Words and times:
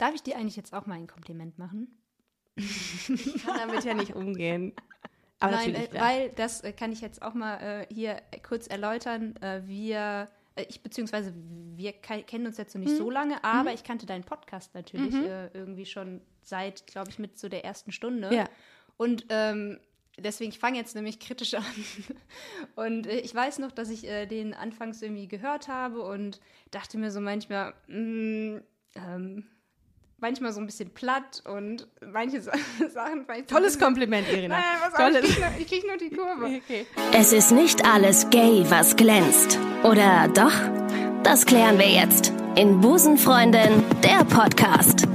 Darf 0.00 0.14
ich 0.14 0.22
dir 0.22 0.36
eigentlich 0.36 0.56
jetzt 0.56 0.72
auch 0.72 0.86
mal 0.86 0.94
ein 0.94 1.06
Kompliment 1.06 1.58
machen? 1.58 1.96
Ich 2.56 3.42
kann 3.44 3.58
damit 3.58 3.84
ja 3.84 3.94
nicht 3.94 4.14
umgehen. 4.14 4.72
Aber 5.38 5.52
Nein, 5.52 5.72
natürlich, 5.72 5.94
äh, 5.94 6.00
weil 6.00 6.28
das 6.30 6.62
äh, 6.62 6.72
kann 6.72 6.92
ich 6.92 7.00
jetzt 7.00 7.22
auch 7.22 7.34
mal 7.34 7.56
äh, 7.58 7.86
hier 7.94 8.20
kurz 8.46 8.66
erläutern. 8.66 9.36
Äh, 9.42 9.62
wir, 9.66 10.28
äh, 10.56 10.64
ich 10.68 10.82
beziehungsweise 10.82 11.32
wir 11.76 11.92
ke- 11.92 12.22
kennen 12.24 12.46
uns 12.46 12.56
jetzt 12.58 12.74
noch 12.74 12.80
Mhm. 12.80 12.86
nicht 12.88 12.96
so 12.98 13.10
lange, 13.10 13.42
aber 13.44 13.72
ich 13.72 13.84
kannte 13.84 14.04
deinen 14.06 14.24
Podcast 14.24 14.74
natürlich 14.74 15.14
äh, 15.14 15.48
irgendwie 15.54 15.86
schon 15.86 16.20
seit, 16.42 16.86
glaube 16.86 17.10
ich, 17.10 17.18
mit 17.18 17.38
so 17.38 17.48
der 17.48 17.64
ersten 17.64 17.92
Stunde. 17.92 18.34
Ja. 18.34 18.48
Und 18.98 19.26
ähm, 19.30 19.78
deswegen, 20.18 20.50
ich 20.50 20.58
fange 20.58 20.76
jetzt 20.78 20.94
nämlich 20.94 21.20
kritisch 21.20 21.54
an. 21.54 21.64
Und 22.74 23.06
äh, 23.06 23.20
ich 23.20 23.34
weiß 23.34 23.58
noch, 23.60 23.72
dass 23.72 23.88
ich 23.90 24.06
äh, 24.06 24.26
den 24.26 24.52
anfangs 24.54 25.00
irgendwie 25.00 25.28
gehört 25.28 25.68
habe 25.68 26.02
und 26.02 26.40
dachte 26.70 26.98
mir 26.98 27.10
so 27.10 27.20
manchmal, 27.20 27.72
mh, 27.86 28.60
ähm, 28.96 29.46
manchmal 30.20 30.52
so 30.52 30.60
ein 30.60 30.66
bisschen 30.66 30.90
platt 30.90 31.42
und 31.46 31.86
manche 32.12 32.40
Sa- 32.40 32.52
Sachen 32.92 33.24
vielleicht 33.24 33.48
so 33.48 33.56
Tolles 33.56 33.72
bisschen- 33.74 33.84
Kompliment, 33.86 34.28
Irina. 34.30 34.56
Nein, 34.56 34.64
was 34.82 34.94
Tolles. 34.94 35.24
ich 35.24 35.34
krieg, 35.36 35.40
nur, 35.40 35.60
ich 35.60 35.66
krieg 35.68 35.86
nur 35.86 35.96
die 35.96 36.10
Kurve. 36.16 36.60
Okay. 36.64 36.86
Es 37.12 37.32
ist 37.32 37.50
nicht 37.52 37.84
alles 37.86 38.28
gay, 38.30 38.64
was 38.68 38.96
glänzt. 38.96 39.58
Oder 39.82 40.28
doch? 40.28 40.52
Das 41.22 41.44
klären 41.46 41.78
wir 41.78 41.88
jetzt 41.88 42.32
in 42.56 42.80
Busenfreundin, 42.80 43.82
der 44.02 44.24
Podcast. 44.24 45.06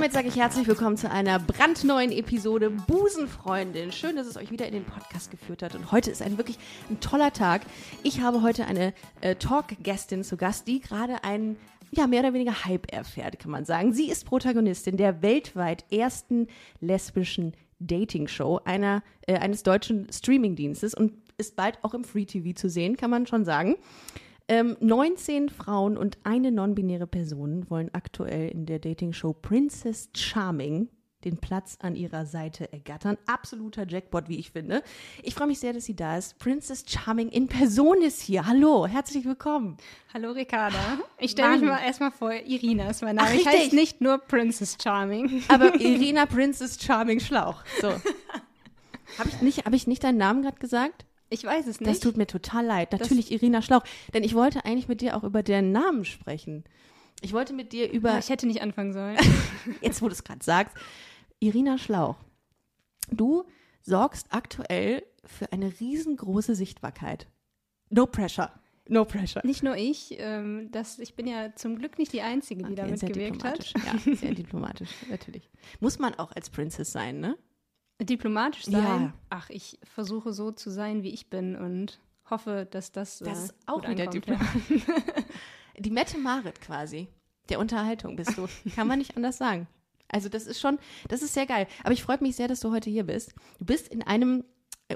Damit 0.00 0.14
sage 0.14 0.28
ich 0.28 0.36
herzlich 0.36 0.66
willkommen 0.66 0.96
zu 0.96 1.10
einer 1.10 1.38
brandneuen 1.38 2.10
Episode 2.10 2.70
Busenfreundin. 2.70 3.92
Schön, 3.92 4.16
dass 4.16 4.26
es 4.26 4.38
euch 4.38 4.50
wieder 4.50 4.66
in 4.66 4.72
den 4.72 4.84
Podcast 4.86 5.30
geführt 5.30 5.62
hat. 5.62 5.74
Und 5.74 5.92
heute 5.92 6.10
ist 6.10 6.22
ein 6.22 6.38
wirklich 6.38 6.58
ein 6.88 7.00
toller 7.00 7.34
Tag. 7.34 7.66
Ich 8.02 8.22
habe 8.22 8.40
heute 8.40 8.64
eine 8.64 8.94
äh, 9.20 9.34
Talk-Gästin 9.34 10.24
zu 10.24 10.38
Gast, 10.38 10.66
die 10.68 10.80
gerade 10.80 11.22
einen 11.22 11.58
ja, 11.90 12.06
mehr 12.06 12.20
oder 12.20 12.32
weniger 12.32 12.64
Hype 12.64 12.90
erfährt, 12.90 13.38
kann 13.40 13.50
man 13.50 13.66
sagen. 13.66 13.92
Sie 13.92 14.10
ist 14.10 14.24
Protagonistin 14.24 14.96
der 14.96 15.20
weltweit 15.20 15.84
ersten 15.92 16.46
lesbischen 16.80 17.52
Dating-Show 17.80 18.62
äh, 18.64 19.00
eines 19.26 19.64
deutschen 19.64 20.10
Streamingdienstes 20.10 20.94
und 20.94 21.12
ist 21.36 21.56
bald 21.56 21.78
auch 21.82 21.92
im 21.92 22.04
Free 22.04 22.24
TV 22.24 22.58
zu 22.58 22.70
sehen, 22.70 22.96
kann 22.96 23.10
man 23.10 23.26
schon 23.26 23.44
sagen. 23.44 23.76
Ähm, 24.50 24.76
19 24.80 25.48
Frauen 25.48 25.96
und 25.96 26.18
eine 26.24 26.50
non-binäre 26.50 27.06
Person 27.06 27.70
wollen 27.70 27.88
aktuell 27.94 28.48
in 28.48 28.66
der 28.66 28.80
Dating-Show 28.80 29.32
Princess 29.34 30.10
Charming 30.12 30.88
den 31.24 31.36
Platz 31.36 31.78
an 31.82 31.94
ihrer 31.94 32.26
Seite 32.26 32.72
ergattern. 32.72 33.16
Absoluter 33.26 33.86
Jackpot, 33.86 34.28
wie 34.28 34.38
ich 34.40 34.50
finde. 34.50 34.82
Ich 35.22 35.34
freue 35.36 35.46
mich 35.46 35.60
sehr, 35.60 35.72
dass 35.72 35.84
sie 35.84 35.94
da 35.94 36.16
ist. 36.16 36.36
Princess 36.40 36.82
Charming 36.88 37.28
in 37.28 37.46
Person 37.46 38.02
ist 38.02 38.20
hier. 38.22 38.44
Hallo, 38.44 38.88
herzlich 38.88 39.24
willkommen. 39.24 39.76
Hallo 40.12 40.32
Ricarda. 40.32 40.98
Ich 41.18 41.30
stelle 41.32 41.50
mich 41.52 41.62
mal 41.62 41.78
erstmal 41.84 42.10
vor, 42.10 42.32
Irina 42.32 42.90
ist 42.90 43.02
mein 43.02 43.14
Name. 43.16 43.28
Ach, 43.30 43.34
ich 43.34 43.46
heiße 43.46 43.72
nicht 43.76 44.00
nur 44.00 44.18
Princess 44.18 44.76
Charming. 44.82 45.44
Aber 45.48 45.74
Irina 45.80 46.26
Princess 46.26 46.76
Charming 46.82 47.20
Schlauch. 47.20 47.62
So. 47.80 47.88
Habe 49.18 49.28
ich, 49.28 49.42
nicht- 49.42 49.64
hab 49.64 49.74
ich 49.74 49.86
nicht 49.86 50.02
deinen 50.02 50.18
Namen 50.18 50.42
gerade 50.42 50.58
gesagt? 50.58 51.04
Ich 51.30 51.44
weiß 51.44 51.66
es 51.68 51.78
Das 51.78 51.86
nicht. 51.88 52.02
tut 52.02 52.16
mir 52.16 52.26
total 52.26 52.66
leid. 52.66 52.92
Natürlich 52.92 53.30
Irina 53.30 53.62
Schlauch. 53.62 53.84
Denn 54.12 54.24
ich 54.24 54.34
wollte 54.34 54.64
eigentlich 54.64 54.88
mit 54.88 55.00
dir 55.00 55.16
auch 55.16 55.22
über 55.24 55.42
deren 55.42 55.70
Namen 55.72 56.04
sprechen. 56.04 56.64
Ich 57.22 57.32
wollte 57.32 57.52
mit 57.52 57.72
dir 57.72 57.90
über. 57.90 58.12
Ah, 58.14 58.18
ich 58.18 58.28
hätte 58.30 58.46
nicht 58.46 58.62
anfangen 58.62 58.92
sollen. 58.92 59.16
jetzt 59.80 60.02
wo 60.02 60.06
du 60.06 60.12
es 60.12 60.24
gerade 60.24 60.42
sagst, 60.44 60.76
Irina 61.38 61.78
Schlauch, 61.78 62.16
du 63.10 63.44
sorgst 63.82 64.26
aktuell 64.30 65.02
für 65.24 65.52
eine 65.52 65.72
riesengroße 65.80 66.54
Sichtbarkeit. 66.54 67.26
No 67.90 68.06
pressure. 68.06 68.50
No 68.88 69.04
pressure. 69.04 69.46
nicht 69.46 69.62
nur 69.62 69.76
ich. 69.76 70.16
Ähm, 70.18 70.68
das, 70.72 70.98
ich 70.98 71.14
bin 71.14 71.26
ja 71.28 71.54
zum 71.54 71.78
Glück 71.78 71.96
nicht 71.98 72.12
die 72.12 72.22
Einzige, 72.22 72.62
die 72.64 72.72
Okay, 72.72 72.74
damit 72.74 72.98
sehr 72.98 73.10
gewirkt 73.10 73.36
diplomatisch. 73.36 73.74
hat. 73.74 74.06
Ja, 74.06 74.16
sehr 74.16 74.34
diplomatisch, 74.34 74.90
natürlich. 75.08 75.48
Muss 75.78 75.98
man 76.00 76.14
auch 76.16 76.32
als 76.32 76.50
Princess 76.50 76.90
sein, 76.90 77.20
ne? 77.20 77.36
Diplomatisch 78.00 78.64
sein. 78.64 79.02
Ja. 79.02 79.12
Ach, 79.30 79.50
ich 79.50 79.78
versuche 79.82 80.32
so 80.32 80.50
zu 80.50 80.70
sein, 80.70 81.02
wie 81.02 81.10
ich 81.10 81.28
bin 81.28 81.56
und 81.56 82.00
hoffe, 82.30 82.66
dass 82.70 82.92
das. 82.92 83.18
Das 83.18 83.28
äh, 83.28 83.44
ist 83.44 83.54
auch 83.66 83.86
wieder 83.86 84.06
diplomatisch. 84.06 84.82
Die 85.78 85.90
Mette 85.90 86.18
Marit 86.18 86.60
quasi. 86.60 87.08
Der 87.48 87.58
Unterhaltung 87.58 88.16
bist 88.16 88.36
du. 88.36 88.46
Kann 88.74 88.86
man 88.86 88.98
nicht 88.98 89.16
anders 89.16 89.38
sagen. 89.38 89.66
Also 90.08 90.28
das 90.28 90.46
ist 90.46 90.60
schon, 90.60 90.78
das 91.08 91.22
ist 91.22 91.34
sehr 91.34 91.46
geil. 91.46 91.66
Aber 91.82 91.92
ich 91.92 92.02
freue 92.02 92.18
mich 92.20 92.36
sehr, 92.36 92.48
dass 92.48 92.60
du 92.60 92.72
heute 92.72 92.90
hier 92.90 93.04
bist. 93.04 93.34
Du 93.58 93.64
bist 93.64 93.88
in 93.88 94.02
einem 94.02 94.44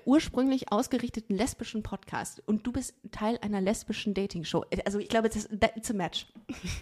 ursprünglich 0.05 0.73
ausgerichteten 0.73 1.37
lesbischen 1.37 1.83
Podcast 1.83 2.43
und 2.47 2.67
du 2.67 2.73
bist 2.73 2.95
Teil 3.13 3.39
einer 3.43 3.61
lesbischen 3.61 4.15
Dating-Show. 4.15 4.65
Also 4.85 4.99
ich 4.99 5.09
glaube, 5.09 5.29
das, 5.29 5.49
that, 5.49 5.77
it's 5.77 5.91
a 5.91 5.95
match. 5.95 6.27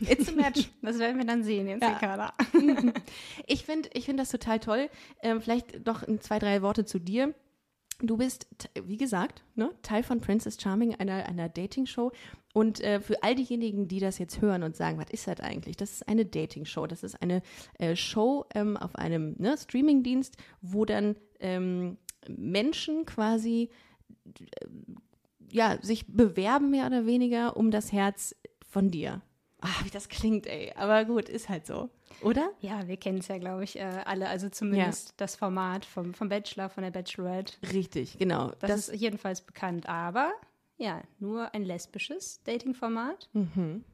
It's 0.00 0.28
a 0.28 0.32
match. 0.32 0.70
Das 0.82 0.98
werden 0.98 1.18
wir 1.18 1.24
dann 1.26 1.42
sehen 1.44 1.68
jetzt, 1.68 1.82
Ja. 1.82 1.94
Ricarda. 1.94 2.34
Ich 3.46 3.64
finde 3.64 3.88
ich 3.92 4.06
find 4.06 4.18
das 4.18 4.30
total 4.30 4.60
toll. 4.60 4.88
Ähm, 5.22 5.40
vielleicht 5.40 5.86
noch 5.86 6.04
zwei, 6.20 6.38
drei 6.38 6.62
Worte 6.62 6.84
zu 6.84 6.98
dir. 6.98 7.34
Du 8.00 8.16
bist, 8.16 8.48
wie 8.84 8.96
gesagt, 8.96 9.44
ne, 9.54 9.70
Teil 9.82 10.02
von 10.02 10.20
Princess 10.20 10.60
Charming, 10.60 10.96
einer, 10.96 11.26
einer 11.26 11.48
Dating-Show. 11.48 12.10
Und 12.52 12.80
äh, 12.80 13.00
für 13.00 13.22
all 13.22 13.34
diejenigen, 13.36 13.86
die 13.86 14.00
das 14.00 14.18
jetzt 14.18 14.40
hören 14.40 14.62
und 14.64 14.76
sagen, 14.76 14.98
was 14.98 15.10
ist 15.10 15.26
das 15.28 15.40
eigentlich? 15.40 15.76
Das 15.76 15.92
ist 15.92 16.08
eine 16.08 16.26
Dating-Show. 16.26 16.86
Das 16.88 17.02
ist 17.02 17.22
eine 17.22 17.42
äh, 17.78 17.94
Show 17.94 18.44
ähm, 18.54 18.76
auf 18.76 18.96
einem 18.96 19.36
ne, 19.38 19.56
Streaming-Dienst, 19.56 20.36
wo 20.60 20.84
dann 20.84 21.16
ähm, 21.38 21.96
Menschen 22.28 23.06
quasi 23.06 23.70
äh, 24.26 24.66
ja, 25.50 25.78
sich 25.82 26.06
bewerben, 26.06 26.70
mehr 26.70 26.86
oder 26.86 27.06
weniger, 27.06 27.56
um 27.56 27.70
das 27.70 27.92
Herz 27.92 28.34
von 28.66 28.90
dir. 28.90 29.20
Ah, 29.60 29.84
wie 29.84 29.90
das 29.90 30.08
klingt, 30.08 30.46
ey. 30.46 30.72
Aber 30.74 31.04
gut, 31.04 31.28
ist 31.28 31.48
halt 31.48 31.66
so. 31.66 31.88
Oder? 32.22 32.50
Ja, 32.60 32.88
wir 32.88 32.96
kennen 32.96 33.18
es 33.18 33.28
ja, 33.28 33.38
glaube 33.38 33.62
ich, 33.62 33.78
äh, 33.78 34.02
alle. 34.04 34.28
Also 34.28 34.48
zumindest 34.48 35.14
das 35.18 35.36
Format 35.36 35.84
vom, 35.84 36.14
vom 36.14 36.28
Bachelor, 36.28 36.68
von 36.68 36.82
der 36.82 36.90
Bachelorette. 36.90 37.54
Richtig, 37.72 38.18
genau. 38.18 38.50
Das, 38.58 38.88
ist 38.88 39.00
jedenfalls 39.00 39.40
bekannt. 39.40 39.88
Aber 39.88 40.32
ja, 40.78 41.00
nur 41.20 41.54
ein 41.54 41.64
lesbisches 41.64 42.42
Dating-Format. 42.42 43.28
Mhm. 43.34 43.84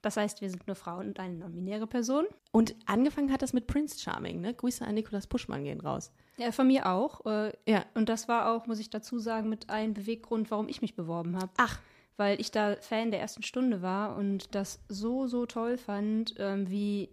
Das 0.00 0.16
heißt, 0.16 0.40
wir 0.40 0.48
sind 0.48 0.66
nur 0.66 0.76
Frauen 0.76 1.08
und 1.08 1.20
eine 1.20 1.34
non-binäre 1.34 1.86
Person. 1.86 2.24
Und 2.50 2.74
angefangen 2.86 3.30
hat 3.30 3.42
das 3.42 3.52
mit 3.52 3.66
Prince 3.66 4.00
Charming, 4.00 4.40
ne? 4.40 4.54
Grüße 4.54 4.84
an 4.84 4.94
Nikolas 4.94 5.26
Puschmann 5.26 5.64
gehen 5.64 5.80
raus. 5.80 6.12
Ja, 6.40 6.52
von 6.52 6.66
mir 6.66 6.86
auch. 6.86 7.24
Äh, 7.26 7.52
Ja. 7.66 7.84
Und 7.94 8.08
das 8.08 8.28
war 8.28 8.50
auch, 8.50 8.66
muss 8.66 8.78
ich 8.78 8.90
dazu 8.90 9.18
sagen, 9.18 9.48
mit 9.48 9.68
einem 9.68 9.94
Beweggrund, 9.94 10.50
warum 10.50 10.68
ich 10.68 10.80
mich 10.80 10.94
beworben 10.94 11.36
habe. 11.36 11.50
Ach. 11.58 11.78
Weil 12.16 12.40
ich 12.40 12.50
da 12.50 12.76
Fan 12.76 13.10
der 13.10 13.20
ersten 13.20 13.42
Stunde 13.42 13.82
war 13.82 14.16
und 14.16 14.54
das 14.54 14.80
so, 14.88 15.26
so 15.26 15.46
toll 15.46 15.76
fand, 15.78 16.34
ähm, 16.38 16.70
wie 16.70 17.10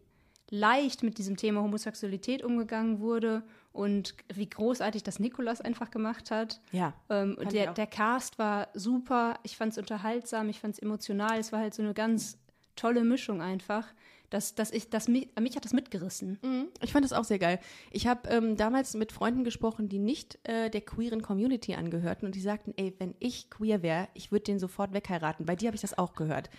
leicht 0.49 1.03
mit 1.03 1.17
diesem 1.17 1.35
Thema 1.35 1.61
Homosexualität 1.61 2.43
umgegangen 2.43 2.99
wurde 2.99 3.43
und 3.73 4.15
wie 4.33 4.49
großartig 4.49 5.03
das 5.03 5.19
Nikolas 5.19 5.61
einfach 5.61 5.91
gemacht 5.91 6.31
hat. 6.31 6.61
Ja. 6.71 6.93
Ähm, 7.09 7.37
der, 7.51 7.73
der 7.73 7.87
Cast 7.87 8.39
war 8.39 8.69
super. 8.73 9.39
Ich 9.43 9.57
fand 9.57 9.73
es 9.73 9.77
unterhaltsam, 9.77 10.49
ich 10.49 10.59
fand 10.59 10.75
es 10.75 10.79
emotional. 10.79 11.37
Es 11.37 11.51
war 11.51 11.59
halt 11.59 11.73
so 11.73 11.83
eine 11.83 11.93
ganz 11.93 12.37
tolle 12.75 13.03
Mischung 13.03 13.41
einfach. 13.41 13.85
Dass, 14.29 14.55
dass 14.55 14.71
ich, 14.71 14.89
dass 14.89 15.07
mich, 15.07 15.29
mich 15.39 15.55
hat 15.55 15.63
das 15.63 15.71
mitgerissen. 15.71 16.37
Mhm. 16.43 16.67
Ich 16.81 16.91
fand 16.91 17.05
das 17.05 17.13
auch 17.13 17.23
sehr 17.23 17.39
geil. 17.39 17.59
Ich 17.91 18.07
habe 18.07 18.27
ähm, 18.29 18.57
damals 18.57 18.93
mit 18.93 19.13
Freunden 19.13 19.45
gesprochen, 19.45 19.87
die 19.87 19.99
nicht 19.99 20.37
äh, 20.43 20.69
der 20.69 20.81
queeren 20.81 21.21
Community 21.21 21.75
angehörten 21.75 22.25
und 22.25 22.35
die 22.35 22.41
sagten, 22.41 22.73
ey, 22.75 22.93
wenn 22.99 23.15
ich 23.19 23.49
queer 23.49 23.81
wäre, 23.83 24.09
ich 24.13 24.31
würde 24.33 24.43
den 24.43 24.59
sofort 24.59 24.91
wegheiraten. 24.93 25.45
Bei 25.45 25.55
dir 25.55 25.67
habe 25.67 25.75
ich 25.75 25.81
das 25.81 25.97
auch 25.97 26.13
gehört. 26.13 26.49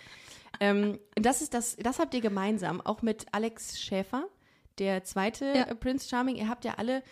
ähm, 0.59 0.97
das 1.13 1.43
ist 1.43 1.53
das, 1.53 1.75
das 1.75 1.99
habt 1.99 2.13
ihr 2.15 2.21
gemeinsam, 2.21 2.81
auch 2.81 3.03
mit 3.03 3.27
Alex 3.33 3.79
Schäfer, 3.79 4.25
der 4.79 5.03
zweite 5.03 5.45
Ja. 5.55 5.65
Prince 5.75 6.09
Charming. 6.09 6.37
Ihr 6.37 6.49
habt 6.49 6.65
ja 6.65 6.73
alle, 6.77 7.03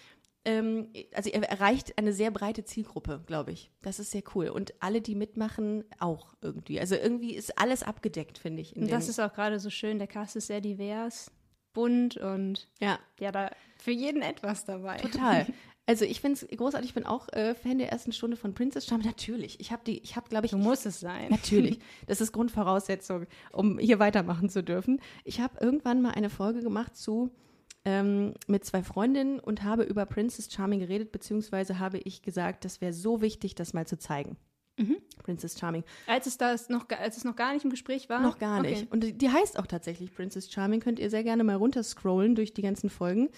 ähm, 0.48 0.88
also 1.14 1.30
ihr 1.30 1.44
erreicht 1.44 1.98
eine 1.98 2.14
sehr 2.14 2.32
breite 2.32 2.64
Zielgruppe, 2.64 3.22
glaube 3.28 3.52
ich. 3.52 3.70
Das 3.82 4.00
ist 4.00 4.12
sehr 4.12 4.24
cool. 4.34 4.48
Und 4.48 4.74
alle, 4.80 5.02
die 5.02 5.14
mitmachen, 5.14 5.84
auch 6.00 6.36
irgendwie. 6.42 6.80
Also 6.80 6.96
irgendwie 6.96 7.36
ist 7.36 7.60
alles 7.60 7.84
abgedeckt, 7.84 8.38
finde 8.38 8.62
ich. 8.62 8.76
Und 8.78 8.90
das 8.90 9.10
ist 9.10 9.20
auch 9.20 9.34
gerade 9.34 9.60
so 9.60 9.70
schön. 9.70 10.00
Der 10.00 10.08
Cast 10.08 10.38
ist 10.38 10.48
sehr 10.48 10.62
divers, 10.62 11.32
bunt 11.74 12.16
und 12.16 12.70
ja. 12.80 12.98
ja, 13.20 13.34
da 13.34 13.52
für 13.78 13.92
jeden 13.92 14.22
etwas 14.22 14.64
dabei. 14.66 14.98
Total. 14.98 15.46
Also 15.90 16.04
ich 16.04 16.20
finde 16.20 16.34
es 16.34 16.58
großartig, 16.58 16.90
ich 16.90 16.94
bin 16.94 17.06
auch 17.06 17.30
äh, 17.30 17.56
Fan 17.56 17.78
der 17.78 17.90
ersten 17.90 18.12
Stunde 18.12 18.36
von 18.36 18.54
Princess 18.54 18.86
Charming. 18.88 19.08
Natürlich. 19.08 19.58
Ich 19.62 19.72
habe 19.72 19.84
die, 19.88 20.00
ich 20.00 20.18
habe, 20.18 20.28
glaube 20.28 20.46
ich, 20.46 20.52
So 20.52 20.58
muss 20.58 20.86
es 20.86 21.00
sein. 21.00 21.30
natürlich. 21.30 21.80
Das 22.08 22.20
ist 22.20 22.34
Grundvoraussetzung, 22.34 23.26
um 23.54 23.80
hier 23.80 23.98
weitermachen 23.98 24.50
zu 24.50 24.62
dürfen. 24.64 25.00
Ich 25.24 25.40
habe 25.40 25.58
irgendwann 25.62 26.02
mal 26.02 26.12
eine 26.12 26.30
Folge 26.30 26.60
gemacht 26.60 26.98
zu 26.98 27.32
ähm, 27.88 28.34
mit 28.48 28.66
zwei 28.66 28.84
Freundinnen 28.84 29.40
und 29.40 29.64
habe 29.64 29.84
über 29.84 30.06
Princess 30.06 30.52
Charming 30.52 30.82
geredet, 30.82 31.14
beziehungsweise 31.14 31.80
habe 31.80 32.00
ich 32.00 32.22
gesagt, 32.22 32.66
das 32.66 32.82
wäre 32.82 32.92
so 32.92 33.22
wichtig, 33.22 33.56
das 33.56 33.74
mal 33.74 33.88
zu 33.88 33.98
zeigen. 33.98 34.36
Princess 35.24 35.58
Charming. 35.58 35.86
Als 36.06 36.28
es, 36.28 36.38
das 36.38 36.68
noch, 36.68 36.86
als 36.90 37.16
es 37.16 37.24
noch 37.24 37.38
gar 37.38 37.54
nicht 37.54 37.64
im 37.64 37.72
Gespräch 37.72 38.10
war? 38.10 38.20
Noch 38.20 38.40
gar 38.40 38.62
nicht. 38.62 38.84
Okay. 38.84 38.88
Und 38.92 39.04
die, 39.04 39.18
die 39.18 39.30
heißt 39.30 39.58
auch 39.58 39.68
tatsächlich 39.68 40.14
Princess 40.14 40.52
Charming. 40.52 40.82
Könnt 40.82 41.00
ihr 41.00 41.10
sehr 41.10 41.24
gerne 41.24 41.46
mal 41.46 41.56
runterscrollen 41.56 42.36
durch 42.36 42.54
die 42.54 42.62
ganzen 42.62 42.90
Folgen. 42.90 43.30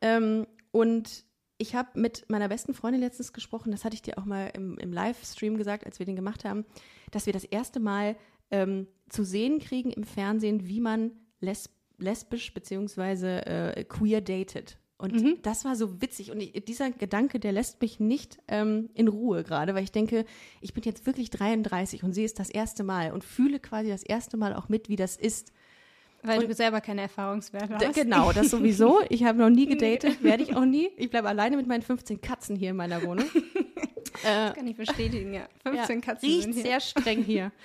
Ähm, 0.00 0.46
und 0.72 1.24
ich 1.58 1.74
habe 1.74 2.00
mit 2.00 2.24
meiner 2.30 2.48
besten 2.48 2.72
Freundin 2.72 3.02
letztens 3.02 3.34
gesprochen, 3.34 3.72
das 3.72 3.84
hatte 3.84 3.94
ich 3.94 4.02
dir 4.02 4.16
auch 4.16 4.24
mal 4.24 4.50
im, 4.54 4.78
im 4.78 4.92
Livestream 4.92 5.58
gesagt, 5.58 5.84
als 5.84 5.98
wir 5.98 6.06
den 6.06 6.16
gemacht 6.16 6.44
haben, 6.46 6.64
dass 7.10 7.26
wir 7.26 7.32
das 7.32 7.44
erste 7.44 7.78
Mal 7.78 8.16
ähm, 8.50 8.86
zu 9.10 9.22
sehen 9.24 9.58
kriegen 9.58 9.90
im 9.90 10.04
Fernsehen, 10.04 10.66
wie 10.66 10.80
man 10.80 11.12
lesb 11.40 11.72
lesbisch 11.98 12.52
beziehungsweise 12.54 13.46
äh, 13.46 13.84
queer 13.84 14.20
datet. 14.20 14.78
Und 15.00 15.14
Mhm. 15.14 15.38
das 15.42 15.64
war 15.64 15.76
so 15.76 16.00
witzig. 16.02 16.32
Und 16.32 16.40
ich, 16.40 16.64
dieser 16.64 16.90
Gedanke, 16.90 17.38
der 17.38 17.52
lässt 17.52 17.80
mich 17.80 18.00
nicht 18.00 18.38
ähm, 18.48 18.90
in 18.94 19.06
Ruhe 19.06 19.44
gerade, 19.44 19.74
weil 19.76 19.84
ich 19.84 19.92
denke, 19.92 20.24
ich 20.60 20.74
bin 20.74 20.82
jetzt 20.82 21.06
wirklich 21.06 21.30
33 21.30 22.02
und 22.02 22.14
sehe 22.14 22.24
es 22.24 22.34
das 22.34 22.50
erste 22.50 22.82
Mal 22.82 23.12
und 23.12 23.22
fühle 23.22 23.60
quasi 23.60 23.90
das 23.90 24.02
erste 24.02 24.36
Mal 24.36 24.54
auch 24.54 24.68
mit, 24.68 24.88
wie 24.88 24.96
das 24.96 25.16
ist. 25.16 25.52
Weil 26.24 26.44
du 26.48 26.52
selber 26.52 26.80
keine 26.80 27.02
Erfahrungswerte 27.02 27.76
hast. 27.78 27.94
genau, 27.94 28.32
das 28.32 28.50
sowieso. 28.50 29.00
Ich 29.08 29.22
habe 29.22 29.38
noch 29.38 29.50
nie 29.50 29.66
gedatet, 29.66 30.20
werde 30.20 30.42
ich 30.42 30.56
auch 30.56 30.64
nie. 30.64 30.88
Ich 30.96 31.10
bleibe 31.10 31.28
alleine 31.28 31.56
mit 31.56 31.68
meinen 31.68 31.82
15 31.82 32.20
Katzen 32.20 32.56
hier 32.56 32.70
in 32.70 32.76
meiner 32.76 33.00
Wohnung. 33.04 33.26
äh, 34.24 34.50
Kann 34.52 34.66
ich 34.66 34.76
bestätigen, 34.76 35.32
ja. 35.32 35.48
15 35.62 36.00
ja, 36.00 36.04
Katzen 36.04 36.28
riecht 36.28 36.42
sind 36.42 36.52
hier. 36.54 36.62
sehr 36.62 36.80
streng 36.80 37.22
hier. 37.22 37.52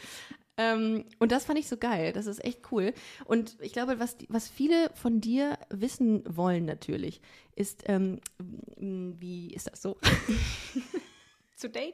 ähm, 0.57 1.05
und 1.19 1.31
das 1.31 1.45
fand 1.45 1.57
ich 1.57 1.67
so 1.67 1.77
geil. 1.77 2.13
Das 2.13 2.27
ist 2.27 2.43
echt 2.43 2.71
cool. 2.71 2.93
Und 3.25 3.57
ich 3.61 3.73
glaube, 3.73 3.99
was, 3.99 4.17
was 4.29 4.47
viele 4.47 4.91
von 4.93 5.19
dir 5.19 5.57
wissen 5.69 6.23
wollen 6.27 6.65
natürlich, 6.65 7.21
ist, 7.55 7.83
ähm, 7.87 8.19
wie 8.77 9.53
ist 9.53 9.67
das 9.71 9.81
so? 9.81 9.97
Zu 11.55 11.69
daten? 11.69 11.93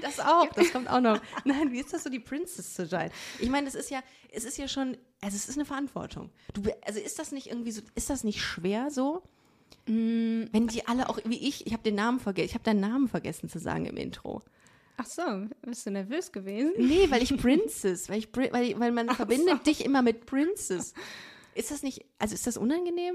Das 0.00 0.20
auch, 0.20 0.48
das 0.54 0.72
kommt 0.72 0.88
auch 0.88 1.00
noch. 1.00 1.20
Nein, 1.44 1.72
wie 1.72 1.80
ist 1.80 1.92
das 1.92 2.04
so, 2.04 2.10
die 2.10 2.20
Princess 2.20 2.74
zu 2.74 2.86
sein? 2.86 3.10
Ich 3.38 3.50
meine, 3.50 3.66
das 3.66 3.74
ist 3.74 3.90
ja, 3.90 4.02
es 4.32 4.44
ist 4.44 4.58
ja 4.58 4.68
schon, 4.68 4.96
also 5.20 5.36
es 5.36 5.48
ist 5.48 5.56
eine 5.56 5.64
Verantwortung. 5.64 6.30
Du, 6.54 6.62
also 6.86 7.00
ist 7.00 7.18
das 7.18 7.32
nicht 7.32 7.48
irgendwie 7.48 7.72
so, 7.72 7.82
ist 7.94 8.10
das 8.10 8.24
nicht 8.24 8.40
schwer 8.40 8.90
so? 8.90 9.22
Wenn 9.86 10.68
die 10.68 10.86
alle 10.86 11.08
auch, 11.08 11.18
wie 11.24 11.48
ich, 11.48 11.66
ich 11.66 11.72
habe 11.72 11.82
den 11.82 11.94
Namen 11.94 12.20
vergessen, 12.20 12.46
ich 12.48 12.54
habe 12.54 12.64
deinen 12.64 12.80
Namen 12.80 13.08
vergessen 13.08 13.48
zu 13.48 13.58
sagen 13.58 13.86
im 13.86 13.96
Intro. 13.96 14.42
Ach 15.02 15.06
so, 15.06 15.22
bist 15.62 15.86
du 15.86 15.90
nervös 15.92 16.30
gewesen? 16.30 16.72
Nee, 16.76 17.10
weil 17.10 17.22
ich 17.22 17.34
Princess, 17.40 18.10
weil 18.10 18.18
ich, 18.18 18.28
weil, 18.36 18.78
weil 18.78 18.92
man 18.92 19.08
verbindet 19.08 19.66
dich 19.66 19.82
immer 19.82 20.02
mit 20.02 20.26
Princess. 20.26 20.92
Ist 21.54 21.70
das 21.70 21.82
nicht, 21.82 22.04
also 22.18 22.34
ist 22.34 22.46
das 22.46 22.58
unangenehm? 22.58 23.14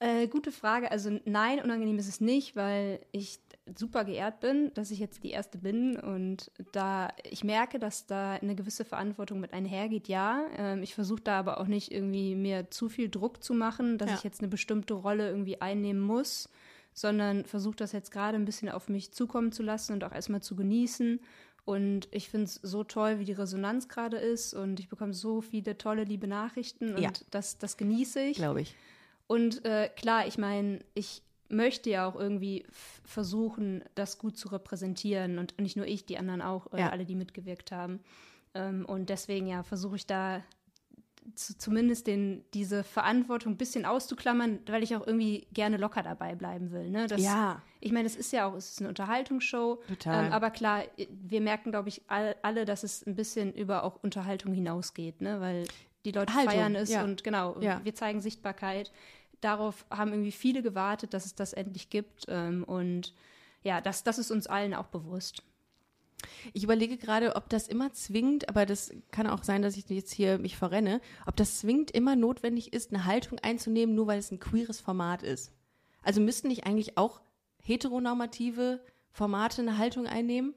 Äh, 0.00 0.26
gute 0.28 0.52
Frage. 0.52 0.90
Also 0.90 1.18
nein, 1.24 1.60
unangenehm 1.60 1.98
ist 1.98 2.08
es 2.08 2.20
nicht, 2.20 2.56
weil 2.56 3.00
ich 3.10 3.38
super 3.78 4.04
geehrt 4.04 4.40
bin, 4.40 4.74
dass 4.74 4.90
ich 4.90 4.98
jetzt 4.98 5.22
die 5.22 5.30
Erste 5.30 5.56
bin 5.56 5.96
und 5.96 6.50
da 6.72 7.08
ich 7.30 7.42
merke, 7.44 7.78
dass 7.78 8.06
da 8.06 8.32
eine 8.32 8.54
gewisse 8.56 8.84
Verantwortung 8.84 9.40
mit 9.40 9.52
einhergeht, 9.54 10.08
ja. 10.08 10.44
Ähm, 10.58 10.82
ich 10.82 10.94
versuche 10.94 11.22
da 11.22 11.38
aber 11.38 11.58
auch 11.60 11.68
nicht 11.68 11.90
irgendwie 11.92 12.34
mir 12.34 12.70
zu 12.70 12.88
viel 12.90 13.08
Druck 13.08 13.42
zu 13.42 13.54
machen, 13.54 13.96
dass 13.98 14.10
Ja. 14.10 14.16
ich 14.16 14.24
jetzt 14.24 14.40
eine 14.40 14.48
bestimmte 14.48 14.94
Rolle 14.94 15.28
irgendwie 15.28 15.60
einnehmen 15.62 16.02
muss, 16.02 16.48
sondern 16.94 17.44
versuche 17.44 17.76
das 17.76 17.92
jetzt 17.92 18.10
gerade 18.10 18.36
ein 18.36 18.44
bisschen 18.44 18.68
auf 18.68 18.88
mich 18.88 19.12
zukommen 19.12 19.52
zu 19.52 19.62
lassen 19.62 19.92
und 19.94 20.04
auch 20.04 20.12
erstmal 20.12 20.42
zu 20.42 20.56
genießen. 20.56 21.20
Und 21.64 22.08
ich 22.10 22.28
finde 22.28 22.46
es 22.46 22.54
so 22.56 22.82
toll, 22.82 23.18
wie 23.20 23.24
die 23.24 23.32
Resonanz 23.32 23.88
gerade 23.88 24.16
ist 24.16 24.52
und 24.52 24.80
ich 24.80 24.88
bekomme 24.88 25.14
so 25.14 25.40
viele 25.40 25.78
tolle, 25.78 26.04
liebe 26.04 26.26
Nachrichten 26.26 26.94
und 26.96 27.02
Ja. 27.02 27.10
das, 27.30 27.58
das 27.58 27.76
genieße 27.76 28.20
ich. 28.20 28.36
Glaube 28.36 28.62
ich. 28.62 28.74
Und 29.28 29.64
äh, 29.64 29.88
klar, 29.94 30.26
ich 30.26 30.38
meine, 30.38 30.80
ich 30.94 31.22
möchte 31.48 31.88
ja 31.90 32.06
auch 32.08 32.16
irgendwie 32.16 32.66
versuchen, 33.04 33.84
das 33.94 34.18
gut 34.18 34.36
zu 34.36 34.48
repräsentieren 34.48 35.38
und 35.38 35.58
nicht 35.60 35.76
nur 35.76 35.86
ich, 35.86 36.04
die 36.04 36.18
anderen 36.18 36.42
auch, 36.42 36.72
äh, 36.72 36.80
Ja. 36.80 36.90
alle, 36.90 37.04
die 37.04 37.14
mitgewirkt 37.14 37.70
haben. 37.72 38.00
Ähm, 38.54 38.84
und 38.84 39.08
deswegen 39.08 39.46
ja 39.46 39.62
versuche 39.62 39.96
ich 39.96 40.06
da 40.06 40.42
zu, 41.34 41.56
zumindest 41.56 42.06
den, 42.06 42.44
diese 42.54 42.84
Verantwortung 42.84 43.52
ein 43.52 43.56
bisschen 43.56 43.84
auszuklammern, 43.84 44.60
weil 44.66 44.82
ich 44.82 44.94
auch 44.96 45.06
irgendwie 45.06 45.46
gerne 45.52 45.76
locker 45.76 46.02
dabei 46.02 46.34
bleiben 46.34 46.70
will. 46.72 46.90
Ne? 46.90 47.06
Das, 47.06 47.20
Ja. 47.20 47.62
Ich 47.80 47.92
meine, 47.92 48.06
es 48.06 48.16
ist 48.16 48.32
ja 48.32 48.46
auch, 48.46 48.54
es 48.54 48.72
ist 48.72 48.80
eine 48.80 48.88
Unterhaltungsshow. 48.88 49.82
Total. 49.88 50.26
Ähm, 50.26 50.32
aber 50.32 50.50
klar, 50.50 50.84
wir 51.08 51.40
merken, 51.40 51.70
glaube 51.70 51.88
ich, 51.88 52.02
all, 52.06 52.36
alle, 52.42 52.64
dass 52.64 52.82
es 52.84 53.06
ein 53.06 53.16
bisschen 53.16 53.52
über 53.54 53.84
auch 53.84 54.02
Unterhaltung 54.02 54.52
hinausgeht, 54.52 55.20
ne? 55.20 55.40
weil 55.40 55.64
die 56.04 56.12
Leute 56.12 56.34
Haltung, 56.34 56.52
feiern 56.52 56.74
es 56.74 56.90
ja. 56.90 57.04
und 57.04 57.24
genau, 57.24 57.60
Ja. 57.60 57.80
wir 57.84 57.94
zeigen 57.94 58.20
Sichtbarkeit. 58.20 58.92
Darauf 59.40 59.84
haben 59.90 60.12
irgendwie 60.12 60.32
viele 60.32 60.62
gewartet, 60.62 61.14
dass 61.14 61.26
es 61.26 61.34
das 61.34 61.52
endlich 61.52 61.90
gibt. 61.90 62.26
Ähm, 62.28 62.64
und 62.64 63.14
ja, 63.62 63.80
das, 63.80 64.04
das 64.04 64.18
ist 64.18 64.30
uns 64.30 64.46
allen 64.46 64.74
auch 64.74 64.86
bewusst. 64.86 65.42
Ich 66.52 66.64
überlege 66.64 66.96
gerade, 66.96 67.36
ob 67.36 67.48
das 67.48 67.68
immer 67.68 67.92
zwingend, 67.92 68.48
aber 68.48 68.66
das 68.66 68.92
kann 69.10 69.26
auch 69.26 69.42
sein, 69.42 69.62
dass 69.62 69.76
ich 69.76 69.88
jetzt 69.88 70.12
hier 70.12 70.38
mich 70.38 70.56
verrenne, 70.56 71.00
ob 71.26 71.36
das 71.36 71.58
zwingend 71.60 71.90
immer 71.90 72.16
notwendig 72.16 72.72
ist, 72.72 72.92
eine 72.92 73.04
Haltung 73.04 73.38
einzunehmen, 73.40 73.94
nur 73.94 74.06
weil 74.06 74.18
es 74.18 74.30
ein 74.30 74.40
queeres 74.40 74.80
Format 74.80 75.22
ist. 75.22 75.52
Also 76.02 76.20
müssten 76.20 76.48
nicht 76.48 76.66
eigentlich 76.66 76.98
auch 76.98 77.20
heteronormative 77.62 78.80
Formate 79.10 79.62
eine 79.62 79.78
Haltung 79.78 80.06
einnehmen? 80.06 80.54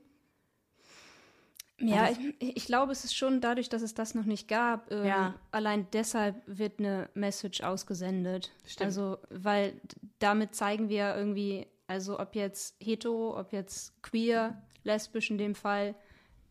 Ja, 1.78 2.10
ich, 2.10 2.18
ich 2.40 2.66
glaube, 2.68 2.94
es 2.94 3.04
ist 3.04 3.16
schon 3.18 3.42
dadurch, 3.42 3.68
dass 3.68 3.82
es 3.82 3.94
das 3.94 4.16
noch 4.16 4.24
nicht 4.24 4.48
gab. 4.48 4.92
Ähm, 4.92 5.06
Ja. 5.06 5.36
Allein 5.52 5.88
deshalb 5.92 6.42
wird 6.46 6.80
eine 6.80 7.10
Message 7.16 7.62
ausgesendet. 7.62 8.52
Stimmt. 8.66 8.86
Also, 8.86 9.18
weil 9.30 9.74
damit 10.20 10.56
zeigen 10.56 10.88
wir 10.88 11.16
irgendwie, 11.16 11.68
also 11.88 12.18
ob 12.18 12.34
jetzt 12.36 12.76
hetero, 12.80 13.38
ob 13.38 13.52
jetzt 13.52 14.02
queer, 14.04 14.62
lesbisch 14.86 15.30
in 15.32 15.38
dem 15.38 15.56
Fall, 15.56 15.96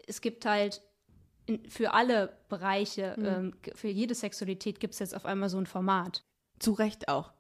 es 0.07 0.21
gibt 0.21 0.45
halt 0.47 0.83
in, 1.47 1.69
für 1.69 1.93
alle 1.93 2.37
Bereiche, 2.49 3.15
Mhm. 3.19 3.27
ähm, 3.27 3.55
für 3.75 3.89
jede 3.89 4.15
Sexualität 4.15 4.81
gibt 4.81 4.95
es 4.95 5.01
jetzt 5.01 5.15
auf 5.15 5.25
einmal 5.27 5.49
so 5.49 5.59
ein 5.59 5.67
Format. 5.67 6.25
Zu 6.59 6.73
Recht 6.73 7.09
auch. 7.09 7.33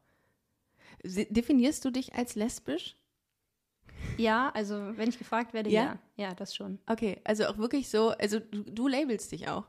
Definierst 1.04 1.84
du 1.84 1.90
dich 1.90 2.14
als 2.14 2.34
lesbisch? 2.34 2.96
Ja, 4.16 4.50
also 4.54 4.74
wenn 4.96 5.08
ich 5.08 5.18
gefragt 5.18 5.52
werde, 5.54 5.70
Ja? 5.70 5.82
ja, 5.84 5.98
ja, 6.28 6.34
das 6.34 6.54
schon. 6.54 6.78
Okay, 6.86 7.20
also 7.24 7.46
auch 7.46 7.58
wirklich 7.58 7.88
so, 7.88 8.10
also 8.10 8.38
du, 8.38 8.62
du 8.62 8.88
labelst 8.88 9.32
dich 9.32 9.48
auch. 9.48 9.64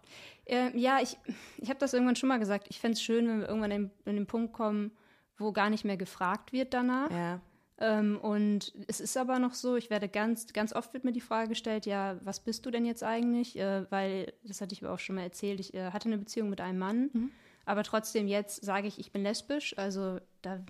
Ähm, 0.46 0.78
ja, 0.78 1.00
ich, 1.02 1.18
ich 1.58 1.70
habe 1.70 1.80
das 1.80 1.94
irgendwann 1.94 2.16
schon 2.16 2.30
mal 2.30 2.38
gesagt. 2.40 2.68
Ich 2.70 2.80
fände 2.80 2.94
es 2.94 3.02
schön, 3.02 3.28
wenn 3.28 3.40
wir 3.42 3.48
irgendwann 3.48 3.72
in, 3.72 3.92
in 4.06 4.16
den 4.16 4.28
Punkt 4.28 4.54
kommen, 4.54 4.92
wo 5.38 5.52
gar 5.52 5.70
nicht 5.70 5.84
mehr 5.86 5.98
gefragt 5.98 6.54
wird 6.54 6.74
danach. 6.74 7.10
Ja. 7.12 7.42
Ähm, 7.78 8.18
und 8.22 8.74
es 8.88 9.02
ist 9.02 9.18
aber 9.18 9.38
noch 9.40 9.54
so, 9.54 9.76
ich 9.76 9.90
werde 9.90 10.08
ganz, 10.08 10.54
ganz 10.54 10.72
oft 10.74 10.94
wird 10.94 11.04
mir 11.04 11.12
die 11.12 11.20
Frage 11.22 11.50
gestellt, 11.50 11.86
ja, 11.86 12.18
was 12.24 12.40
bist 12.40 12.66
du 12.66 12.72
denn 12.72 12.86
jetzt 12.86 13.04
eigentlich? 13.04 13.58
Äh, 13.60 13.90
weil, 13.92 14.32
das 14.44 14.62
hatte 14.62 14.74
ich 14.74 14.84
aber 14.84 14.94
auch 14.94 15.00
schon 15.00 15.16
mal 15.16 15.24
erzählt, 15.24 15.60
ich 15.60 15.74
äh, 15.74 15.92
hatte 15.92 16.08
eine 16.08 16.18
Beziehung 16.18 16.50
mit 16.50 16.62
einem 16.62 16.80
Mann, 16.80 17.10
Mhm. 17.14 17.32
aber 17.66 17.84
trotzdem 17.84 18.28
jetzt 18.30 18.64
sage 18.64 18.88
ich, 18.88 18.98
ich 19.00 19.12
bin 19.12 19.24
lesbisch, 19.24 19.78
also 19.78 20.20
da 20.42 20.64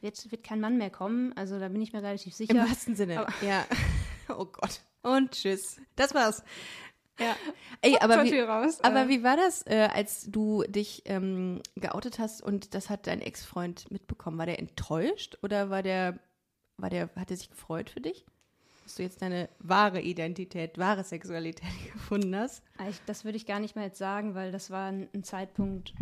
wird, 0.00 0.30
wird 0.30 0.44
kein 0.44 0.60
Mann 0.60 0.78
mehr 0.78 0.88
kommen, 0.90 1.32
also 1.36 1.58
da 1.60 1.68
bin 1.68 1.82
ich 1.82 1.92
mir 1.92 2.02
relativ 2.02 2.32
Im 2.32 2.46
sicher. 2.46 2.56
wahrsten 2.56 2.96
Sinne. 2.96 3.20
Aber- 3.20 3.32
ja. 3.46 3.64
Oh 4.28 4.44
Gott. 4.46 4.80
Und 5.02 5.30
tschüss. 5.32 5.80
Das 5.94 6.12
war's. 6.12 6.42
Ja. 7.20 7.36
Ey, 7.80 7.96
aber 8.00 8.24
wie, 8.24 8.40
raus. 8.40 8.80
aber 8.82 9.02
Äh, 9.02 9.08
wie 9.08 9.22
war 9.22 9.36
das, 9.36 9.62
äh, 9.66 9.88
als 9.92 10.24
du 10.28 10.64
dich 10.64 11.02
ähm, 11.06 11.62
geoutet 11.76 12.18
hast 12.18 12.42
und 12.42 12.74
das 12.74 12.90
hat 12.90 13.06
dein 13.06 13.20
Ex-Freund 13.20 13.88
mitbekommen? 13.92 14.36
War 14.36 14.46
der 14.46 14.58
enttäuscht 14.58 15.38
oder 15.42 15.70
war 15.70 15.84
der, 15.84 16.18
war 16.78 16.90
der, 16.90 17.08
hat 17.16 17.30
er 17.30 17.36
sich 17.36 17.50
gefreut 17.50 17.90
für 17.90 18.00
dich? 18.00 18.24
Dass 18.84 18.94
du 18.96 19.02
jetzt 19.02 19.20
deine 19.22 19.48
wahre 19.58 20.00
Identität, 20.00 20.78
wahre 20.78 21.02
Sexualität 21.04 21.68
gefunden 21.92 22.34
hast? 22.36 22.62
Ah, 22.78 22.88
Ich, 22.88 23.00
das 23.06 23.24
würde 23.24 23.36
ich 23.36 23.46
gar 23.46 23.58
nicht 23.60 23.74
mehr 23.76 23.86
jetzt 23.86 23.98
sagen, 23.98 24.34
weil 24.34 24.52
das 24.52 24.70
war 24.70 24.86
ein, 24.92 25.08
ein 25.14 25.24
Zeitpunkt, 25.24 25.92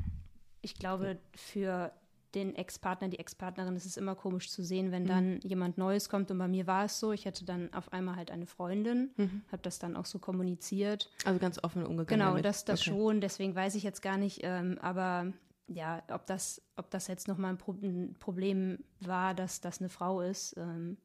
ich 0.60 0.74
glaube, 0.74 1.18
für 1.34 1.92
den 2.34 2.56
Ex-Partner, 2.56 3.08
die 3.08 3.20
Ex-Partnerin 3.20 3.76
ist 3.76 3.86
es 3.86 3.96
immer 3.96 4.16
komisch 4.16 4.50
zu 4.50 4.64
sehen, 4.64 4.90
wenn 4.90 5.06
dann 5.06 5.38
jemand 5.44 5.78
Neues 5.78 6.08
kommt. 6.08 6.32
Und 6.32 6.38
bei 6.38 6.48
mir 6.48 6.66
war 6.66 6.86
es 6.86 6.98
so, 6.98 7.12
ich 7.12 7.26
hatte 7.28 7.44
dann 7.44 7.72
auf 7.72 7.92
einmal 7.92 8.16
halt 8.16 8.32
eine 8.32 8.46
Freundin, 8.46 9.10
habe 9.52 9.62
das 9.62 9.78
dann 9.78 9.94
auch 9.94 10.04
so 10.04 10.18
kommuniziert. 10.18 11.10
Also 11.24 11.38
ganz 11.38 11.62
offen 11.62 11.84
umgegangen. 11.86 12.18
Genau, 12.18 12.30
damit. 12.30 12.44
das, 12.44 12.64
das 12.64 12.80
Okay. 12.80 12.90
schon, 12.90 13.20
deswegen 13.20 13.54
weiß 13.54 13.76
ich 13.76 13.84
jetzt 13.84 14.02
gar 14.02 14.16
nicht, 14.16 14.40
ähm, 14.42 14.78
aber 14.82 15.32
ja, 15.68 16.02
ob 16.10 16.26
das, 16.26 16.62
ob 16.76 16.90
das 16.90 17.08
jetzt 17.08 17.28
nochmal 17.28 17.52
ein, 17.52 17.58
Pro 17.58 17.72
ein 17.72 18.16
Problem 18.18 18.78
war, 19.00 19.34
dass 19.34 19.60
das 19.60 19.80
eine 19.80 19.88
Frau 19.88 20.20
ist. 20.20 20.56
Ähm, 20.56 20.98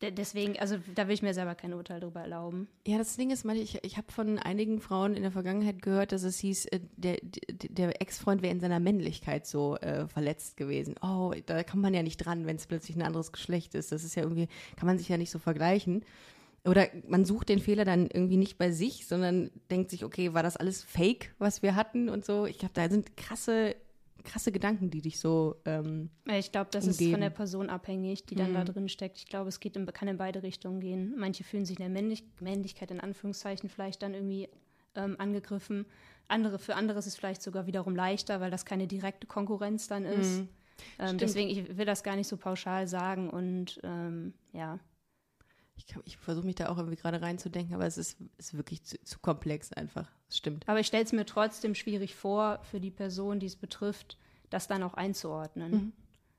de 0.00 0.10
deswegen, 0.10 0.58
also 0.58 0.76
da 0.94 1.06
will 1.06 1.14
ich 1.14 1.22
mir 1.22 1.34
selber 1.34 1.54
kein 1.54 1.74
Urteil 1.74 2.00
darüber 2.00 2.20
erlauben. 2.20 2.68
Ja, 2.86 2.98
das 2.98 3.16
Ding 3.16 3.30
ist, 3.30 3.44
ich, 3.44 3.82
ich 3.84 3.96
habe 3.96 4.10
von 4.10 4.38
einigen 4.38 4.80
Frauen 4.80 5.14
in 5.14 5.22
der 5.22 5.32
Vergangenheit 5.32 5.82
gehört, 5.82 6.12
dass 6.12 6.22
es 6.22 6.38
hieß, 6.38 6.66
äh, 6.66 6.80
der, 6.96 7.18
der, 7.22 8.00
Ex-Freund 8.00 8.42
wäre 8.42 8.52
in 8.52 8.60
seiner 8.60 8.80
Männlichkeit 8.80 9.46
so 9.46 9.76
äh, 9.76 10.06
verletzt 10.08 10.56
gewesen. 10.56 10.94
Oh, 11.02 11.34
da 11.46 11.62
kommt 11.62 11.82
man 11.82 11.94
ja 11.94 12.02
nicht 12.02 12.18
dran, 12.18 12.46
wenn 12.46 12.56
es 12.56 12.66
plötzlich 12.66 12.96
ein 12.96 13.02
anderes 13.02 13.32
Geschlecht 13.32 13.74
ist. 13.74 13.92
Das 13.92 14.04
ist 14.04 14.14
ja 14.14 14.22
irgendwie, 14.22 14.48
kann 14.76 14.86
man 14.86 14.98
sich 14.98 15.08
ja 15.08 15.18
nicht 15.18 15.30
so 15.30 15.38
vergleichen. 15.38 16.04
Oder 16.66 16.88
man 17.06 17.24
sucht 17.24 17.48
den 17.48 17.58
Fehler 17.60 17.84
dann 17.84 18.08
irgendwie 18.12 18.36
nicht 18.36 18.58
bei 18.58 18.70
sich, 18.70 19.06
sondern 19.06 19.50
denkt 19.70 19.90
sich, 19.90 20.04
okay, 20.04 20.34
war 20.34 20.42
das 20.42 20.56
alles 20.56 20.82
Fake, 20.82 21.34
was 21.38 21.62
wir 21.62 21.74
hatten 21.76 22.08
und 22.08 22.24
so. 22.24 22.46
Ich 22.46 22.58
glaube, 22.58 22.74
da 22.74 22.88
sind 22.88 23.16
krasse, 23.16 23.76
krasse 24.24 24.50
Gedanken, 24.52 24.90
die 24.90 25.00
dich 25.02 25.20
so 25.20 25.56
ähm, 25.64 26.10
Ich 26.26 26.50
glaube, 26.52 26.68
das 26.72 26.86
ist 26.86 26.96
umgeben. 26.98 27.12
von 27.12 27.20
der 27.20 27.30
Person 27.30 27.70
abhängig, 27.70 28.26
die 28.26 28.34
dann 28.34 28.52
da 28.52 28.60
Mhm. 28.60 28.64
drin 28.66 28.88
steckt. 28.88 29.18
Ich 29.18 29.26
glaube, 29.26 29.48
es 29.48 29.60
geht 29.60 29.76
in, 29.76 29.86
kann 29.86 30.08
in 30.08 30.16
beide 30.16 30.42
Richtungen 30.42 30.80
gehen. 30.80 31.14
Manche 31.16 31.44
fühlen 31.44 31.64
sich 31.64 31.78
in 31.78 31.82
der 31.84 31.90
Männlich 31.90 32.24
Männlichkeit 32.40 32.90
in 32.90 33.00
Anführungszeichen 33.00 33.68
vielleicht 33.68 34.02
dann 34.02 34.14
irgendwie 34.14 34.48
ähm, 34.96 35.14
angegriffen. 35.18 35.86
Andere, 36.28 36.58
für 36.58 36.74
andere 36.74 36.98
ist 36.98 37.06
es 37.06 37.14
vielleicht 37.16 37.42
sogar 37.42 37.66
wiederum 37.66 37.94
leichter, 37.94 38.40
weil 38.40 38.50
das 38.50 38.64
keine 38.64 38.86
direkte 38.88 39.26
Konkurrenz 39.28 39.86
dann 39.86 40.04
ist. 40.04 40.40
Mhm. 40.40 40.48
Ähm, 40.98 41.18
deswegen, 41.18 41.48
ich 41.48 41.76
will 41.78 41.86
das 41.86 42.02
gar 42.02 42.16
nicht 42.16 42.26
so 42.26 42.36
pauschal 42.36 42.88
sagen 42.88 43.30
und 43.30 43.78
ähm, 43.84 44.34
ja. 44.52 44.78
Ich, 45.76 45.86
ich 46.04 46.16
versuche 46.16 46.46
mich 46.46 46.54
da 46.56 46.68
auch 46.68 46.78
irgendwie 46.78 46.96
gerade 46.96 47.20
reinzudenken, 47.20 47.74
aber 47.74 47.86
es 47.86 47.98
ist, 47.98 48.16
ist 48.38 48.56
wirklich 48.56 48.82
zu, 48.82 49.02
zu 49.04 49.18
komplex 49.18 49.72
einfach. 49.72 50.10
Das 50.26 50.38
stimmt. 50.38 50.66
Aber 50.68 50.80
ich 50.80 50.86
stelle 50.86 51.04
es 51.04 51.12
mir 51.12 51.26
trotzdem 51.26 51.74
schwierig 51.74 52.14
vor, 52.14 52.60
für 52.64 52.80
die 52.80 52.90
Person, 52.90 53.38
die 53.40 53.46
es 53.46 53.56
betrifft, 53.56 54.16
das 54.50 54.66
dann 54.68 54.82
auch 54.82 54.94
einzuordnen. 54.94 55.70
Mhm. 55.72 55.92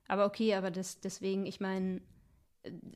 Aber 0.08 0.26
okay, 0.26 0.54
aber 0.54 0.70
das, 0.70 1.00
deswegen, 1.00 1.46
ich 1.46 1.60
meine, 1.60 2.00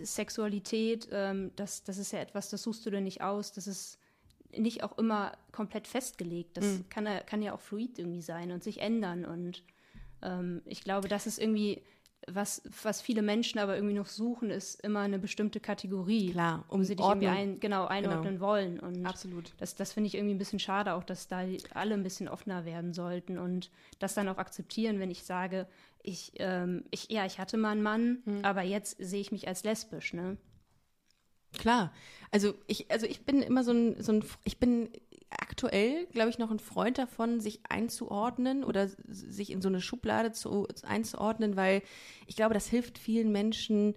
Sexualität, 0.00 1.08
ähm, 1.12 1.52
das, 1.56 1.84
das 1.84 1.98
ist 1.98 2.12
ja 2.12 2.18
etwas, 2.20 2.50
das 2.50 2.62
suchst 2.62 2.84
du 2.86 2.90
dir 2.90 3.00
nicht 3.00 3.22
aus, 3.22 3.52
das 3.52 3.66
ist 3.66 3.98
nicht 4.56 4.82
auch 4.82 4.98
immer 4.98 5.32
komplett 5.50 5.86
festgelegt. 5.86 6.56
Das 6.56 6.64
Mhm. 6.64 6.88
kann, 6.90 7.06
ja- 7.06 7.20
kann 7.20 7.42
ja 7.42 7.54
auch 7.54 7.60
fluid 7.60 7.98
irgendwie 7.98 8.20
sein 8.22 8.50
und 8.52 8.62
sich 8.62 8.80
ändern. 8.80 9.24
Und 9.24 9.62
ähm, 10.22 10.62
ich 10.66 10.82
glaube, 10.82 11.08
das 11.08 11.26
ist 11.26 11.38
irgendwie, 11.38 11.82
was, 12.26 12.62
was 12.82 13.00
viele 13.00 13.22
Menschen 13.22 13.58
aber 13.58 13.74
irgendwie 13.74 13.94
noch 13.94 14.06
suchen, 14.06 14.50
ist 14.50 14.80
immer 14.82 15.00
eine 15.00 15.18
bestimmte 15.18 15.60
Kategorie. 15.60 16.30
Klar, 16.30 16.64
um 16.68 16.84
sie 16.84 16.96
dich 16.96 17.06
irgendwie 17.06 17.28
ein, 17.28 17.60
genau, 17.60 17.86
einordnen 17.86 18.40
wollen. 18.40 18.78
Und 18.80 19.04
Absolut. 19.06 19.52
das, 19.58 19.74
das 19.74 19.92
finde 19.92 20.08
ich 20.08 20.14
irgendwie 20.14 20.34
ein 20.34 20.38
bisschen 20.38 20.58
schade, 20.58 20.94
auch 20.94 21.04
dass 21.04 21.28
da 21.28 21.42
alle 21.74 21.94
ein 21.94 22.02
bisschen 22.02 22.28
offener 22.28 22.64
werden 22.64 22.92
sollten 22.92 23.38
und 23.38 23.70
das 23.98 24.14
dann 24.14 24.28
auch 24.28 24.38
akzeptieren, 24.38 25.00
wenn 25.00 25.10
ich 25.10 25.24
sage, 25.24 25.66
ich, 26.02 26.32
ähm, 26.36 26.84
ich 26.90 27.10
ja, 27.10 27.26
ich 27.26 27.38
hatte 27.38 27.56
mal 27.56 27.70
einen 27.70 27.82
Mann, 27.82 28.18
Hm. 28.24 28.44
aber 28.44 28.62
jetzt 28.62 28.96
sehe 28.98 29.20
ich 29.20 29.32
mich 29.32 29.48
als 29.48 29.64
lesbisch, 29.64 30.12
ne? 30.14 30.36
Klar. 31.62 31.92
Also 32.32 32.54
ich, 32.66 32.90
also 32.90 33.06
ich 33.06 33.24
bin 33.24 33.40
immer 33.40 33.62
so 33.62 33.70
ein, 33.70 34.02
so 34.02 34.10
ein 34.10 34.24
ich 34.42 34.58
bin 34.58 34.90
aktuell, 35.30 36.06
glaube 36.06 36.28
ich, 36.28 36.38
noch 36.38 36.50
ein 36.50 36.58
Freund 36.58 36.98
davon, 36.98 37.38
sich 37.38 37.60
einzuordnen 37.68 38.64
oder 38.64 38.88
sich 39.06 39.52
in 39.52 39.62
so 39.62 39.68
eine 39.68 39.80
Schublade 39.80 40.32
zu, 40.32 40.66
einzuordnen, 40.82 41.54
weil 41.54 41.82
ich 42.26 42.34
glaube, 42.34 42.52
das 42.52 42.66
hilft 42.66 42.98
vielen 42.98 43.30
Menschen, 43.30 43.94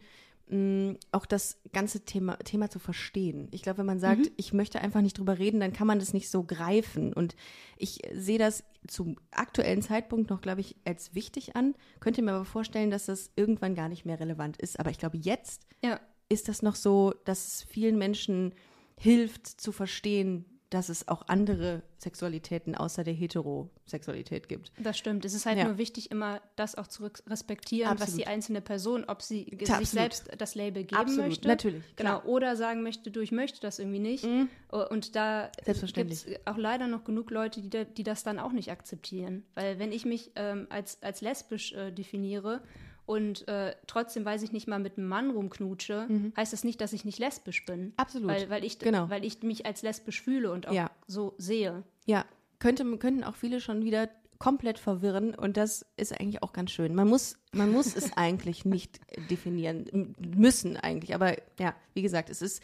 mh, 0.47 0.93
auch 1.11 1.25
das 1.25 1.57
ganze 1.73 2.05
Thema, 2.05 2.37
Thema 2.37 2.69
zu 2.69 2.77
verstehen. 2.77 3.47
Ich 3.49 3.63
glaube, 3.63 3.79
wenn 3.79 3.87
man 3.87 3.99
sagt, 3.99 4.31
ich 4.37 4.53
möchte 4.53 4.79
einfach 4.79 5.01
nicht 5.01 5.17
drüber 5.17 5.39
reden, 5.39 5.59
dann 5.59 5.73
kann 5.73 5.87
man 5.87 5.97
das 5.97 6.13
nicht 6.13 6.29
so 6.29 6.43
greifen. 6.43 7.13
Und 7.13 7.35
ich 7.77 8.01
sehe 8.13 8.37
das 8.37 8.63
zum 8.87 9.17
aktuellen 9.31 9.81
Zeitpunkt 9.81 10.29
noch, 10.29 10.41
glaube 10.41 10.61
ich, 10.61 10.75
als 10.85 11.15
wichtig 11.15 11.55
an. 11.55 11.73
Könnte 11.99 12.21
mir 12.21 12.33
aber 12.33 12.45
vorstellen, 12.45 12.91
dass 12.91 13.07
das 13.07 13.31
irgendwann 13.35 13.73
gar 13.73 13.89
nicht 13.89 14.05
mehr 14.05 14.19
relevant 14.19 14.57
ist. 14.57 14.79
Aber 14.79 14.91
ich 14.91 14.99
glaube, 14.99 15.17
jetzt 15.17 15.63
Ja, 15.83 15.99
ist 16.35 16.47
das 16.47 16.61
noch 16.61 16.75
so, 16.75 17.13
dass 17.25 17.47
es 17.47 17.63
vielen 17.63 17.97
Menschen 17.97 18.53
hilft 18.97 19.47
zu 19.47 19.71
verstehen, 19.71 20.45
dass 20.69 20.89
es 20.89 21.07
auch 21.07 21.27
andere 21.27 21.83
Sexualitäten 21.99 22.75
außer 22.75 23.03
der 23.03 23.13
Heterosexualität 23.13 24.49
gibt. 24.49 24.71
das 24.79 24.97
stimmt. 24.97 25.23
Es 25.25 25.33
ist 25.33 25.45
halt 25.45 25.57
Ja. 25.57 25.65
nur 25.65 25.77
wichtig, 25.77 26.11
immer 26.11 26.41
das 26.55 26.75
auch 26.75 26.87
zu 26.87 27.03
respektieren, 27.27 27.91
was 27.93 28.01
Absolut. 28.01 28.19
die 28.21 28.27
einzelne 28.27 28.61
Person, 28.61 29.05
ob 29.05 29.21
sie 29.21 29.45
Absolut. 29.53 29.79
sich 29.79 29.89
selbst 29.89 30.29
das 30.37 30.55
Label 30.55 30.83
geben 30.83 30.99
Absolut, 30.99 31.27
möchte. 31.27 31.47
natürlich, 31.47 31.83
Genau. 31.95 32.09
klar. 32.19 32.23
Mhm. 32.23 32.29
Oder 32.29 32.55
sagen 32.55 32.83
möchte, 32.83 33.11
du, 33.11 33.21
ich 33.21 33.31
möchte 33.31 33.59
das 33.61 33.79
irgendwie 33.79 33.99
nicht. 33.99 34.25
Und 34.71 35.15
da 35.15 35.49
gibt 35.93 36.11
es 36.11 36.25
auch 36.45 36.57
leider 36.57 36.87
noch 36.87 37.03
genug 37.03 37.31
Leute, 37.31 37.61
die, 37.61 37.69
da, 37.69 37.83
die 37.83 38.03
das 38.03 38.23
dann 38.23 38.39
auch 38.39 38.51
nicht 38.51 38.71
akzeptieren. 38.71 39.43
Weil 39.53 39.79
wenn 39.79 39.91
ich 39.91 40.03
mich 40.05 40.31
ähm, 40.35 40.67
als, 40.69 41.01
als 41.03 41.21
lesbisch 41.21 41.73
äh, 41.73 41.91
definiere 41.91 42.61
und 43.05 43.47
äh, 43.47 43.75
trotzdem, 43.87 44.25
weiß 44.25 44.41
ich 44.43 44.51
nicht 44.51 44.67
mal 44.67 44.79
mit 44.79 44.97
einem 44.97 45.07
Mann 45.07 45.29
rumknutsche, 45.31 46.07
heißt 46.35 46.53
das 46.53 46.63
nicht, 46.63 46.81
dass 46.81 46.93
ich 46.93 47.05
nicht 47.05 47.19
lesbisch 47.19 47.65
bin. 47.65 47.81
Mhm. 47.85 47.93
Absolut. 47.97 48.29
Weil, 48.29 48.49
weil, 48.49 48.63
ich, 48.65 48.79
Genau. 48.79 49.09
weil 49.09 49.23
ich 49.23 49.41
mich 49.43 49.65
als 49.65 49.81
lesbisch 49.83 50.21
fühle 50.21 50.51
und 50.51 50.67
auch 50.67 50.73
Ja. 50.73 50.89
so 51.07 51.35
sehe. 51.37 51.83
Ja, 52.05 52.25
könnte, 52.59 52.83
könnten 52.97 53.23
auch 53.23 53.35
viele 53.35 53.59
schon 53.61 53.83
wieder 53.83 54.09
komplett 54.39 54.79
verwirren 54.79 55.33
und 55.33 55.55
das 55.55 55.85
ist 55.97 56.19
eigentlich 56.19 56.43
auch 56.43 56.51
ganz 56.51 56.71
schön. 56.71 56.93
Man 56.93 57.07
muss, 57.07 57.37
man 57.53 57.71
muss 57.71 57.95
es 57.95 58.11
eigentlich 58.17 58.65
nicht 58.65 58.99
definieren, 59.29 60.13
müssen 60.19 60.75
eigentlich, 60.77 61.15
aber 61.15 61.35
ja, 61.59 61.73
wie 61.93 62.01
gesagt, 62.01 62.29
es 62.29 62.41
ist, 62.41 62.61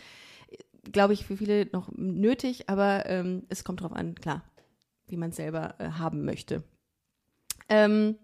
glaube 0.92 1.14
ich, 1.14 1.26
für 1.26 1.38
viele 1.38 1.68
noch 1.72 1.90
nötig, 1.96 2.68
aber 2.70 3.06
ähm, 3.06 3.44
es 3.50 3.64
kommt 3.64 3.82
drauf 3.82 3.94
an, 3.94 4.16
klar, 4.16 4.44
wie 5.08 5.18
man 5.18 5.30
es 5.30 5.38
selber 5.38 5.76
äh, 5.80 5.92
haben 5.92 6.26
möchte. 6.26 6.64
Ähm, 7.70 8.18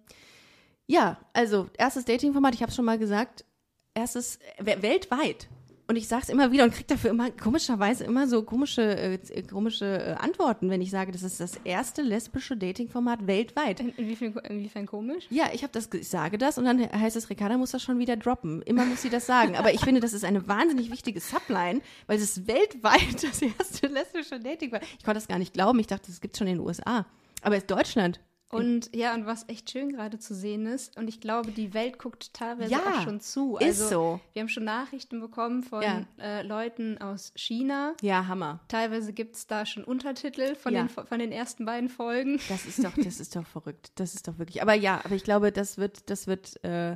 ja, 0.88 1.18
also 1.34 1.70
erstes 1.78 2.06
Dating-Format, 2.06 2.56
ich 2.56 2.62
habe 2.62 2.70
es 2.70 2.76
schon 2.76 2.86
mal 2.86 2.98
gesagt, 2.98 3.46
erstes 3.94 4.40
we- 4.60 4.82
weltweit. 4.82 5.48
Und 5.90 5.96
ich 5.96 6.10
sage 6.10 6.24
es 6.24 6.30
immer 6.30 6.52
wieder 6.52 6.66
und 6.66 6.72
kriege 6.74 6.88
dafür 6.88 7.12
immer 7.12 7.32
komischerweise 7.32 8.04
immer 8.04 8.28
so 8.28 8.44
komische, 8.44 8.82
äh, 8.98 9.42
komische 9.44 9.86
äh, 9.86 10.14
Antworten, 10.16 10.70
wenn 10.70 10.82
ich 10.82 10.92
sage, 10.92 11.14
das 11.14 11.24
ist 11.24 11.40
das 11.40 11.54
erste 11.64 12.02
lesbische 12.02 12.58
Dating-Format 12.58 13.26
weltweit. 13.26 13.80
In, 13.80 13.90
inwiefern, 13.96 14.34
inwiefern 14.50 14.86
komisch? 14.86 15.28
Ja, 15.30 15.46
ich 15.54 15.64
habe 15.64 15.72
das, 15.72 15.88
ich 15.94 16.10
sage 16.10 16.38
das 16.38 16.58
und 16.58 16.66
dann 16.66 16.82
heißt 16.92 17.16
es, 17.16 17.30
Ricarda 17.30 17.58
muss 17.58 17.72
das 17.72 17.84
schon 17.84 18.00
wieder 18.00 18.18
droppen. 18.18 18.62
Immer 18.64 18.86
muss 18.86 19.02
sie 19.02 19.10
das 19.10 19.26
sagen. 19.28 19.56
Aber 19.56 19.74
ich 19.74 19.80
finde, 19.80 20.02
das 20.02 20.12
ist 20.12 20.26
eine 20.26 20.46
wahnsinnig 20.50 20.92
wichtige 20.92 21.22
Subline, 21.22 21.80
weil 22.06 22.18
es 22.18 22.24
ist 22.24 22.48
weltweit 22.48 23.24
das 23.24 23.42
erste 23.42 23.88
lesbische 23.88 24.42
Dating 24.42 24.74
war. 24.74 24.82
Ich 24.82 25.06
konnte 25.06 25.14
das 25.22 25.30
gar 25.30 25.40
nicht 25.40 25.54
glauben. 25.54 25.80
Ich 25.80 25.88
dachte, 25.88 26.08
das 26.08 26.20
gibt's 26.20 26.38
schon 26.38 26.48
in 26.48 26.58
den 26.58 26.66
USA. 26.66 27.06
Aber 27.44 27.56
es 27.56 27.64
ist 27.64 27.72
Deutschland. 27.72 28.20
Und 28.50 28.96
ja, 28.96 29.14
und 29.14 29.26
was 29.26 29.50
echt 29.50 29.70
schön 29.70 29.92
gerade 29.92 30.20
zu 30.20 30.34
sehen 30.34 30.68
ist, 30.68 30.96
und 30.98 31.10
ich 31.10 31.20
glaube, 31.20 31.52
die 31.52 31.74
Welt 31.74 32.00
guckt 32.00 32.34
teilweise 32.34 32.72
Ja, 32.72 32.80
auch 33.00 33.02
schon 33.04 33.20
zu. 33.20 33.58
ist 33.58 33.82
Also, 33.82 33.90
so. 33.90 34.20
Wir 34.34 34.42
haben 34.42 34.48
schon 34.50 34.64
Nachrichten 34.64 35.20
bekommen 35.20 35.64
von 35.64 35.82
Ja. 35.84 36.06
äh, 36.18 36.44
Leuten 36.44 36.98
aus 36.98 37.34
China. 37.36 37.94
Ja, 38.02 38.28
Hammer. 38.28 38.62
Teilweise 38.70 39.12
gibt 39.12 39.36
es 39.36 39.48
da 39.48 39.66
schon 39.66 39.84
Untertitel 39.84 40.56
von, 40.56 40.74
Ja. 40.74 40.84
den, 40.84 40.90
von 40.90 41.20
den 41.20 41.34
ersten 41.34 41.66
beiden 41.66 41.90
Folgen. 41.90 42.40
Das 42.48 42.66
ist 42.66 42.82
doch, 42.84 42.94
das 42.96 43.20
ist 43.20 43.36
doch 43.36 43.46
verrückt. 43.46 43.92
Das 43.96 44.16
ist 44.16 44.28
doch 44.30 44.38
wirklich. 44.40 44.62
Aber 44.62 44.74
ja, 44.76 45.02
aber 45.04 45.16
ich 45.16 45.26
glaube, 45.26 45.52
das 45.52 45.78
wird, 45.78 46.10
das 46.10 46.26
wird, 46.28 46.64
äh, 46.64 46.96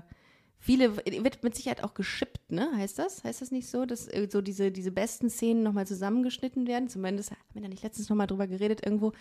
viele, 0.57 0.95
wird 1.05 1.43
mit 1.43 1.55
Sicherheit 1.55 1.83
auch 1.83 1.95
geschippt, 1.95 2.49
ne? 2.51 2.69
Heißt 2.77 2.97
das? 2.97 3.25
Heißt 3.25 3.41
das 3.41 3.51
nicht 3.51 3.67
so, 3.67 3.85
dass 3.85 4.07
äh, 4.07 4.29
so 4.31 4.41
diese, 4.41 4.71
diese 4.71 4.91
besten 4.91 5.29
Szenen 5.29 5.63
nochmal 5.63 5.85
zusammengeschnitten 5.85 6.65
werden? 6.65 6.87
Zumindest 6.87 7.31
haben 7.31 7.39
wir 7.53 7.61
da 7.61 7.67
nicht 7.67 7.83
letztens 7.83 8.07
nochmal 8.07 8.27
drüber 8.27 8.47
geredet, 8.47 8.85
irgendwo. 8.85 9.11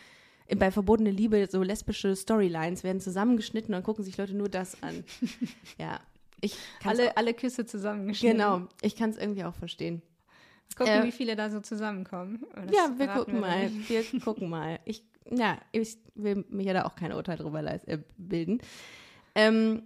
Äh, 0.47 0.57
Bei 0.57 0.71
Verbotene 0.71 1.11
Liebe, 1.11 1.47
so 1.51 1.63
lesbische 1.63 2.15
Storylines 2.17 2.85
werden 2.85 3.01
zusammengeschnitten 3.01 3.75
und 3.75 3.83
gucken 3.83 4.05
sich 4.05 4.17
Leute 4.17 4.35
nur 4.35 4.49
das 4.49 4.83
an. 4.83 5.05
ja. 5.79 6.01
Ich 6.41 6.57
Alle, 6.85 7.17
alle 7.17 7.35
Küsse 7.35 7.67
zusammengeschnitten. 7.67 8.39
Genau, 8.39 8.67
ich 8.81 8.97
kann 8.97 9.11
es 9.11 9.19
irgendwie 9.19 9.45
auch 9.45 9.55
verstehen. 9.55 10.03
Gucken, 10.77 11.03
Äh, 11.03 11.05
wie 11.05 11.13
viele 11.13 11.37
da 11.37 11.51
so 11.51 11.61
zusammenkommen. 11.61 12.45
Oh, 12.57 12.73
ja, 12.73 12.93
wir 12.97 13.09
gucken 13.09 13.35
wir 13.35 13.41
mal. 13.41 13.71
Wir 13.89 14.21
gucken 14.25 14.49
mal. 14.49 14.81
Ich, 14.85 15.05
ja, 15.31 15.59
ich 15.73 15.99
will 16.15 16.45
mir 16.49 16.65
ja 16.65 16.73
da 16.73 16.85
auch 16.85 16.95
kein 16.95 17.13
Urteil 17.13 17.37
drüber 17.37 17.63
äh, 17.63 17.99
bilden. 18.17 18.61
Ähm, 19.35 19.83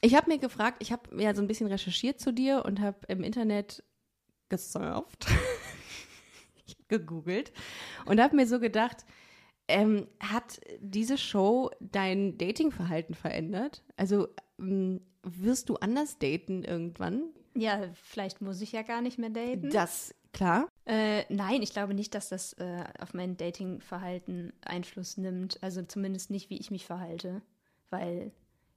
ich 0.00 0.14
habe 0.14 0.30
mir 0.30 0.38
gefragt, 0.38 0.78
ich 0.80 0.92
habe 0.92 1.22
ja 1.22 1.34
so 1.34 1.40
ein 1.40 1.48
bisschen 1.48 1.68
recherchiert 1.68 2.20
zu 2.20 2.32
dir 2.32 2.64
und 2.64 2.80
habe 2.80 2.98
im 3.08 3.22
Internet 3.22 3.82
gesurft. 4.48 5.26
gegoogelt 6.88 7.52
und 8.04 8.20
habe 8.20 8.36
mir 8.36 8.46
so 8.46 8.60
gedacht, 8.60 9.04
ähm, 9.68 10.06
hat 10.20 10.60
diese 10.80 11.18
Show 11.18 11.70
dein 11.80 12.38
Datingverhalten 12.38 13.14
verändert? 13.14 13.82
Also 13.96 14.28
ähm, 14.58 15.00
wirst 15.22 15.68
du 15.68 15.76
anders 15.76 16.18
daten 16.18 16.64
irgendwann? 16.64 17.24
Ja, 17.54 17.88
vielleicht 17.94 18.40
muss 18.40 18.60
ich 18.60 18.72
ja 18.72 18.82
gar 18.82 19.02
nicht 19.02 19.18
mehr 19.18 19.30
daten. 19.30 19.70
Das, 19.70 20.14
klar. 20.32 20.68
Äh, 20.86 21.24
nein, 21.28 21.62
ich 21.62 21.72
glaube 21.72 21.94
nicht, 21.94 22.14
dass 22.14 22.28
das 22.28 22.54
äh, 22.54 22.84
auf 22.98 23.14
mein 23.14 23.36
Datingverhalten 23.36 24.52
Einfluss 24.62 25.16
nimmt. 25.16 25.62
Also 25.62 25.82
zumindest 25.82 26.30
nicht, 26.30 26.50
wie 26.50 26.58
ich 26.58 26.70
mich 26.70 26.86
verhalte. 26.86 27.42
Weil 27.90 28.32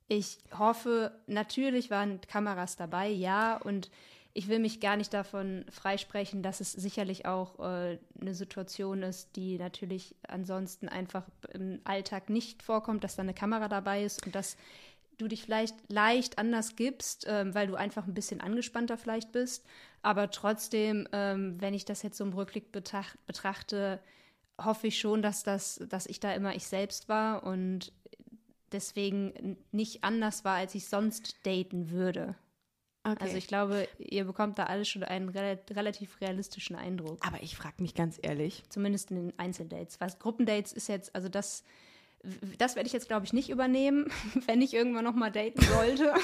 ich 0.08 0.38
hoffe, 0.58 1.18
natürlich 1.26 1.90
waren 1.90 2.22
Kameras 2.22 2.76
dabei, 2.76 3.08
ja, 3.10 3.58
und 3.58 3.90
ich 4.38 4.50
will 4.50 4.60
mich 4.60 4.82
gar 4.82 4.98
nicht 4.98 5.14
davon 5.14 5.64
freisprechen, 5.72 6.44
dass 6.44 6.60
es 6.60 6.74
sicherlich 6.74 7.26
auch 7.26 7.58
äh, 7.60 7.98
eine 8.20 8.34
Situation 8.34 9.02
ist, 9.02 9.38
die 9.38 9.58
natürlich 9.58 10.14
ansonsten 10.28 10.90
einfach 10.90 11.24
im 11.54 11.80
Alltag 11.86 12.30
nicht 12.30 12.62
vorkommt, 12.62 13.06
dass 13.06 13.16
da 13.16 13.22
eine 13.22 13.34
Kamera 13.34 13.70
dabei 13.70 14.04
ist 14.04 14.26
und 14.26 14.36
dass 14.36 14.58
du 15.18 15.30
dich 15.30 15.42
vielleicht 15.42 15.76
leicht 15.90 16.38
anders 16.38 16.76
gibst, 16.76 17.26
ähm, 17.30 17.56
weil 17.56 17.68
du 17.68 17.76
einfach 17.76 18.08
ein 18.08 18.14
bisschen 18.14 18.42
angespannter 18.42 18.98
vielleicht 18.98 19.32
bist. 19.32 19.66
Aber 20.02 20.30
trotzdem, 20.30 21.08
ähm, 21.14 21.56
wenn 21.62 21.74
ich 21.74 21.86
das 21.86 22.04
jetzt 22.04 22.18
so 22.18 22.26
im 22.26 22.34
Rückblick 22.34 22.74
betracht, 22.74 23.18
betrachte, 23.28 24.02
hoffe 24.62 24.88
ich 24.88 25.00
schon, 25.00 25.22
dass, 25.22 25.44
das, 25.44 25.82
dass 25.90 26.08
ich 26.08 26.20
da 26.20 26.34
immer 26.34 26.54
ich 26.54 26.68
selbst 26.68 27.08
war 27.08 27.44
und 27.44 27.94
deswegen 28.74 29.56
nicht 29.72 30.04
anders 30.04 30.44
war, 30.44 30.58
als 30.58 30.76
ich 30.76 30.88
sonst 30.88 31.38
daten 31.46 31.90
würde. 31.90 32.36
Okay. 33.06 33.18
Also 33.24 33.38
ich 33.38 33.48
glaube, 33.48 33.88
ihr 34.00 34.24
bekommt 34.26 34.58
da 34.58 34.64
alles 34.64 34.90
schon 34.90 35.04
einen 35.04 35.30
rel 35.30 35.60
relativ 35.72 36.20
realistischen 36.22 36.76
Eindruck. 36.76 37.20
Aber 37.26 37.42
ich 37.44 37.56
frage 37.56 37.82
mich 37.82 37.94
ganz 37.94 38.18
ehrlich, 38.22 38.64
Zumindest 38.70 39.12
in 39.12 39.18
den 39.28 39.40
Einzeldates. 39.40 40.02
Was 40.02 40.18
Gruppendates 40.20 40.74
ist 40.74 40.88
jetzt, 40.90 41.14
also 41.16 41.30
das, 41.30 41.64
das 42.58 42.76
werde 42.76 42.88
ich 42.88 42.94
jetzt, 42.94 43.08
glaube 43.08 43.26
ich, 43.26 43.34
nicht 43.34 43.50
übernehmen, 43.50 44.12
wenn 44.48 44.62
ich 44.62 44.74
irgendwann 44.74 45.04
noch 45.04 45.14
mal 45.16 45.32
daten 45.32 45.62
sollte. 45.62 46.14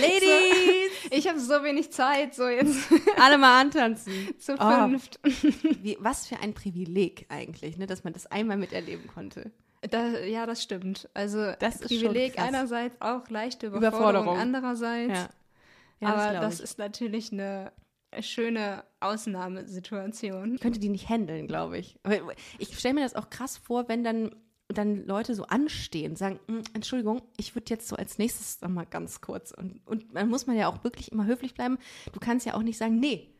Ladies, 0.00 0.92
Ich 1.10 1.28
habe 1.28 1.38
so 1.38 1.62
wenig 1.62 1.92
Zeit, 1.92 2.34
so 2.34 2.48
jetzt 2.48 2.88
alle 3.18 3.38
mal 3.38 3.60
antanzen. 3.60 4.12
zu 4.38 4.54
Oh. 4.58 4.70
fünft. 4.88 5.20
Wie, 5.82 5.96
was 6.00 6.26
für 6.26 6.38
ein 6.40 6.54
Privileg 6.54 7.26
eigentlich, 7.28 7.76
ne, 7.76 7.86
dass 7.86 8.02
man 8.04 8.12
das 8.12 8.26
einmal 8.26 8.56
miterleben 8.56 9.06
konnte. 9.08 9.50
Da, 9.90 10.18
ja, 10.20 10.46
das 10.46 10.62
stimmt. 10.62 11.08
Also 11.12 11.52
Das 11.58 11.78
Privileg 11.80 12.38
einerseits, 12.38 12.96
auch 13.00 13.28
leichte 13.28 13.66
Überforderung, 13.66 14.00
Überforderung. 14.00 14.38
andererseits. 14.38 15.12
Ja. 15.12 15.28
Ja, 16.00 16.14
aber 16.14 16.40
das 16.40 16.56
ich. 16.56 16.64
ist 16.64 16.78
natürlich 16.78 17.32
eine 17.32 17.72
schöne 18.20 18.84
Ausnahmesituation. 19.00 20.54
Ich 20.54 20.60
könnte 20.60 20.78
die 20.80 20.88
nicht 20.88 21.08
handeln, 21.08 21.46
glaube 21.46 21.78
ich. 21.78 21.98
Aber 22.02 22.16
Ich 22.58 22.78
stelle 22.78 22.94
mir 22.94 23.02
das 23.02 23.14
auch 23.14 23.30
krass 23.30 23.56
vor, 23.58 23.88
wenn 23.88 24.04
dann, 24.04 24.34
dann 24.68 25.06
Leute 25.06 25.34
so 25.34 25.44
anstehen, 25.44 26.16
sagen, 26.16 26.38
"Mm, 26.46 26.60
Entschuldigung, 26.74 27.22
ich 27.36 27.54
würde 27.54 27.70
jetzt 27.70 27.88
so 27.88 27.96
als 27.96 28.18
nächstes 28.18 28.60
noch 28.60 28.68
mal 28.68 28.86
ganz 28.86 29.20
kurz. 29.20 29.52
Und, 29.52 29.86
und 29.86 30.12
man 30.12 30.28
muss 30.28 30.46
man 30.46 30.56
ja 30.56 30.68
auch 30.68 30.84
wirklich 30.84 31.12
immer 31.12 31.26
höflich 31.26 31.54
bleiben. 31.54 31.78
Du 32.12 32.20
kannst 32.20 32.46
ja 32.46 32.54
auch 32.54 32.62
nicht 32.62 32.78
sagen, 32.78 32.98
nee, 33.00 33.30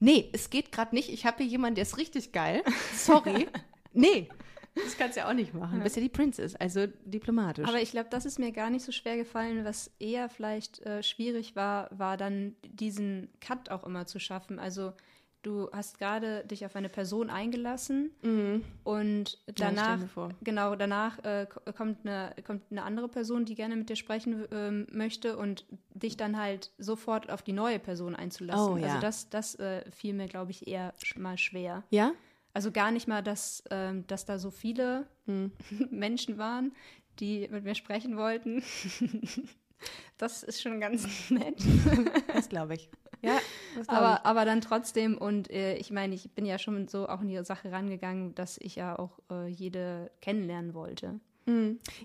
nee, 0.00 0.30
es 0.32 0.50
geht 0.50 0.72
gerade 0.72 0.94
nicht. 0.94 1.10
Ich 1.12 1.26
habe 1.26 1.38
hier 1.42 1.46
jemanden, 1.46 1.76
der 1.76 1.82
ist 1.82 1.98
richtig 1.98 2.32
geil. 2.32 2.62
Sorry. 2.96 3.48
nee. 3.92 4.28
Das 4.74 4.96
kannst 4.96 5.16
du 5.16 5.20
ja 5.20 5.28
auch 5.28 5.34
nicht 5.34 5.52
machen. 5.54 5.78
Du 5.78 5.82
bist 5.84 5.96
ja 5.96 6.02
die 6.02 6.08
Princess, 6.08 6.54
also 6.56 6.86
diplomatisch. 7.04 7.68
Aber 7.68 7.80
ich 7.80 7.90
glaube, 7.90 8.08
das 8.10 8.24
ist 8.24 8.38
mir 8.38 8.52
gar 8.52 8.70
nicht 8.70 8.84
so 8.84 8.92
schwer 8.92 9.16
gefallen. 9.16 9.64
Was 9.64 9.90
eher 9.98 10.28
vielleicht 10.28 10.80
äh, 10.86 11.02
schwierig 11.02 11.54
war, 11.56 11.88
war 11.96 12.16
dann 12.16 12.56
diesen 12.64 13.28
Cut 13.40 13.68
auch 13.70 13.84
immer 13.84 14.06
zu 14.06 14.18
schaffen. 14.18 14.58
Also 14.58 14.92
du 15.42 15.68
hast 15.72 15.98
gerade 15.98 16.44
dich 16.46 16.64
auf 16.64 16.74
eine 16.76 16.88
Person 16.88 17.28
eingelassen 17.28 18.12
und 18.84 19.28
stell 19.42 19.54
danach, 19.54 20.06
vor. 20.08 20.30
genau, 20.42 20.76
danach 20.76 21.18
äh, 21.24 21.46
ko- 21.46 21.60
kommt, 21.76 22.06
eine, 22.06 22.34
kommt 22.44 22.62
eine 22.70 22.82
andere 22.84 23.08
Person, 23.08 23.44
die 23.44 23.54
gerne 23.54 23.76
mit 23.76 23.88
dir 23.90 23.96
sprechen 23.96 24.44
ähm, 24.52 24.86
möchte 24.92 25.36
und 25.36 25.66
dich 25.94 26.16
dann 26.16 26.38
halt 26.38 26.70
sofort 26.78 27.30
auf 27.30 27.42
die 27.42 27.52
neue 27.52 27.78
Person 27.78 28.14
einzulassen. 28.14 28.72
Oh, 28.74 28.76
ja. 28.76 28.86
Also 28.86 29.00
das, 29.00 29.28
das 29.30 29.54
äh, 29.56 29.82
fiel 29.90 30.14
mir, 30.14 30.28
glaube 30.28 30.52
ich, 30.52 30.66
eher 30.66 30.94
mal 31.16 31.36
schwer. 31.38 31.82
ja? 31.90 32.12
Also 32.54 32.70
gar 32.70 32.90
nicht 32.90 33.08
mal, 33.08 33.22
dass, 33.22 33.64
ähm, 33.70 34.06
dass 34.06 34.24
da 34.24 34.38
so 34.38 34.50
viele 34.50 35.06
Hm. 35.26 35.52
Menschen 35.90 36.38
waren, 36.38 36.72
die 37.20 37.48
mit 37.50 37.64
mir 37.64 37.74
sprechen 37.74 38.16
wollten. 38.16 38.62
Das 40.16 40.44
ist 40.44 40.62
schon 40.62 40.78
ganz 40.78 41.08
nett. 41.30 41.60
Das 42.32 42.48
glaube 42.48 42.74
ich. 42.74 42.88
Ja, 43.20 43.38
glaub 43.74 43.88
Aber, 43.88 44.26
aber 44.26 44.44
dann 44.44 44.60
trotzdem, 44.60 45.18
und 45.18 45.50
äh, 45.50 45.74
ich 45.76 45.90
meine, 45.90 46.14
ich 46.14 46.30
bin 46.34 46.46
ja 46.46 46.56
schon 46.58 46.86
so 46.86 47.08
auch 47.08 47.20
in 47.20 47.26
die 47.28 47.44
Sache 47.44 47.72
rangegangen, 47.72 48.32
dass 48.36 48.58
ich 48.58 48.76
ja 48.76 48.96
auch 48.96 49.18
äh, 49.28 49.48
jede 49.48 50.12
kennenlernen 50.20 50.74
wollte. 50.74 51.18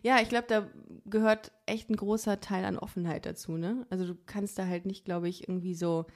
Ja, 0.01 0.19
ich 0.19 0.29
glaube, 0.29 0.47
da 0.47 0.67
gehört 1.05 1.51
echt 1.67 1.91
ein 1.91 1.95
großer 1.95 2.39
Teil 2.39 2.65
an 2.65 2.79
Offenheit 2.79 3.27
dazu, 3.27 3.55
ne? 3.57 3.85
Also 3.91 4.07
du 4.07 4.15
kannst 4.25 4.57
da 4.57 4.65
halt 4.65 4.87
nicht, 4.87 5.05
glaube 5.05 5.29
ich, 5.29 5.47
irgendwie 5.47 5.75
so, 5.75 6.07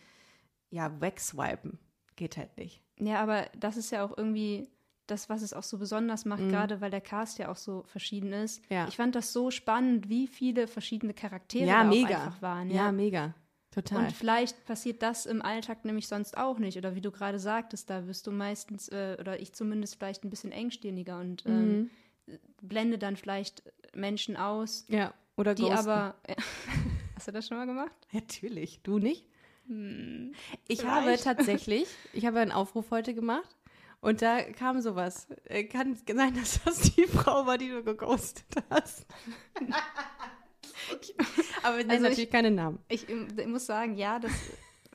ja, 0.71 0.99
wegswipen. 0.99 1.77
Geht 2.15 2.37
halt 2.37 2.57
nicht. 2.57 2.81
Ja, 3.01 3.21
aber 3.21 3.47
das 3.57 3.77
ist 3.77 3.91
ja 3.91 4.03
auch 4.05 4.17
irgendwie 4.17 4.69
das, 5.07 5.27
was 5.29 5.41
es 5.41 5.53
auch 5.53 5.63
so 5.63 5.77
besonders 5.77 6.23
macht, 6.23 6.47
gerade 6.47 6.79
weil 6.79 6.91
der 6.91 7.01
Cast 7.01 7.37
ja 7.39 7.49
auch 7.51 7.57
so 7.57 7.83
verschieden 7.87 8.31
ist. 8.31 8.61
Mhm. 8.69 8.75
Ja. 8.75 8.87
Ich 8.87 8.95
fand 8.95 9.15
das 9.15 9.33
so 9.33 9.51
spannend, 9.51 10.07
wie 10.07 10.27
viele 10.27 10.67
verschiedene 10.67 11.13
Charaktere 11.13 11.65
ja, 11.67 11.83
da 11.83 11.89
mega. 11.89 12.07
auch 12.07 12.25
einfach 12.27 12.41
waren. 12.41 12.69
ja. 12.69 12.91
mega. 12.91 13.33
Total. 13.71 13.99
Und 13.99 14.11
vielleicht 14.11 14.65
passiert 14.65 15.01
das 15.01 15.25
im 15.25 15.41
Alltag 15.41 15.85
nämlich 15.85 16.07
sonst 16.07 16.37
auch 16.37 16.59
nicht. 16.59 16.77
Oder 16.77 16.93
wie 16.93 16.99
du 16.99 17.09
gerade 17.09 17.39
sagtest, 17.39 17.89
da 17.89 18.05
wirst 18.05 18.27
du 18.27 18.31
meistens, 18.31 18.89
äh, 18.89 19.15
oder 19.17 19.39
ich 19.39 19.53
zumindest 19.53 19.95
vielleicht 19.95 20.25
ein 20.25 20.29
bisschen 20.29 20.51
engstirniger 20.51 21.19
und 21.19 21.45
ähm, 21.45 21.89
Mhm. 22.27 22.39
blende 22.61 22.97
dann 22.97 23.15
vielleicht 23.15 23.63
Menschen 23.95 24.35
aus, 24.35 24.85
ja, 24.89 25.13
oder 25.37 25.55
die 25.55 25.63
ghosten. 25.63 25.77
aber. 25.89 26.15
Hast 27.15 27.27
du 27.27 27.31
das 27.31 27.47
schon 27.47 27.57
mal 27.57 27.65
gemacht? 27.65 27.95
Natürlich. 28.11 28.81
Du 28.83 28.99
nicht? 28.99 29.25
Hm, 29.71 30.33
Ich 30.67 30.83
habe 30.85 31.15
tatsächlich, 31.17 31.87
ich 32.13 32.25
habe 32.25 32.39
einen 32.41 32.51
Aufruf 32.51 32.91
heute 32.91 33.13
gemacht 33.13 33.55
und 34.01 34.21
da 34.21 34.41
kam 34.41 34.81
sowas. 34.81 35.27
Äh, 35.45 35.63
Kann 35.63 35.95
sein, 35.95 36.33
dass 36.35 36.61
das 36.65 36.81
die 36.95 37.07
Frau 37.07 37.45
war, 37.45 37.57
die 37.57 37.69
du 37.69 37.81
geghostet 37.83 38.45
hast. 38.69 39.05
Aber 41.63 41.77
wir 41.77 41.85
nennen 41.85 41.91
Also 41.91 42.03
ich- 42.05 42.09
natürlich 42.09 42.29
keine 42.31 42.51
Namen. 42.51 42.79
Ich, 42.89 43.07
ich 43.09 43.45
muss 43.47 43.65
sagen, 43.65 43.95
ja, 43.95 44.19
das 44.19 44.31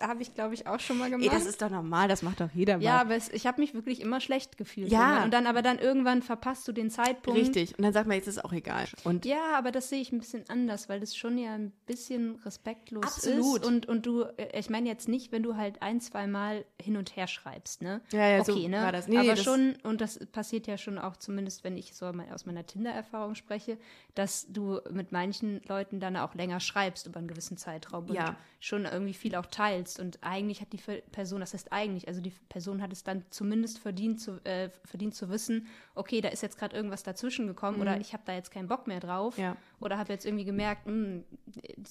habe 0.00 0.22
ich, 0.22 0.34
glaube 0.34 0.54
ich, 0.54 0.66
auch 0.66 0.78
schon 0.80 0.98
mal 0.98 1.06
Ey, 1.06 1.10
gemacht. 1.12 1.32
das 1.34 1.46
ist 1.46 1.62
doch 1.62 1.70
normal, 1.70 2.08
das 2.08 2.22
macht 2.22 2.40
doch 2.40 2.50
jeder 2.52 2.76
mal. 2.76 2.82
ja, 2.82 3.00
aber 3.00 3.14
es, 3.16 3.28
ich 3.30 3.46
habe 3.46 3.60
mich 3.60 3.72
wirklich 3.74 4.00
immer 4.00 4.20
schlecht 4.20 4.58
gefühlt. 4.58 4.88
Ja. 4.90 5.24
Und 5.24 5.32
dann, 5.32 5.46
aber 5.46 5.62
dann 5.62 5.78
irgendwann 5.78 6.22
verpasst 6.22 6.68
du 6.68 6.72
den 6.72 6.90
Zeitpunkt. 6.90 7.40
Richtig. 7.40 7.76
Und 7.78 7.82
dann 7.84 7.92
sagt 7.92 8.06
man, 8.06 8.16
jetzt 8.16 8.26
ist 8.28 8.36
es 8.38 8.44
auch 8.44 8.52
egal. 8.52 8.86
Und 9.04 9.24
Ja, 9.24 9.56
aber 9.56 9.72
das 9.72 9.88
sehe 9.88 10.00
ich 10.00 10.12
ein 10.12 10.18
bisschen 10.18 10.44
anders, 10.48 10.88
weil 10.88 11.00
das 11.00 11.16
schon 11.16 11.38
ja 11.38 11.54
ein 11.54 11.72
bisschen 11.86 12.36
respektlos 12.44 13.04
Absolut. 13.04 13.60
ist. 13.62 13.66
Und, 13.66 13.86
und 13.86 14.04
du, 14.06 14.22
äh, 14.36 14.58
ich 14.58 14.68
meine 14.70 14.88
jetzt 14.88 15.08
nicht, 15.08 15.32
wenn 15.32 15.42
du 15.42 15.56
halt 15.56 15.80
ein, 15.80 16.00
zwei 16.00 16.26
Mal 16.26 16.64
hin 16.80 16.96
und 16.96 17.16
her 17.16 17.26
schreibst, 17.26 17.80
ne? 17.80 18.02
Ja, 18.12 18.28
ja, 18.28 18.44
so 18.44 18.52
okay, 18.52 18.68
ne? 18.68 18.82
war 18.82 18.92
das. 18.92 19.08
Nee, 19.08 19.18
aber 19.18 19.30
das- 19.34 19.44
schon, 19.44 19.76
und 19.82 20.00
das 20.00 20.18
passiert 20.26 20.66
ja 20.66 20.76
schon 20.76 20.98
auch, 20.98 21.16
zumindest 21.16 21.64
wenn 21.64 21.76
ich 21.76 21.94
so 21.94 22.12
mal 22.12 22.26
aus 22.34 22.44
meiner 22.44 22.66
Tinder-Erfahrung 22.66 23.34
spreche, 23.34 23.78
dass 24.14 24.46
du 24.52 24.80
mit 24.90 25.12
manchen 25.12 25.62
Leuten 25.68 26.00
dann 26.00 26.16
auch 26.16 26.34
länger 26.34 26.60
schreibst 26.60 27.06
über 27.06 27.18
einen 27.18 27.28
gewissen 27.28 27.56
Zeitraum 27.56 28.06
und 28.06 28.14
Ja. 28.14 28.36
schon 28.60 28.84
irgendwie 28.84 29.14
viel 29.14 29.34
auch 29.36 29.46
teilst. 29.46 29.85
Und 29.98 30.18
eigentlich 30.22 30.60
hat 30.60 30.72
die 30.72 30.80
Person, 31.12 31.40
das 31.40 31.54
heißt 31.54 31.72
eigentlich, 31.72 32.08
also 32.08 32.20
die 32.20 32.32
Person 32.48 32.82
hat 32.82 32.92
es 32.92 33.04
dann 33.04 33.24
zumindest 33.30 33.78
verdient 33.78 34.20
zu, 34.20 34.40
äh, 34.44 34.70
verdient 34.84 35.14
zu 35.14 35.28
wissen, 35.30 35.66
okay, 35.94 36.20
da 36.20 36.28
ist 36.28 36.42
jetzt 36.42 36.58
gerade 36.58 36.74
irgendwas 36.76 37.02
dazwischen 37.02 37.46
gekommen 37.46 37.80
oder 37.80 38.00
ich 38.00 38.12
habe 38.12 38.22
da 38.26 38.34
jetzt 38.34 38.50
keinen 38.50 38.68
Bock 38.68 38.86
mehr 38.86 39.00
drauf 39.00 39.36
Mhm. 39.36 39.42
Ja. 39.42 39.56
oder 39.80 39.98
habe 39.98 40.12
jetzt 40.12 40.26
irgendwie 40.26 40.44
gemerkt, 40.44 40.86
mh, 40.86 41.22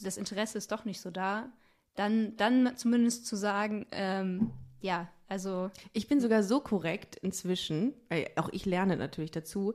das 0.02 0.18
Interesse 0.18 0.58
ist 0.58 0.72
doch 0.72 0.86
nicht 0.86 1.00
so 1.02 1.10
da, 1.12 1.50
dann, 1.96 2.36
dann 2.38 2.76
zumindest 2.78 3.26
zu 3.26 3.36
sagen, 3.36 3.86
ähm, 3.92 4.52
ja, 4.82 5.08
also 5.28 5.72
Ich 5.94 6.08
bin 6.08 6.20
sogar 6.20 6.44
so 6.44 6.60
korrekt 6.60 7.16
inzwischen, 7.16 7.94
weil 8.10 8.30
auch 8.36 8.50
ich 8.52 8.66
lerne 8.66 8.98
natürlich 8.98 9.32
dazu, 9.32 9.74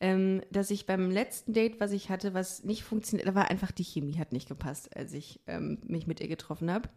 ähm, 0.00 0.42
dass 0.50 0.70
ich 0.70 0.84
beim 0.86 1.10
letzten 1.10 1.52
Date, 1.52 1.78
was 1.80 1.92
ich 1.92 2.10
hatte, 2.10 2.34
was 2.34 2.64
nicht 2.64 2.82
funktioniert, 2.82 3.28
da 3.28 3.34
war 3.36 3.50
einfach 3.50 3.70
die 3.70 3.84
Chemie 3.84 4.18
hat 4.18 4.32
nicht 4.32 4.48
gepasst, 4.48 4.96
als 4.96 5.12
ich 5.12 5.40
ähm, 5.46 5.78
mich 5.86 6.06
mit 6.08 6.20
ihr 6.20 6.26
getroffen 6.28 6.70
habe. 6.72 6.88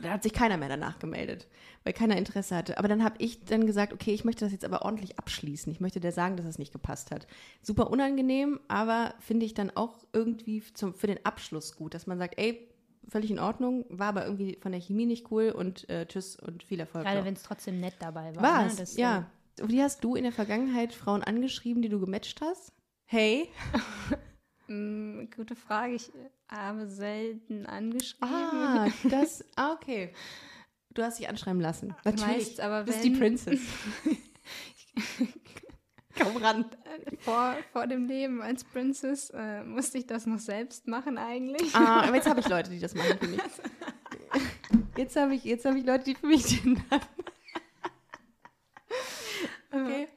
Da 0.00 0.10
hat 0.10 0.22
sich 0.22 0.32
keiner 0.32 0.56
mehr 0.56 0.68
danach 0.68 0.98
gemeldet, 0.98 1.48
weil 1.84 1.92
keiner 1.92 2.16
Interesse 2.16 2.56
hatte. 2.56 2.78
Aber 2.78 2.88
dann 2.88 3.04
habe 3.04 3.16
ich 3.18 3.44
dann 3.44 3.66
gesagt, 3.66 3.92
okay, 3.92 4.12
ich 4.12 4.24
möchte 4.24 4.44
das 4.44 4.52
jetzt 4.52 4.64
aber 4.64 4.82
ordentlich 4.82 5.18
abschließen. 5.18 5.70
Ich 5.72 5.80
möchte 5.80 6.00
der 6.00 6.12
sagen, 6.12 6.36
dass 6.36 6.46
es 6.46 6.58
nicht 6.58 6.72
gepasst 6.72 7.10
hat. 7.10 7.26
Super 7.62 7.90
unangenehm, 7.90 8.60
aber 8.68 9.14
finde 9.20 9.46
ich 9.46 9.54
dann 9.54 9.70
auch 9.70 9.98
irgendwie 10.12 10.62
zum, 10.74 10.94
für 10.94 11.06
den 11.06 11.24
Abschluss 11.24 11.76
gut, 11.76 11.94
dass 11.94 12.06
man 12.06 12.18
sagt, 12.18 12.38
ey, 12.38 12.68
völlig 13.08 13.30
in 13.30 13.38
Ordnung, 13.38 13.84
war 13.88 14.08
aber 14.08 14.24
irgendwie 14.24 14.58
von 14.60 14.72
der 14.72 14.80
Chemie 14.80 15.06
nicht 15.06 15.30
cool 15.30 15.50
und 15.50 15.88
äh, 15.88 16.06
tschüss 16.06 16.36
und 16.36 16.62
viel 16.62 16.80
Erfolg. 16.80 17.04
gerade 17.04 17.24
wenn 17.24 17.34
es 17.34 17.42
trotzdem 17.42 17.80
nett 17.80 17.94
dabei 17.98 18.34
war. 18.36 18.42
Was? 18.42 18.74
Ne? 18.74 18.80
Das, 18.80 18.96
ja. 18.96 19.30
Wie 19.62 19.82
hast 19.82 20.02
du 20.02 20.14
in 20.14 20.22
der 20.22 20.32
Vergangenheit 20.32 20.94
Frauen 20.94 21.22
angeschrieben, 21.22 21.82
die 21.82 21.88
du 21.88 22.00
gematcht 22.00 22.40
hast? 22.40 22.72
Hey. 23.04 23.48
Äh, 24.72 25.22
mh, 25.22 25.26
gute 25.36 25.54
Frage. 25.56 25.94
Ich 25.94 26.08
äh, 26.08 26.28
habe 26.50 26.86
selten 26.86 27.66
angeschrieben. 27.66 28.28
Ah, 28.28 28.88
das. 29.10 29.44
Ah, 29.56 29.72
okay. 29.74 30.12
Du 30.94 31.02
hast 31.02 31.18
dich 31.18 31.28
anschreiben 31.28 31.60
lassen. 31.60 31.94
Natürlich. 32.04 32.26
Meist, 32.26 32.60
aber 32.60 32.80
du 32.80 32.86
bist 32.86 33.04
die 33.04 33.12
wenn- 33.12 33.18
Princess. 33.18 33.60
Komm 36.22 36.36
ran. 36.36 36.66
Vor, 37.20 37.56
vor 37.72 37.86
dem 37.86 38.06
Leben 38.06 38.42
als 38.42 38.64
Princess 38.64 39.30
äh, 39.30 39.64
musste 39.64 39.96
ich 39.98 40.06
das 40.06 40.26
noch 40.26 40.38
selbst 40.38 40.86
machen 40.86 41.16
eigentlich. 41.16 41.74
Ah, 41.74 42.02
aber 42.02 42.16
jetzt 42.16 42.28
habe 42.28 42.40
ich 42.40 42.48
Leute, 42.48 42.70
die 42.70 42.78
das 42.78 42.94
machen 42.94 43.18
für 43.18 43.28
mich. 43.28 43.40
Jetzt 44.98 45.16
habe 45.16 45.34
ich, 45.34 45.44
jetzt 45.44 45.64
hab 45.64 45.74
ich 45.74 45.86
Leute, 45.86 46.04
die 46.04 46.14
für 46.14 46.26
mich 46.26 46.44
tindern. 46.44 47.00
Okay. 49.70 50.08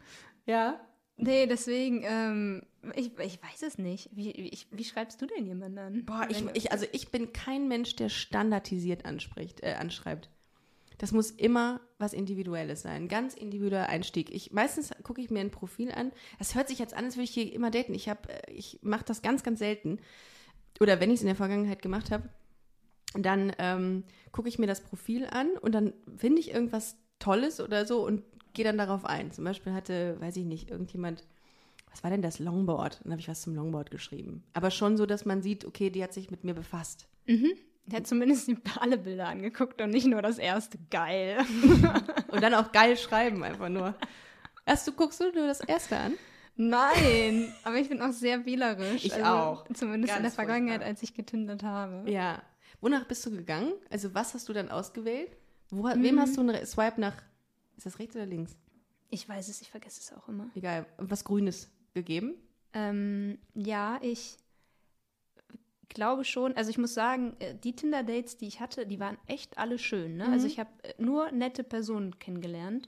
Ja. 0.46 0.82
Nee, 1.16 1.48
deswegen, 1.48 2.02
ähm, 2.04 2.64
ich, 2.96 3.12
ich 3.20 3.42
weiß 3.42 3.64
es 3.64 3.78
nicht. 3.78 4.10
Wie, 4.14 4.32
ich, 4.32 4.68
wie 4.72 4.84
schreibst 4.84 5.22
du 5.22 5.26
denn 5.26 5.46
jemanden 5.46 5.78
an? 5.78 6.06
Boah, 6.06 6.28
ich, 6.30 6.44
ich, 6.54 6.72
also 6.72 6.86
ich 6.92 7.10
bin 7.10 7.34
kein 7.34 7.68
Mensch, 7.68 7.96
der 7.96 8.10
standardisiert 8.10 9.06
anspricht, 9.06 9.64
äh, 9.64 9.74
anschreibt. 9.74 10.30
Das 10.98 11.12
muss 11.12 11.32
immer 11.32 11.82
was 11.98 12.14
Individuelles 12.14 12.82
sein. 12.82 13.08
Ganz 13.08 13.34
individueller 13.34 13.90
Einstieg. 13.90 14.34
Ich, 14.34 14.52
meistens 14.52 14.92
gucke 15.04 15.22
ich 15.22 15.30
mir 15.30 15.42
ein 15.42 15.52
Profil 15.52 15.92
an. 15.92 16.12
Das 16.40 16.56
hört 16.56 16.70
sich 16.70 16.80
jetzt 16.80 16.94
an, 16.94 17.06
als 17.06 17.16
würde 17.16 17.26
ich 17.26 17.32
hier 17.32 17.52
immer 17.52 17.72
daten. 17.72 17.94
Ich, 17.94 18.10
hab, 18.10 18.30
äh, 18.30 18.52
ich 18.52 18.80
mache 18.82 19.06
das 19.06 19.22
ganz, 19.22 19.44
ganz 19.44 19.60
selten. 19.60 20.00
Oder 20.80 21.00
wenn 21.00 21.10
ich 21.10 21.16
es 21.16 21.22
in 21.22 21.28
der 21.28 21.36
Vergangenheit 21.36 21.82
gemacht 21.82 22.12
habe, 22.12 22.30
dann 23.14 23.54
ähm, 23.60 24.04
gucke 24.32 24.50
ich 24.50 24.60
mir 24.60 24.68
das 24.68 24.82
Profil 24.82 25.26
an 25.26 25.52
und 25.62 25.74
dann 25.74 25.94
finde 26.18 26.42
ich 26.42 26.52
irgendwas 26.52 26.98
Tolles 27.20 27.62
oder 27.62 27.86
so 27.86 28.06
und 28.06 28.24
gehe 28.54 28.66
dann 28.66 28.78
darauf 28.78 29.06
ein. 29.06 29.32
Zum 29.32 29.44
Beispiel 29.44 29.74
hatte, 29.74 30.20
weiß 30.20 30.36
ich 30.38 30.46
nicht, 30.46 30.70
irgendjemand, 30.70 31.26
was 31.96 32.04
war 32.04 32.12
denn 32.12 32.22
das 32.22 32.40
Longboard? 32.40 33.00
Dann 33.04 33.14
habe 33.14 33.22
ich 33.22 33.28
was 33.30 33.42
zum 33.42 33.56
Longboard 33.56 33.90
geschrieben. 33.90 34.44
Aber 34.54 34.70
schon 34.70 34.98
so, 34.98 35.06
dass 35.06 35.24
man 35.24 35.42
sieht, 35.42 35.64
okay, 35.64 35.90
die 35.90 36.04
hat 36.04 36.12
sich 36.14 36.30
mit 36.30 36.44
mir 36.44 36.54
befasst. 36.54 37.08
Ich 37.26 37.40
hätte 37.90 38.04
zumindest 38.04 38.50
die- 38.50 38.58
alle 38.80 38.98
Bilder 38.98 39.28
angeguckt 39.28 39.82
und 39.82 39.92
nicht 39.92 40.06
nur 40.06 40.22
das 40.22 40.38
erste. 40.38 40.78
Geil. 40.92 41.38
Und 42.28 42.42
dann 42.44 42.54
auch 42.54 42.74
geil 42.74 42.98
schreiben 42.98 43.44
einfach 43.46 43.70
nur. 43.70 43.96
Erst 44.66 44.86
du 44.88 44.92
guckst 44.92 45.22
du 45.22 45.32
nur 45.32 45.48
das 45.48 45.62
erste 45.62 45.96
an? 45.98 46.14
Nein, 46.58 47.54
aber 47.64 47.76
ich 47.78 47.88
bin 47.90 48.02
auch 48.02 48.12
sehr 48.12 48.46
wählerisch. 48.46 49.04
Also 49.06 49.16
Ich 49.18 49.24
auch. 49.24 49.66
Zumindest 49.74 50.16
in 50.16 50.24
Ganz 50.24 50.36
der 50.36 50.44
Vergangenheit, 50.46 50.76
furchtbar. 50.78 50.88
als 50.90 51.04
ich 51.04 51.14
getindert 51.14 51.64
habe. 51.64 52.10
Ja. 52.12 52.42
Wonach 52.82 53.06
bist 53.06 53.26
du 53.26 53.32
gegangen? 53.32 53.72
Also 53.90 54.14
was 54.14 54.34
hast 54.34 54.50
du 54.50 54.54
dann 54.54 54.70
ausgewählt? 54.70 55.30
Wo, 55.70 55.84
Wem 55.86 56.20
hast 56.20 56.36
du 56.38 56.42
einen 56.42 56.66
Swipe 56.66 57.00
nach, 57.00 57.16
ist 57.78 57.86
das 57.86 58.00
rechts 58.00 58.16
oder 58.16 58.26
links? 58.26 58.58
Ich 59.10 59.28
weiß 59.30 59.48
es, 59.48 59.62
ich 59.62 59.70
vergesse 59.72 60.00
es 60.02 60.12
auch 60.14 60.28
immer. 60.28 60.50
Egal, 60.56 60.86
was 60.98 61.24
Grünes 61.24 61.70
gegeben? 61.96 62.36
Ähm, 62.74 63.40
ja, 63.56 63.98
ich 64.04 64.38
glaube 65.90 66.26
schon. 66.26 66.56
Also 66.56 66.70
ich 66.70 66.78
muss 66.78 66.94
sagen, 66.94 67.36
äh, 67.40 67.56
die 67.56 67.76
Tinder-Dates, 67.76 68.38
die 68.38 68.48
ich 68.48 68.60
hatte, 68.60 68.86
die 68.86 69.00
waren 69.00 69.18
echt 69.26 69.58
alle 69.58 69.80
schön. 69.80 70.18
Ne? 70.18 70.28
Also 70.28 70.46
ich 70.46 70.60
habe 70.60 70.70
äh, 70.84 70.94
nur 71.00 71.32
nette 71.32 71.64
Personen 71.64 72.20
kennengelernt. 72.20 72.86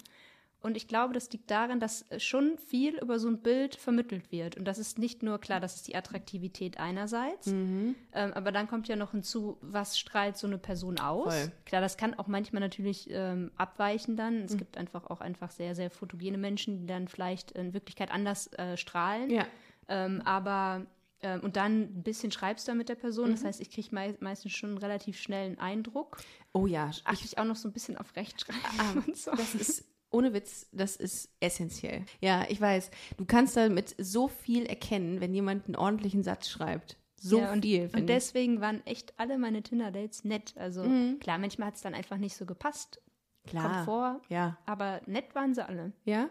Und 0.62 0.76
ich 0.76 0.88
glaube, 0.88 1.14
das 1.14 1.32
liegt 1.32 1.52
daran, 1.52 1.80
dass 1.80 2.10
äh, 2.10 2.20
schon 2.20 2.58
viel 2.58 2.98
über 2.98 3.20
so 3.20 3.28
ein 3.28 3.42
Bild 3.42 3.76
vermittelt 3.76 4.32
wird. 4.32 4.58
Und 4.58 4.66
das 4.66 4.80
ist 4.80 4.98
nicht 4.98 5.24
nur 5.24 5.40
klar, 5.40 5.60
das 5.60 5.76
ist 5.76 5.88
die 5.88 5.96
Attraktivität 5.96 6.80
einerseits, 6.80 7.48
ähm, 7.48 7.96
aber 8.12 8.52
dann 8.52 8.68
kommt 8.68 8.88
ja 8.88 8.96
noch 8.96 9.12
hinzu, 9.12 9.58
was 9.62 9.98
strahlt 9.98 10.38
so 10.38 10.48
eine 10.48 10.58
Person 10.58 11.00
aus. 11.00 11.34
Voll. 11.34 11.52
Klar, 11.66 11.82
das 11.82 11.98
kann 11.98 12.16
auch 12.16 12.28
manchmal 12.28 12.62
natürlich 12.62 13.08
ähm, 13.12 13.52
abweichen 13.56 14.18
dann. 14.18 14.42
Es 14.44 14.58
gibt 14.58 14.78
einfach 14.78 15.06
auch 15.08 15.22
einfach 15.22 15.52
sehr, 15.52 15.76
sehr 15.76 15.92
fotogene 15.92 16.38
Menschen, 16.38 16.80
die 16.80 16.88
dann 16.88 17.08
vielleicht 17.08 17.52
in 17.52 17.74
Wirklichkeit 17.74 18.12
anders 18.12 18.52
äh, 18.54 18.78
strahlen. 18.78 19.30
Ja. 19.30 19.46
Ähm, 19.90 20.22
aber 20.26 20.86
ähm, 21.22 21.42
und 21.42 21.56
dann 21.56 21.82
ein 21.82 22.04
bisschen 22.04 22.32
schreibst 22.32 22.68
du 22.68 22.76
mit 22.76 22.90
der 22.90 22.96
Person. 22.96 23.32
Das 23.32 23.44
heißt, 23.44 23.62
ich 23.62 23.72
kriege 23.72 23.90
mei 23.92 24.16
meistens 24.20 24.54
schon 24.54 24.72
einen 24.72 24.78
relativ 24.78 25.20
schnellen 25.20 25.58
Eindruck. 25.60 26.18
Oh 26.54 26.68
ja, 26.68 26.92
Achte 27.06 27.26
ich 27.26 27.38
auch 27.38 27.46
noch 27.46 27.56
so 27.56 27.68
ein 27.68 27.74
bisschen 27.74 27.98
auf 27.98 28.16
Rechtschreibung 28.16 29.04
und 29.08 29.18
so. 29.18 29.32
Das 29.32 29.56
ist 29.56 29.86
ohne 30.10 30.34
Witz, 30.34 30.68
das 30.72 30.96
ist 30.96 31.30
essentiell. 31.40 32.06
Ja, 32.22 32.46
ich 32.50 32.60
weiß. 32.60 32.92
Du 33.18 33.26
kannst 33.26 33.58
damit 33.58 33.96
so 33.98 34.28
viel 34.28 34.66
erkennen, 34.66 35.22
wenn 35.22 35.34
jemand 35.34 35.66
einen 35.66 35.76
ordentlichen 35.76 36.24
Satz 36.24 36.50
schreibt. 36.50 36.98
So 37.20 37.40
ja, 37.40 37.52
und, 37.52 37.64
viel. 37.64 37.90
Und 37.94 38.08
deswegen 38.08 38.62
waren 38.62 38.86
echt 38.86 39.20
alle 39.20 39.38
meine 39.38 39.64
Tinder-Dates 39.64 40.24
nett. 40.24 40.54
Also 40.56 40.84
klar, 41.20 41.40
manchmal 41.40 41.70
hat 41.70 41.76
es 41.76 41.82
dann 41.82 41.96
einfach 41.96 42.18
nicht 42.18 42.36
so 42.36 42.46
gepasst. 42.46 43.02
Klar. 43.48 43.64
Kommt 43.64 43.86
vor. 43.86 44.22
Ja. 44.30 44.58
Aber 44.66 45.02
nett 45.08 45.34
waren 45.34 45.54
sie 45.54 45.68
alle. 45.68 45.94
Ja. 46.06 46.30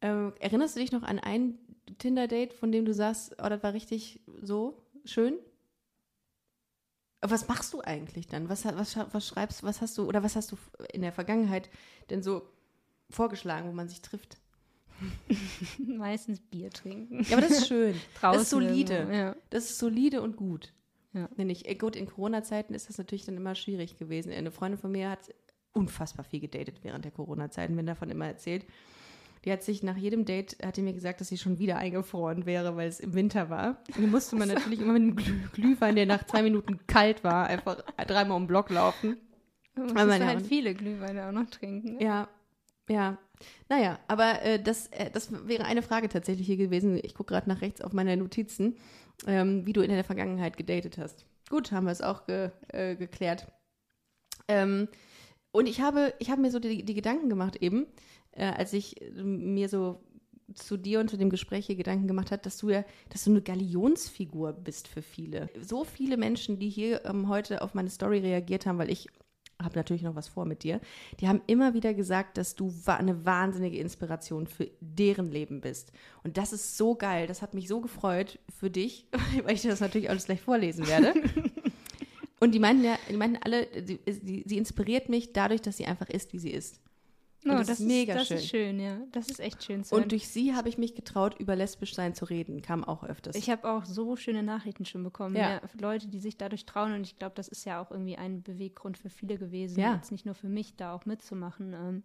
Ähm, 0.00 0.34
erinnerst 0.38 0.76
du 0.76 0.80
dich 0.80 0.92
noch 0.92 1.02
an 1.02 1.18
ein 1.18 1.58
Tinder-Date, 1.98 2.52
von 2.52 2.72
dem 2.72 2.84
du 2.84 2.92
sagst, 2.92 3.36
oh, 3.42 3.48
das 3.48 3.62
war 3.62 3.72
richtig 3.72 4.20
so 4.42 4.82
schön? 5.04 5.38
Was 7.20 7.46
machst 7.48 7.72
du 7.72 7.80
eigentlich 7.80 8.26
dann? 8.26 8.48
Was, 8.48 8.64
was, 8.64 8.96
was 8.96 9.26
schreibst, 9.26 9.62
was 9.62 9.80
hast 9.80 9.96
du, 9.96 10.06
oder 10.06 10.22
was 10.22 10.34
hast 10.34 10.50
du 10.52 10.56
in 10.92 11.02
der 11.02 11.12
Vergangenheit 11.12 11.70
denn 12.10 12.22
so 12.22 12.42
vorgeschlagen, 13.14 13.68
wo 13.68 13.72
man 13.72 13.88
sich 13.88 14.02
trifft? 14.02 14.38
Meistens 15.78 16.40
Bier 16.40 16.70
trinken. 16.70 17.24
Ja, 17.24 17.36
aber 17.36 17.46
das 17.46 17.58
ist 17.58 17.68
schön. 17.68 17.94
Draußen 18.20 18.32
das 18.38 18.42
ist 18.42 18.50
solide. 18.50 19.08
ja. 19.12 19.36
Das 19.50 19.64
ist 19.64 19.78
solide 19.78 20.22
und 20.22 20.36
gut. 20.36 20.72
Ja. 21.12 21.28
Finde 21.36 21.52
ich. 21.52 21.68
Äh, 21.68 21.74
Gut, 21.74 21.96
in 21.96 22.06
Corona-Zeiten 22.06 22.74
ist 22.74 22.88
das 22.88 22.98
natürlich 22.98 23.24
dann 23.24 23.36
immer 23.36 23.54
schwierig 23.54 23.98
gewesen. 23.98 24.32
Eine 24.32 24.50
Freundin 24.50 24.78
von 24.80 24.92
mir 24.92 25.10
hat 25.10 25.34
unfassbar 25.72 26.24
viel 26.24 26.40
gedatet 26.40 26.80
während 26.82 27.04
der 27.04 27.12
Corona-Zeiten, 27.12 27.76
wenn 27.76 27.86
davon 27.86 28.10
immer 28.10 28.26
erzählt. 28.26 28.64
Die 29.44 29.50
hat 29.50 29.62
sich 29.62 29.82
nach 29.82 29.96
jedem 29.96 30.24
Date, 30.24 30.56
hat 30.64 30.76
die 30.76 30.82
mir 30.82 30.92
gesagt, 30.92 31.20
dass 31.20 31.28
sie 31.28 31.36
schon 31.38 31.58
wieder 31.58 31.76
eingefroren 31.76 32.46
wäre, 32.46 32.76
weil 32.76 32.88
es 32.88 33.00
im 33.00 33.14
Winter 33.14 33.50
war. 33.50 33.82
Und 33.88 33.98
die 33.98 34.06
musste 34.06 34.36
man 34.36 34.48
natürlich 34.54 34.80
immer 34.80 34.92
mit 34.92 35.02
einem 35.02 35.16
Glüh 35.16 35.48
Glühwein, 35.52 35.96
der 35.96 36.06
nach 36.06 36.24
zwei 36.24 36.42
Minuten 36.42 36.86
kalt 36.86 37.24
war, 37.24 37.48
einfach 37.48 37.82
dreimal 38.06 38.36
um 38.36 38.44
den 38.44 38.48
Block 38.48 38.70
laufen. 38.70 39.16
Man 39.74 40.06
muss 40.06 40.20
halt 40.20 40.46
viele 40.46 40.74
Glühweine 40.74 41.26
auch 41.26 41.32
noch 41.32 41.50
trinken. 41.50 41.94
Ne? 41.94 42.04
Ja, 42.04 42.28
ja. 42.92 43.18
Naja, 43.68 43.98
aber 44.06 44.42
äh, 44.42 44.62
das, 44.62 44.86
äh, 44.88 45.10
das 45.10 45.32
wäre 45.48 45.64
eine 45.64 45.82
Frage 45.82 46.08
tatsächlich 46.08 46.46
hier 46.46 46.56
gewesen. 46.56 47.00
Ich 47.02 47.14
gucke 47.14 47.34
gerade 47.34 47.48
nach 47.48 47.60
rechts 47.60 47.80
auf 47.80 47.92
meine 47.92 48.16
Notizen, 48.16 48.76
ähm, 49.26 49.66
wie 49.66 49.72
du 49.72 49.80
in 49.80 49.90
der 49.90 50.04
Vergangenheit 50.04 50.56
gedatet 50.56 50.98
hast. 50.98 51.24
Gut, 51.50 51.72
haben 51.72 51.86
wir 51.86 51.92
es 51.92 52.02
auch 52.02 52.26
ge, 52.26 52.50
äh, 52.68 52.94
geklärt. 52.94 53.46
Ähm, 54.46 54.88
und 55.50 55.66
ich 55.68 55.80
habe, 55.80 56.14
ich 56.18 56.30
habe 56.30 56.40
mir 56.40 56.50
so 56.50 56.58
die, 56.58 56.84
die 56.84 56.94
Gedanken 56.94 57.28
gemacht 57.28 57.56
eben, 57.56 57.86
äh, 58.32 58.44
als 58.44 58.72
ich 58.72 59.02
äh, 59.02 59.22
mir 59.22 59.68
so 59.68 60.00
zu 60.54 60.76
dir 60.76 61.00
und 61.00 61.08
zu 61.08 61.16
dem 61.16 61.30
Gespräch 61.30 61.66
hier 61.66 61.76
Gedanken 61.76 62.06
gemacht 62.06 62.30
hat, 62.30 62.46
dass 62.46 62.58
du 62.58 62.70
ja, 62.70 62.84
dass 63.08 63.24
du 63.24 63.30
eine 63.30 63.42
Galionsfigur 63.42 64.52
bist 64.52 64.86
für 64.86 65.02
viele. 65.02 65.48
So 65.60 65.84
viele 65.84 66.16
Menschen, 66.16 66.58
die 66.58 66.68
hier 66.68 67.04
ähm, 67.06 67.28
heute 67.28 67.62
auf 67.62 67.74
meine 67.74 67.90
Story 67.90 68.18
reagiert 68.18 68.66
haben, 68.66 68.78
weil 68.78 68.90
ich 68.90 69.08
habe 69.64 69.76
natürlich 69.76 70.02
noch 70.02 70.14
was 70.14 70.28
vor 70.28 70.44
mit 70.44 70.62
dir, 70.62 70.80
die 71.20 71.28
haben 71.28 71.42
immer 71.46 71.74
wieder 71.74 71.94
gesagt, 71.94 72.38
dass 72.38 72.54
du 72.54 72.72
eine 72.86 73.24
wahnsinnige 73.24 73.78
Inspiration 73.78 74.46
für 74.46 74.70
deren 74.80 75.30
Leben 75.30 75.60
bist. 75.60 75.92
Und 76.22 76.36
das 76.36 76.52
ist 76.52 76.76
so 76.76 76.94
geil, 76.94 77.26
das 77.26 77.42
hat 77.42 77.54
mich 77.54 77.68
so 77.68 77.80
gefreut 77.80 78.38
für 78.58 78.70
dich, 78.70 79.06
weil 79.44 79.54
ich 79.54 79.62
dir 79.62 79.70
das 79.70 79.80
natürlich 79.80 80.10
alles 80.10 80.26
gleich 80.26 80.40
vorlesen 80.40 80.86
werde. 80.86 81.14
Und 82.40 82.52
die 82.52 82.58
meinten 82.58 82.82
ja, 82.82 82.98
die 83.08 83.16
meinten 83.16 83.40
alle, 83.40 83.68
sie, 83.86 84.00
sie 84.44 84.58
inspiriert 84.58 85.08
mich 85.08 85.32
dadurch, 85.32 85.62
dass 85.62 85.76
sie 85.76 85.86
einfach 85.86 86.08
ist, 86.08 86.32
wie 86.32 86.40
sie 86.40 86.50
ist. 86.50 86.80
Und 87.44 87.50
Oh, 87.50 87.58
das, 87.58 87.70
ist 87.70 87.80
mega 87.80 88.14
das 88.14 88.28
schön. 88.28 88.36
ist 88.36 88.48
schön, 88.48 88.80
ja. 88.80 88.98
Das 89.10 89.28
ist 89.28 89.40
echt 89.40 89.64
schön 89.64 89.82
zu 89.82 89.92
hören. 89.92 90.04
Und 90.04 90.12
durch 90.12 90.28
sie 90.28 90.54
habe 90.54 90.68
ich 90.68 90.78
mich 90.78 90.94
getraut, 90.94 91.34
über 91.38 91.56
lesbisch 91.56 91.94
sein 91.94 92.14
zu 92.14 92.24
reden. 92.24 92.62
Kam 92.62 92.84
auch 92.84 93.02
öfters. 93.02 93.34
Ich 93.34 93.50
habe 93.50 93.68
auch 93.68 93.84
so 93.84 94.14
schöne 94.16 94.42
Nachrichten 94.42 94.84
schon 94.84 95.02
bekommen. 95.02 95.34
Ja. 95.34 95.54
Ja. 95.54 95.60
Leute, 95.80 96.06
die 96.08 96.20
sich 96.20 96.36
dadurch 96.36 96.66
trauen. 96.66 96.94
Und 96.94 97.02
ich 97.02 97.16
glaube, 97.16 97.34
das 97.34 97.48
ist 97.48 97.64
ja 97.64 97.82
auch 97.82 97.90
irgendwie 97.90 98.16
ein 98.16 98.42
Beweggrund 98.42 98.96
für 98.96 99.10
viele 99.10 99.38
gewesen. 99.38 99.80
Ja. 99.80 99.94
Jetzt 99.94 100.12
nicht 100.12 100.24
nur 100.24 100.34
für 100.36 100.48
mich, 100.48 100.76
da 100.76 100.94
auch 100.94 101.04
mitzumachen. 101.04 101.72
Ähm. 101.72 102.02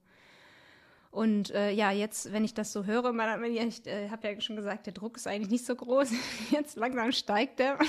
Und 1.12 1.52
äh, 1.52 1.71
ja, 1.71 1.91
jetzt, 1.91 2.32
wenn 2.32 2.43
ich 2.43 2.54
das 2.54 2.73
so 2.73 2.86
höre, 2.86 3.13
man, 3.13 3.43
ich 3.43 3.86
äh, 3.86 4.10
habe 4.10 4.28
ja 4.28 4.41
schon 4.41 4.56
gesagt, 4.56 4.88
der 4.88 4.93
Druck 4.93 5.17
ist 5.17 5.28
eigentlich 5.28 5.52
nicht 5.52 5.65
so 5.65 5.76
groß. 5.76 6.12
Jetzt 6.52 6.78
langsam 6.78 7.12
steigt 7.12 7.60
der. 7.60 7.78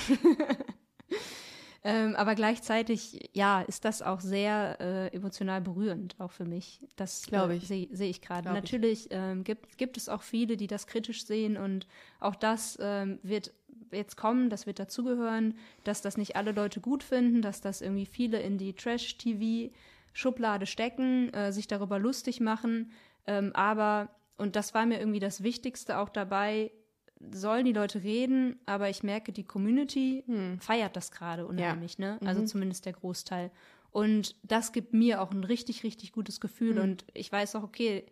ähm, 1.83 2.15
aber 2.15 2.35
gleichzeitig, 2.35 3.29
ja, 3.33 3.61
ist 3.61 3.85
das 3.85 4.01
auch 4.01 4.19
sehr 4.19 4.77
äh, 4.81 5.15
emotional 5.15 5.61
berührend, 5.61 6.15
auch 6.19 6.31
für 6.31 6.45
mich. 6.45 6.81
Das 6.97 7.25
äh, 7.31 7.55
ich. 7.55 7.67
sehe 7.67 7.87
seh 7.91 8.09
ich 8.09 8.21
gerade. 8.21 8.51
Natürlich 8.51 9.07
ähm, 9.11 9.43
gibt, 9.43 9.77
gibt 9.77 9.95
es 9.95 10.09
auch 10.09 10.21
viele, 10.21 10.57
die 10.57 10.67
das 10.67 10.87
kritisch 10.87 11.25
sehen 11.25 11.55
und 11.55 11.87
auch 12.19 12.35
das 12.35 12.77
ähm, 12.81 13.19
wird 13.23 13.53
jetzt 13.91 14.17
kommen, 14.17 14.49
das 14.49 14.65
wird 14.67 14.79
dazugehören, 14.79 15.57
dass 15.83 16.01
das 16.01 16.17
nicht 16.17 16.35
alle 16.35 16.51
Leute 16.51 16.81
gut 16.81 17.01
finden, 17.01 17.41
dass 17.41 17.61
das 17.61 17.81
irgendwie 17.81 18.05
viele 18.05 18.39
in 18.41 18.57
die 18.57 18.73
Trash-TV-Schublade 18.73 20.65
stecken, 20.65 21.33
äh, 21.33 21.51
sich 21.53 21.67
darüber 21.67 21.97
lustig 21.97 22.41
machen. 22.41 22.91
Ähm, 23.25 23.51
aber, 23.55 24.09
und 24.37 24.55
das 24.55 24.73
war 24.73 24.85
mir 24.85 24.99
irgendwie 24.99 25.19
das 25.19 25.43
Wichtigste 25.43 25.97
auch 25.97 26.09
dabei, 26.09 26.71
sollen 27.19 27.65
die 27.65 27.73
Leute 27.73 28.03
reden, 28.03 28.59
aber 28.65 28.89
ich 28.89 29.03
merke, 29.03 29.31
die 29.31 29.43
Community 29.43 30.23
feiert 30.59 30.95
das 30.95 31.11
gerade 31.11 31.45
unheimlich, 31.45 31.97
ne? 31.99 32.17
Also 32.25 32.45
zumindest 32.45 32.85
der 32.85 32.93
Großteil. 32.93 33.51
Und 33.91 34.35
das 34.43 34.71
gibt 34.71 34.93
mir 34.93 35.21
auch 35.21 35.31
ein 35.31 35.43
richtig, 35.43 35.83
richtig 35.83 36.11
gutes 36.11 36.39
Gefühl. 36.39 36.79
Und 36.79 37.05
ich 37.13 37.31
weiß 37.31 37.55
auch, 37.55 37.63
okay, 37.63 38.05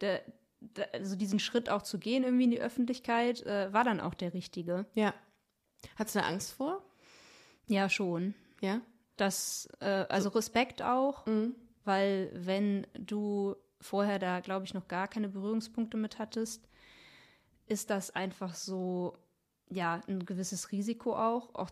der, 0.00 0.22
der, 0.60 0.94
also 0.94 1.16
diesen 1.16 1.38
Schritt 1.40 1.68
auch 1.68 1.82
zu 1.82 1.98
gehen 1.98 2.24
irgendwie 2.24 2.44
in 2.44 2.50
die 2.50 2.60
Öffentlichkeit, 2.60 3.42
äh, 3.42 3.72
war 3.72 3.84
dann 3.84 4.00
auch 4.00 4.14
der 4.14 4.32
richtige. 4.34 4.86
ja. 4.94 5.12
Hast 5.96 6.14
du 6.14 6.18
da 6.20 6.24
Angst 6.26 6.54
vor? 6.54 6.82
Ja, 7.66 7.90
schon. 7.90 8.34
Ja. 8.62 8.80
Das, 9.16 9.68
äh, 9.80 10.06
also 10.08 10.30
Respekt 10.30 10.80
auch, 10.80 11.26
weil 11.84 12.30
wenn 12.32 12.86
du 12.98 13.54
vorher 13.82 14.18
da, 14.18 14.40
glaube 14.40 14.64
ich, 14.64 14.72
noch 14.72 14.88
gar 14.88 15.06
keine 15.08 15.28
Berührungspunkte 15.28 15.98
mit 15.98 16.18
hattest, 16.18 16.66
ist 17.66 17.90
das 17.90 18.14
einfach 18.14 18.54
so, 18.54 19.16
ja, 19.70 20.00
ein 20.06 20.24
gewisses 20.24 20.72
Risiko 20.72 21.14
auch, 21.14 21.54
auch 21.54 21.70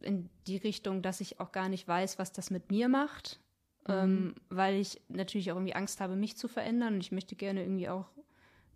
in 0.00 0.28
die 0.46 0.56
Richtung, 0.56 1.02
dass 1.02 1.20
ich 1.20 1.40
auch 1.40 1.52
gar 1.52 1.68
nicht 1.68 1.86
weiß, 1.86 2.18
was 2.18 2.32
das 2.32 2.50
mit 2.50 2.70
mir 2.70 2.88
macht, 2.88 3.40
ähm, 3.88 4.34
weil 4.48 4.76
ich 4.76 5.00
natürlich 5.08 5.52
auch 5.52 5.56
irgendwie 5.56 5.74
Angst 5.74 6.00
habe, 6.00 6.16
mich 6.16 6.36
zu 6.36 6.48
verändern 6.48 6.94
und 6.94 7.00
ich 7.00 7.12
möchte 7.12 7.36
gerne 7.36 7.62
irgendwie 7.62 7.88
auch 7.88 8.06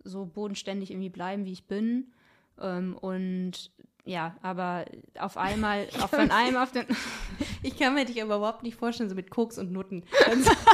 so 0.05 0.27
bodenständig 0.27 0.91
irgendwie 0.91 1.09
bleiben, 1.09 1.45
wie 1.45 1.53
ich 1.53 1.67
bin. 1.67 2.13
Ähm, 2.61 2.97
und 2.97 3.71
ja, 4.05 4.37
aber 4.43 4.87
auf 5.19 5.37
einmal, 5.37 5.87
auf 6.01 6.11
von 6.11 6.31
einem 6.31 6.57
auf 6.57 6.73
den 6.73 6.87
Ich 7.63 7.79
kann 7.79 7.95
mir 7.95 8.05
dich 8.05 8.23
aber 8.23 8.37
überhaupt 8.37 8.63
nicht 8.63 8.77
vorstellen, 8.77 9.11
so 9.11 9.15
mit 9.15 9.31
Koks 9.31 9.59
und 9.59 9.73
Nutten. 9.73 10.05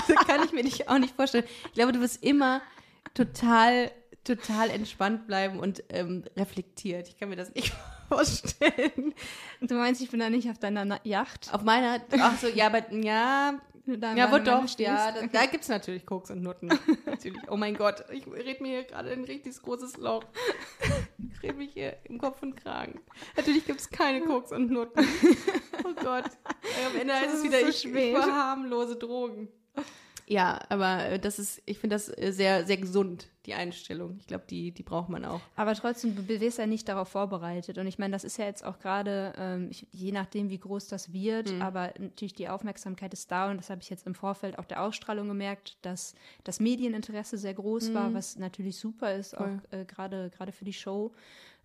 Das, 0.06 0.26
kann 0.26 0.44
ich 0.44 0.52
mir 0.52 0.62
dich 0.62 0.88
auch 0.88 0.98
nicht 0.98 1.16
vorstellen. 1.16 1.44
Ich 1.66 1.72
glaube, 1.72 1.92
du 1.92 2.00
wirst 2.00 2.22
immer 2.22 2.60
total, 3.14 3.90
total 4.24 4.70
entspannt 4.70 5.26
bleiben 5.26 5.58
und 5.60 5.84
ähm, 5.90 6.24
reflektiert. 6.36 7.08
Ich 7.08 7.16
kann 7.18 7.28
mir 7.28 7.36
das 7.36 7.54
nicht 7.54 7.72
vorstellen. 8.08 9.14
Du 9.60 9.74
meinst, 9.74 10.00
ich 10.00 10.10
bin 10.10 10.20
da 10.20 10.30
nicht 10.30 10.48
auf 10.50 10.58
deiner 10.58 10.84
Na 10.84 10.98
Yacht? 11.04 11.52
Auf 11.52 11.62
meiner, 11.62 12.00
ach 12.18 12.38
so, 12.38 12.48
ja, 12.48 12.66
aber, 12.66 12.92
ja, 12.92 13.60
Da 13.86 14.14
ja, 14.14 14.32
wo 14.32 14.38
doch, 14.38 14.66
ja, 14.78 15.12
da, 15.12 15.26
da 15.26 15.46
gibt 15.46 15.62
es 15.62 15.68
natürlich 15.68 16.06
Koks 16.06 16.30
und 16.30 16.42
Nutten. 16.42 16.68
natürlich. 17.06 17.40
Oh 17.48 17.56
mein 17.56 17.76
Gott, 17.76 18.04
ich 18.10 18.26
rede 18.26 18.62
mir 18.62 18.80
hier 18.80 18.84
gerade 18.84 19.10
ein 19.10 19.24
richtig 19.24 19.60
großes 19.60 19.98
Loch. 19.98 20.24
Ich 21.18 21.42
rede 21.42 21.54
mich 21.54 21.72
hier 21.74 21.96
im 22.04 22.18
Kopf 22.18 22.42
und 22.42 22.56
Kragen. 22.56 23.00
Natürlich 23.36 23.66
gibt 23.66 23.80
es 23.80 23.90
keine 23.90 24.22
Koks 24.22 24.52
und 24.52 24.70
Nutten. 24.70 25.06
Oh 25.84 25.92
Gott. 26.02 26.24
Am 26.24 26.98
Ende 26.98 27.12
heißt 27.14 27.34
es 27.34 27.42
wieder, 27.44 27.60
so 27.60 27.66
ich, 27.68 27.84
ich 27.84 28.12
verharmlose 28.16 28.96
Drogen. 28.96 29.48
Ja, 30.26 30.60
aber 30.70 31.04
äh, 31.06 31.18
das 31.18 31.38
ist, 31.38 31.62
ich 31.66 31.78
finde 31.78 31.96
das 31.96 32.08
äh, 32.08 32.32
sehr, 32.32 32.64
sehr 32.64 32.78
gesund, 32.78 33.28
die 33.44 33.54
Einstellung. 33.54 34.16
Ich 34.18 34.26
glaube, 34.26 34.44
die, 34.48 34.72
die 34.72 34.82
braucht 34.82 35.10
man 35.10 35.24
auch. 35.24 35.40
Aber 35.54 35.74
trotzdem, 35.74 36.16
du 36.16 36.26
wirst 36.26 36.58
ja 36.58 36.66
nicht 36.66 36.88
darauf 36.88 37.08
vorbereitet. 37.08 37.76
Und 37.76 37.86
ich 37.86 37.98
meine, 37.98 38.12
das 38.12 38.24
ist 38.24 38.38
ja 38.38 38.46
jetzt 38.46 38.64
auch 38.64 38.78
gerade, 38.78 39.34
ähm, 39.36 39.70
je 39.90 40.12
nachdem, 40.12 40.48
wie 40.48 40.58
groß 40.58 40.88
das 40.88 41.12
wird, 41.12 41.52
aber 41.60 41.92
natürlich 41.98 42.32
die 42.34 42.48
Aufmerksamkeit 42.48 43.12
ist 43.12 43.30
da. 43.30 43.50
Und 43.50 43.58
das 43.58 43.68
habe 43.68 43.82
ich 43.82 43.90
jetzt 43.90 44.06
im 44.06 44.14
Vorfeld 44.14 44.58
auch 44.58 44.64
der 44.64 44.82
Ausstrahlung 44.82 45.28
gemerkt, 45.28 45.76
dass 45.82 46.14
das 46.42 46.58
Medieninteresse 46.58 47.36
sehr 47.36 47.54
groß 47.54 47.92
war, 47.92 48.14
was 48.14 48.36
natürlich 48.36 48.78
super 48.78 49.14
ist, 49.14 49.36
auch 49.36 49.48
äh, 49.70 49.84
gerade 49.84 50.30
gerade 50.30 50.52
für 50.52 50.64
die 50.64 50.72
Show. 50.72 51.12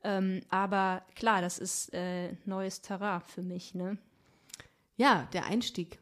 Ähm, 0.03 0.41
aber 0.49 1.03
klar, 1.15 1.41
das 1.41 1.59
ist 1.59 1.93
äh, 1.93 2.33
neues 2.45 2.81
Terrain 2.81 3.21
für 3.21 3.41
mich, 3.41 3.75
ne? 3.75 3.97
Ja, 4.97 5.27
der 5.33 5.45
Einstieg. 5.45 5.99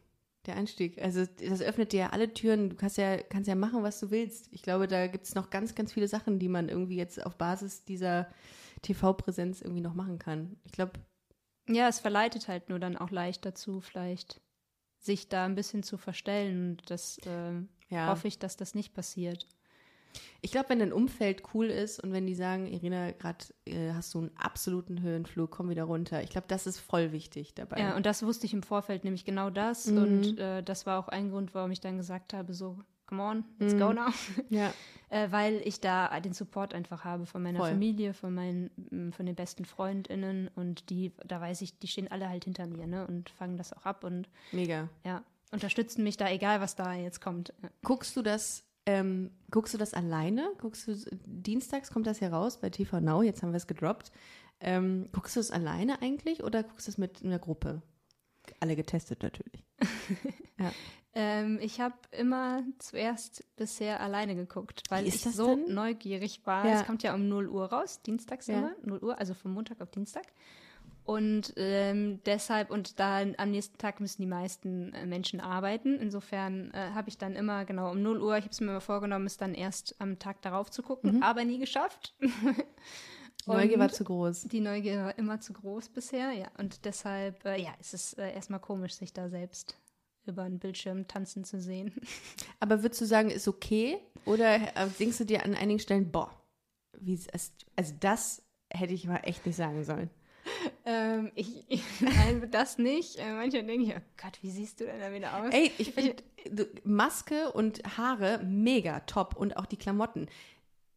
Der 0.48 0.56
Einstieg. 0.56 1.02
Also 1.02 1.26
das 1.26 1.62
öffnet 1.62 1.92
dir 1.92 2.00
ja 2.00 2.10
alle 2.12 2.34
Türen. 2.34 2.70
Du 2.70 2.78
kannst 2.78 2.98
ja, 2.98 3.18
kannst 3.18 3.50
ja 3.50 3.56
machen, 3.56 3.84
was 3.84 4.00
du 4.00 4.12
willst. 4.12 4.48
Ich 4.52 4.62
glaube, 4.62 4.88
da 4.88 5.08
gibt 5.08 5.26
es 5.26 5.36
noch 5.36 5.50
ganz, 5.50 5.76
ganz 5.76 5.92
viele 5.92 6.08
Sachen, 6.08 6.40
die 6.40 6.48
man 6.48 6.70
irgendwie 6.70 6.96
jetzt 6.96 7.24
auf 7.26 7.36
Basis 7.36 7.84
dieser 7.84 8.30
TV-Präsenz 8.82 9.62
irgendwie 9.62 9.82
noch 9.82 9.94
machen 9.94 10.20
kann. 10.20 10.56
Ich 10.64 10.72
glaube. 10.72 10.94
Ja, 11.68 11.90
es 11.90 12.00
verleitet 12.00 12.48
halt 12.48 12.70
nur 12.70 12.80
dann 12.80 12.96
auch 12.96 13.12
leicht 13.12 13.46
dazu, 13.46 13.82
vielleicht 13.82 14.40
sich 15.00 15.28
da 15.28 15.44
ein 15.44 15.56
bisschen 15.56 15.84
zu 15.84 15.98
verstellen. 15.98 16.70
Und 16.70 16.90
das 16.90 17.18
äh, 17.26 17.62
ja. 17.90 18.08
hoffe 18.08 18.30
ich, 18.30 18.40
dass 18.40 18.56
das 18.56 18.74
nicht 18.74 18.94
passiert. 18.94 19.48
Ich 20.42 20.52
glaube, 20.52 20.70
wenn 20.70 20.80
dein 20.80 20.94
Umfeld 20.94 21.44
cool 21.54 21.66
ist 21.66 22.02
und 22.02 22.14
wenn 22.14 22.26
die 22.26 22.36
sagen, 22.36 22.68
Irina, 22.68 23.12
gerade 23.12 23.46
äh, 23.66 23.92
hast 23.94 24.14
du 24.14 24.20
einen 24.20 24.32
absoluten 24.38 25.02
Höhenflug, 25.02 25.52
komm 25.52 25.70
wieder 25.70 25.84
runter. 25.84 26.22
Ich 26.24 26.30
glaube, 26.30 26.48
das 26.48 26.68
ist 26.68 26.80
voll 26.80 27.12
wichtig 27.12 27.54
dabei. 27.56 27.80
Ja, 27.80 27.96
und 27.96 28.06
das 28.06 28.24
wusste 28.24 28.46
ich 28.46 28.54
im 28.54 28.64
Vorfeld 28.64 29.04
nämlich 29.04 29.26
genau 29.26 29.50
das. 29.50 29.88
Mhm. 29.88 29.98
Und 29.98 30.40
äh, 30.40 30.64
das 30.64 30.86
war 30.86 31.00
auch 31.00 31.08
ein 31.08 31.32
Grund, 31.32 31.54
warum 31.54 31.72
ich 31.72 31.80
dann 31.80 31.98
gesagt 31.98 32.34
habe, 32.34 32.54
so, 32.54 32.78
come 33.08 33.24
on, 33.24 33.46
let's 33.60 33.74
mhm. 33.74 33.80
go 33.80 33.94
now. 33.94 34.10
Ja. 34.50 34.74
äh, 35.10 35.32
weil 35.32 35.62
ich 35.66 35.80
da 35.80 36.20
den 36.20 36.34
Support 36.34 36.74
einfach 36.74 37.04
habe 37.04 37.26
von 37.26 37.42
meiner 37.42 37.60
voll. 37.60 37.70
Familie, 37.70 38.14
von 38.14 38.34
meinen, 38.34 38.70
mm, 38.92 39.12
von 39.12 39.26
den 39.26 39.36
besten 39.36 39.66
FreundInnen 39.66 40.50
und 40.56 40.90
die, 40.90 41.14
da 41.26 41.42
weiß 41.42 41.62
ich, 41.62 41.80
die 41.80 41.88
stehen 41.88 42.12
alle 42.12 42.30
halt 42.30 42.44
hinter 42.44 42.68
mir, 42.68 42.86
ne? 42.86 43.08
Und 43.08 43.30
fangen 43.30 43.58
das 43.58 43.74
auch 43.74 43.86
ab 43.86 44.04
und 44.04 44.30
Mega. 44.52 44.90
Ja. 45.04 45.24
Unterstützen 45.52 46.04
mich 46.04 46.18
da, 46.18 46.30
egal 46.30 46.60
was 46.60 46.76
da 46.76 46.94
jetzt 46.94 47.22
kommt. 47.22 47.54
Guckst 47.82 48.18
du 48.18 48.22
das 48.22 48.67
ähm, 48.88 49.32
guckst 49.52 49.74
du 49.74 49.78
das 49.78 49.94
alleine? 49.94 50.50
Guckst 50.60 50.88
du, 50.88 50.96
dienstags 51.26 51.92
kommt 51.92 52.08
das 52.08 52.22
heraus 52.22 52.60
bei 52.60 52.70
TV 52.70 53.02
Now, 53.02 53.22
jetzt 53.22 53.44
haben 53.44 53.52
wir 53.52 53.58
es 53.58 53.68
gedroppt. 53.68 54.14
Ähm, 54.62 55.10
guckst 55.12 55.36
du 55.36 55.42
es 55.42 55.52
alleine 55.52 56.02
eigentlich 56.02 56.42
oder 56.42 56.64
guckst 56.64 56.88
du 56.88 56.92
es 56.92 56.98
mit 56.98 57.24
einer 57.24 57.38
Gruppe? 57.38 57.82
Alle 58.62 58.78
getestet 58.78 59.22
natürlich. 59.24 59.66
ja. 60.58 60.72
ähm, 61.14 61.60
ich 61.62 61.82
habe 61.82 61.96
immer 62.12 62.64
zuerst 62.80 63.44
bisher 63.58 64.00
alleine 64.00 64.36
geguckt, 64.36 64.84
weil 64.88 65.06
ich 65.06 65.22
so 65.22 65.56
denn? 65.56 65.74
neugierig 65.76 66.46
war. 66.46 66.66
Ja. 66.66 66.80
Es 66.80 66.88
kommt 66.88 67.04
ja 67.04 67.14
um 67.14 67.28
0 67.28 67.50
Uhr 67.50 67.66
raus, 67.66 68.02
dienstags 68.02 68.48
ja. 68.48 68.58
immer, 68.58 68.72
0 68.84 69.04
Uhr, 69.04 69.20
also 69.20 69.34
von 69.34 69.52
Montag 69.52 69.82
auf 69.82 69.92
Dienstag. 69.92 70.26
Und 71.08 71.54
ähm, 71.56 72.20
deshalb, 72.26 72.70
und 72.70 73.00
da 73.00 73.22
am 73.38 73.50
nächsten 73.50 73.78
Tag 73.78 74.02
müssen 74.02 74.22
die 74.22 74.28
meisten 74.28 74.94
äh, 74.94 75.06
Menschen 75.06 75.40
arbeiten. 75.40 75.98
Insofern 76.02 76.70
äh, 76.72 76.90
habe 76.94 77.08
ich 77.08 77.18
dann 77.18 77.34
immer, 77.34 77.64
genau, 77.64 77.92
um 77.92 78.02
0 78.02 78.22
Uhr, 78.22 78.38
ich 78.38 78.44
habe 78.44 78.52
es 78.52 78.60
mir 78.60 78.74
mal 78.74 78.82
vorgenommen, 78.82 79.26
es 79.26 79.38
dann 79.38 79.54
erst 79.54 79.96
am 80.02 80.20
Tag 80.20 80.42
darauf 80.42 80.70
zu 80.70 80.84
gucken, 80.84 81.16
mhm. 81.16 81.24
aber 81.24 81.46
nie 81.46 81.60
geschafft. 81.60 82.14
Neugier 83.46 83.80
war 83.80 83.88
zu 83.88 84.04
groß. 84.04 84.50
Die 84.50 84.60
Neugier 84.60 85.06
war 85.06 85.18
immer 85.18 85.40
zu 85.40 85.54
groß 85.54 85.88
bisher, 85.88 86.34
ja. 86.34 86.52
Und 86.58 86.84
deshalb, 86.84 87.46
äh, 87.46 87.62
ja, 87.62 87.74
es 87.80 87.94
ist 87.94 88.18
äh, 88.18 88.34
erstmal 88.34 88.60
komisch, 88.60 88.96
sich 88.96 89.14
da 89.14 89.30
selbst 89.30 89.78
über 90.26 90.44
einen 90.44 90.60
Bildschirm 90.60 91.08
tanzen 91.08 91.46
zu 91.46 91.62
sehen. 91.62 91.94
Aber 92.60 92.84
würdest 92.84 93.00
du 93.00 93.06
sagen, 93.06 93.30
ist 93.30 93.48
okay? 93.48 93.98
Oder 94.26 94.56
äh, 94.56 94.90
denkst 95.00 95.20
du 95.20 95.26
dir 95.26 95.46
an 95.46 95.56
einigen 95.56 95.80
Stellen, 95.80 96.12
boah, 96.12 96.30
wie, 97.00 97.18
also 97.32 97.94
das 98.02 98.44
hätte 98.70 98.94
ich 98.94 99.08
mal 99.08 99.22
echt 99.24 99.46
nicht 99.46 99.56
sagen 99.56 99.86
sollen? 99.86 100.10
Ähm, 100.86 101.32
ich, 101.36 101.66
ich, 101.68 101.84
nein, 102.00 102.48
das 102.52 102.78
nicht. 102.78 103.18
Äh, 103.18 103.34
manchmal 103.34 103.64
denke 103.64 103.86
ich, 103.86 103.96
oh 103.96 104.02
Gott, 104.22 104.38
wie 104.42 104.52
siehst 104.52 104.80
du 104.80 104.86
denn 104.86 105.00
da 105.00 105.12
wieder 105.14 105.36
aus? 105.38 105.54
Ey, 105.54 105.72
ich 105.78 105.94
finde 105.94 106.16
Maske 106.84 107.52
und 107.52 107.82
Haare 107.98 108.42
mega 108.44 109.02
top 109.02 109.36
und 109.36 109.58
auch 109.58 109.66
die 109.66 109.78
Klamotten. 109.78 110.28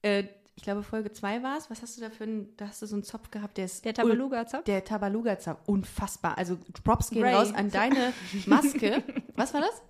Äh, 0.02 0.24
ich 0.60 0.64
glaube, 0.64 0.82
Folge 0.82 1.10
2 1.10 1.42
war 1.42 1.56
es. 1.56 1.70
Was 1.70 1.80
hast 1.80 1.96
du 1.96 2.02
da 2.02 2.10
für 2.10 2.24
einen, 2.24 2.54
da 2.58 2.68
hast 2.68 2.82
du 2.82 2.86
so 2.86 2.94
einen 2.94 3.02
Zopf 3.02 3.30
gehabt, 3.30 3.56
der 3.56 3.64
ist. 3.64 3.82
Der 3.82 3.94
Tabaluga-Zopf? 3.94 4.64
Der 4.64 4.84
Tabaluga-Zopf. 4.84 5.58
Unfassbar. 5.66 6.36
Also 6.36 6.58
Props 6.84 7.08
gehen 7.08 7.22
Ray. 7.22 7.34
raus 7.34 7.54
an 7.54 7.70
deine 7.72 8.12
Maske. 8.44 9.02
Was 9.36 9.54
war 9.54 9.62
das? 9.62 9.82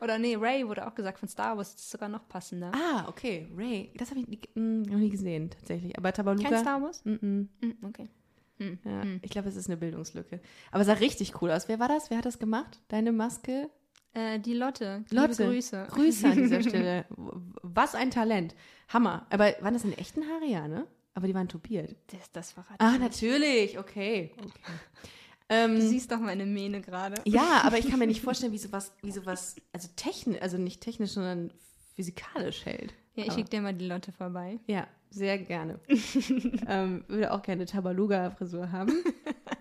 Oder 0.00 0.18
nee, 0.18 0.34
Ray 0.34 0.66
wurde 0.66 0.84
auch 0.84 0.96
gesagt 0.96 1.20
von 1.20 1.28
Star 1.28 1.56
Wars. 1.56 1.74
Das 1.74 1.82
ist 1.82 1.90
sogar 1.90 2.08
noch 2.08 2.26
passender. 2.28 2.72
Ah, 2.74 3.06
okay. 3.08 3.48
Ray. 3.56 3.92
Das 3.96 4.10
habe 4.10 4.18
ich 4.18 4.26
nie, 4.26 4.40
mm, 4.54 4.82
noch 4.82 4.98
nie 4.98 5.10
gesehen, 5.10 5.50
tatsächlich. 5.50 5.96
Aber 5.96 6.12
Tabaluga. 6.12 6.48
Kein 6.48 6.58
Star 6.58 6.82
Wars? 6.82 7.04
Mm 7.04 7.10
-mm. 7.12 7.46
Mm, 7.60 7.86
okay. 7.86 8.08
Hm. 8.58 8.78
Ja, 8.84 9.02
hm. 9.02 9.20
Ich 9.22 9.30
glaube, 9.30 9.48
es 9.48 9.56
ist 9.56 9.66
eine 9.66 9.76
Bildungslücke. 9.76 10.40
Aber 10.70 10.80
es 10.80 10.86
sah 10.86 10.94
richtig 10.94 11.40
cool 11.42 11.50
aus. 11.50 11.68
Wer 11.68 11.78
war 11.78 11.88
das? 11.88 12.10
Wer 12.10 12.18
hat 12.18 12.26
das 12.26 12.38
gemacht? 12.38 12.80
Deine 12.88 13.12
Maske? 13.12 13.70
Äh, 14.14 14.38
die 14.40 14.54
Lotte. 14.54 15.04
Lotte. 15.10 15.42
Liebe 15.42 15.52
Grüße. 15.52 15.86
Grüße 15.90 16.26
an 16.26 16.36
dieser 16.36 16.62
Stelle. 16.68 17.04
Was 17.62 17.94
ein 17.94 18.10
Talent. 18.10 18.54
Hammer. 18.88 19.26
Aber 19.30 19.54
waren 19.60 19.74
das 19.74 19.84
in 19.84 19.92
echten 19.92 20.22
Haare, 20.28 20.46
ja, 20.46 20.68
ne? 20.68 20.86
Aber 21.14 21.26
die 21.26 21.34
waren 21.34 21.48
topiert. 21.48 21.96
Das, 22.08 22.30
das 22.32 22.52
verrate 22.52 22.78
Ah, 22.78 22.98
natürlich. 22.98 23.78
Okay. 23.78 24.32
okay. 24.38 24.52
Ähm, 25.48 25.76
du 25.76 25.82
siehst 25.82 26.10
doch 26.10 26.18
meine 26.18 26.44
Mähne 26.44 26.80
gerade. 26.80 27.20
Ja, 27.24 27.60
aber 27.64 27.78
ich 27.78 27.88
kann 27.88 27.98
mir 27.98 28.06
nicht 28.06 28.20
vorstellen, 28.20 28.52
wie 28.52 28.58
sowas, 28.58 28.92
wie 29.02 29.12
sowas, 29.12 29.56
also 29.72 29.88
technisch, 29.96 30.40
also 30.42 30.58
nicht 30.58 30.80
technisch, 30.80 31.12
sondern 31.12 31.52
physikalisch 31.94 32.64
hält. 32.66 32.92
Ja, 33.14 33.24
ich 33.24 33.32
schicke 33.32 33.48
dir 33.48 33.60
mal 33.62 33.72
die 33.72 33.86
Lotte 33.86 34.12
vorbei. 34.12 34.58
Ja, 34.66 34.86
sehr 35.16 35.38
gerne. 35.38 35.80
ähm, 36.68 37.04
würde 37.08 37.32
auch 37.32 37.42
gerne 37.42 37.64
Tabaluga-Frisur 37.64 38.70
haben. 38.70 38.92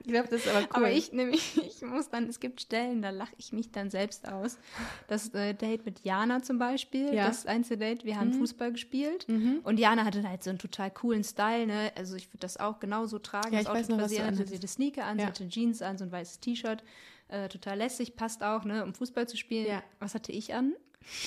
Ich 0.01 0.11
glaube, 0.11 0.27
das 0.29 0.45
ist 0.45 0.49
aber 0.49 0.59
cool. 0.59 0.67
Aber 0.71 0.91
ich 0.91 1.13
nämlich, 1.13 1.57
ich 1.67 1.81
muss 1.81 2.09
dann, 2.09 2.27
es 2.27 2.39
gibt 2.39 2.61
Stellen, 2.61 3.01
da 3.01 3.09
lache 3.09 3.33
ich 3.37 3.53
mich 3.53 3.71
dann 3.71 3.89
selbst 3.89 4.27
aus. 4.27 4.57
Das 5.07 5.33
äh, 5.33 5.53
Date 5.53 5.85
mit 5.85 6.01
Jana 6.03 6.43
zum 6.43 6.59
Beispiel, 6.59 7.13
ja. 7.13 7.27
das 7.27 7.45
Einzeldate, 7.45 8.05
wir 8.05 8.19
haben 8.19 8.29
mhm. 8.29 8.39
Fußball 8.39 8.71
gespielt 8.71 9.27
mhm. 9.27 9.61
und 9.63 9.79
Jana 9.79 10.05
hatte 10.05 10.27
halt 10.27 10.43
so 10.43 10.51
einen 10.51 10.59
total 10.59 10.91
coolen 10.91 11.23
Style, 11.23 11.65
ne? 11.65 11.91
Also 11.95 12.15
ich 12.15 12.27
würde 12.29 12.39
das 12.41 12.57
auch 12.57 12.79
genauso 12.79 13.17
tragen. 13.17 13.53
Ja, 13.53 13.61
ich 13.61 13.67
weiß 13.67 13.89
noch, 13.89 13.97
was 13.97 14.11
du 14.11 14.23
hatte 14.23 14.45
sie 14.45 14.59
die 14.59 14.67
Sneaker 14.67 15.05
an, 15.05 15.17
ja. 15.17 15.25
sie 15.25 15.27
hatte 15.29 15.49
Jeans 15.49 15.81
an, 15.81 15.97
so 15.97 16.03
ein 16.03 16.11
weißes 16.11 16.39
T-Shirt. 16.41 16.83
Äh, 17.27 17.49
total 17.49 17.77
lässig, 17.77 18.15
passt 18.15 18.43
auch, 18.43 18.65
ne, 18.65 18.83
um 18.83 18.93
Fußball 18.93 19.27
zu 19.27 19.37
spielen. 19.37 19.67
Ja. 19.67 19.83
Was 19.99 20.13
hatte 20.13 20.31
ich 20.31 20.53
an? 20.53 20.73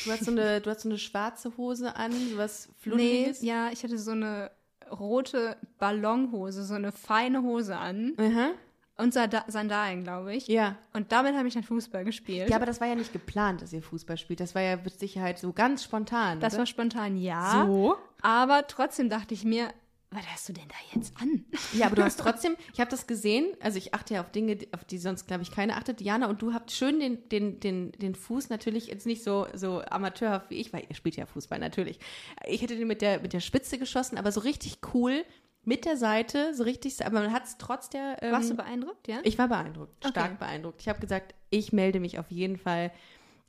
Du 0.04 0.10
hast 0.10 0.24
so 0.24 0.30
eine, 0.30 0.60
du 0.60 0.70
hast 0.70 0.82
so 0.82 0.88
eine 0.88 0.98
schwarze 0.98 1.56
Hose 1.56 1.94
an, 1.96 2.12
was 2.36 2.68
Fluttiges? 2.78 3.42
Nee, 3.42 3.48
ja, 3.48 3.70
ich 3.70 3.82
hatte 3.82 3.98
so 3.98 4.10
eine 4.12 4.50
rote 4.90 5.56
Ballonhose, 5.78 6.64
so 6.64 6.74
eine 6.74 6.92
feine 6.92 7.42
Hose 7.42 7.76
an. 7.76 8.14
Mhm. 8.18 8.50
Und 8.96 9.14
Sandalen, 9.14 10.02
glaube 10.02 10.34
ich. 10.34 10.48
Ja. 10.48 10.76
Und 10.92 11.12
damit 11.12 11.36
habe 11.36 11.46
ich 11.46 11.54
dann 11.54 11.62
Fußball 11.62 12.04
gespielt. 12.04 12.50
Ja, 12.50 12.56
aber 12.56 12.66
das 12.66 12.80
war 12.80 12.88
ja 12.88 12.96
nicht 12.96 13.12
geplant, 13.12 13.62
dass 13.62 13.72
ihr 13.72 13.80
Fußball 13.80 14.18
spielt. 14.18 14.40
Das 14.40 14.56
war 14.56 14.62
ja 14.62 14.76
mit 14.76 14.98
Sicherheit 14.98 15.38
so 15.38 15.52
ganz 15.52 15.84
spontan. 15.84 16.40
Das 16.40 16.54
oder? 16.54 16.60
war 16.60 16.66
spontan, 16.66 17.16
ja. 17.16 17.64
So. 17.64 17.96
Aber 18.22 18.66
trotzdem 18.66 19.08
dachte 19.08 19.34
ich 19.34 19.44
mir, 19.44 19.72
was 20.10 20.26
hast 20.26 20.48
du 20.48 20.54
denn 20.54 20.68
da 20.68 20.74
jetzt 20.94 21.12
an? 21.20 21.44
Ja, 21.74 21.86
aber 21.86 21.96
du 21.96 22.02
hast 22.02 22.18
trotzdem, 22.18 22.56
ich 22.72 22.80
habe 22.80 22.90
das 22.90 23.06
gesehen, 23.06 23.46
also 23.60 23.76
ich 23.76 23.92
achte 23.92 24.14
ja 24.14 24.20
auf 24.22 24.30
Dinge, 24.30 24.58
auf 24.72 24.84
die 24.84 24.96
sonst, 24.96 25.26
glaube 25.26 25.42
ich, 25.42 25.50
keiner 25.50 25.76
achtet. 25.76 26.00
Diana, 26.00 26.28
und 26.28 26.40
du 26.40 26.54
habt 26.54 26.70
schön 26.70 26.98
den, 26.98 27.28
den, 27.28 27.60
den, 27.60 27.92
den 27.92 28.14
Fuß 28.14 28.48
natürlich 28.48 28.86
jetzt 28.86 29.06
nicht 29.06 29.22
so, 29.22 29.46
so 29.52 29.82
amateurhaft 29.82 30.48
wie 30.50 30.56
ich, 30.56 30.72
weil 30.72 30.84
ihr 30.88 30.94
spielt 30.94 31.16
ja 31.16 31.26
Fußball 31.26 31.58
natürlich. 31.58 31.98
Ich 32.46 32.62
hätte 32.62 32.76
den 32.76 32.88
mit 32.88 33.02
der, 33.02 33.20
mit 33.20 33.34
der 33.34 33.40
Spitze 33.40 33.78
geschossen, 33.78 34.16
aber 34.16 34.32
so 34.32 34.40
richtig 34.40 34.78
cool 34.94 35.24
mit 35.64 35.84
der 35.84 35.98
Seite, 35.98 36.54
so 36.54 36.62
richtig, 36.62 37.04
aber 37.04 37.20
man 37.20 37.32
hat 37.32 37.44
es 37.44 37.58
trotz 37.58 37.90
der. 37.90 38.22
Ähm, 38.22 38.32
Warst 38.32 38.50
du 38.50 38.54
beeindruckt, 38.54 39.06
ja? 39.06 39.18
Ich 39.24 39.36
war 39.36 39.48
beeindruckt, 39.48 40.02
stark 40.06 40.30
okay. 40.30 40.36
beeindruckt. 40.38 40.80
Ich 40.80 40.88
habe 40.88 41.00
gesagt, 41.00 41.34
ich 41.50 41.74
melde 41.74 42.00
mich 42.00 42.18
auf 42.18 42.30
jeden 42.30 42.56
Fall 42.56 42.90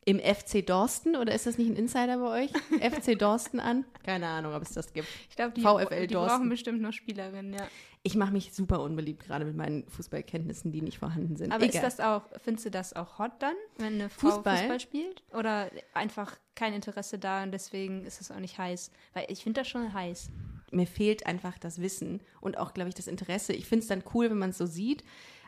im 0.05 0.19
FC 0.19 0.65
Dorsten 0.65 1.15
oder 1.15 1.33
ist 1.33 1.45
das 1.45 1.57
nicht 1.57 1.69
ein 1.69 1.75
Insider 1.75 2.17
bei 2.17 2.45
euch? 2.45 2.51
FC 2.81 3.17
Dorsten 3.17 3.59
an? 3.59 3.85
Keine 4.03 4.27
Ahnung, 4.27 4.53
ob 4.53 4.63
es 4.63 4.71
das 4.71 4.93
gibt. 4.93 5.07
Ich 5.29 5.35
glaube, 5.35 5.53
die, 5.53 5.61
VfL 5.61 6.07
die 6.07 6.13
Dorsten. 6.13 6.37
brauchen 6.37 6.49
bestimmt 6.49 6.81
noch 6.81 6.93
Spielerinnen, 6.93 7.53
ja. 7.53 7.67
Ich 8.01 8.15
mache 8.15 8.31
mich 8.31 8.53
super 8.53 8.81
unbeliebt, 8.81 9.25
gerade 9.25 9.43
mit 9.43 9.57
meinen 9.57 9.85
Fußballkenntnissen, 9.89 10.71
die 10.71 10.81
nicht 10.81 10.99
vorhanden 10.99 11.35
sind. 11.35 11.51
Aber 11.51 11.65
Egal. 11.65 11.75
ist 11.75 11.99
das 11.99 12.05
auch, 12.05 12.23
findest 12.41 12.65
du 12.67 12.71
das 12.71 12.93
auch 12.93 13.19
hot 13.19 13.33
dann, 13.39 13.55
wenn 13.77 13.95
eine 13.95 14.09
Frau 14.09 14.29
Fußball, 14.29 14.57
Fußball 14.57 14.79
spielt? 14.79 15.23
Oder 15.33 15.69
einfach 15.93 16.37
kein 16.55 16.73
Interesse 16.73 17.19
da 17.19 17.43
und 17.43 17.51
deswegen 17.51 18.05
ist 18.05 18.21
es 18.21 18.31
auch 18.31 18.39
nicht 18.39 18.57
heiß? 18.57 18.91
Weil 19.13 19.25
ich 19.27 19.43
finde 19.43 19.61
das 19.61 19.67
schon 19.67 19.93
heiß. 19.93 20.29
Mir 20.71 20.87
fehlt 20.87 21.25
einfach 21.25 21.57
das 21.57 21.81
Wissen 21.81 22.21
und 22.39 22.57
auch, 22.57 22.73
glaube 22.73 22.89
ich, 22.89 22.95
das 22.95 23.07
Interesse. 23.07 23.53
Ich 23.53 23.65
finde 23.65 23.83
es 23.83 23.87
dann 23.87 24.03
cool, 24.13 24.29
wenn 24.29 24.37
man 24.37 24.51
es 24.51 24.57
so 24.57 24.65
sieht, 24.65 25.03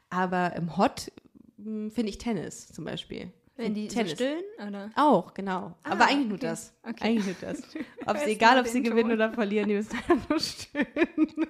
aber 0.10 0.54
im 0.56 0.76
Hot 0.78 1.12
hm, 1.58 1.90
finde 1.90 2.10
ich 2.10 2.18
Tennis 2.18 2.68
zum 2.68 2.84
Beispiel. 2.84 3.32
Wenn 3.62 3.74
die 3.74 3.88
Tennis. 3.88 4.12
so 4.12 4.16
stillen, 4.16 4.44
oder? 4.68 4.92
Auch, 4.96 5.34
genau. 5.34 5.76
Ah, 5.84 5.92
Aber 5.92 6.06
eigentlich 6.06 6.28
nur 6.28 6.38
das. 6.38 6.74
Okay. 6.84 7.04
Eigentlich 7.04 7.26
nur 7.26 7.36
das. 7.42 7.62
Ob 8.06 8.18
sie, 8.18 8.32
egal, 8.32 8.60
ob 8.60 8.68
sie 8.68 8.82
gewinnen 8.82 9.12
oder 9.12 9.32
verlieren, 9.32 9.70
die 9.70 9.76
müssen 9.76 9.96
einfach 9.96 10.30
nur 10.30 10.40
stillen. 10.40 10.88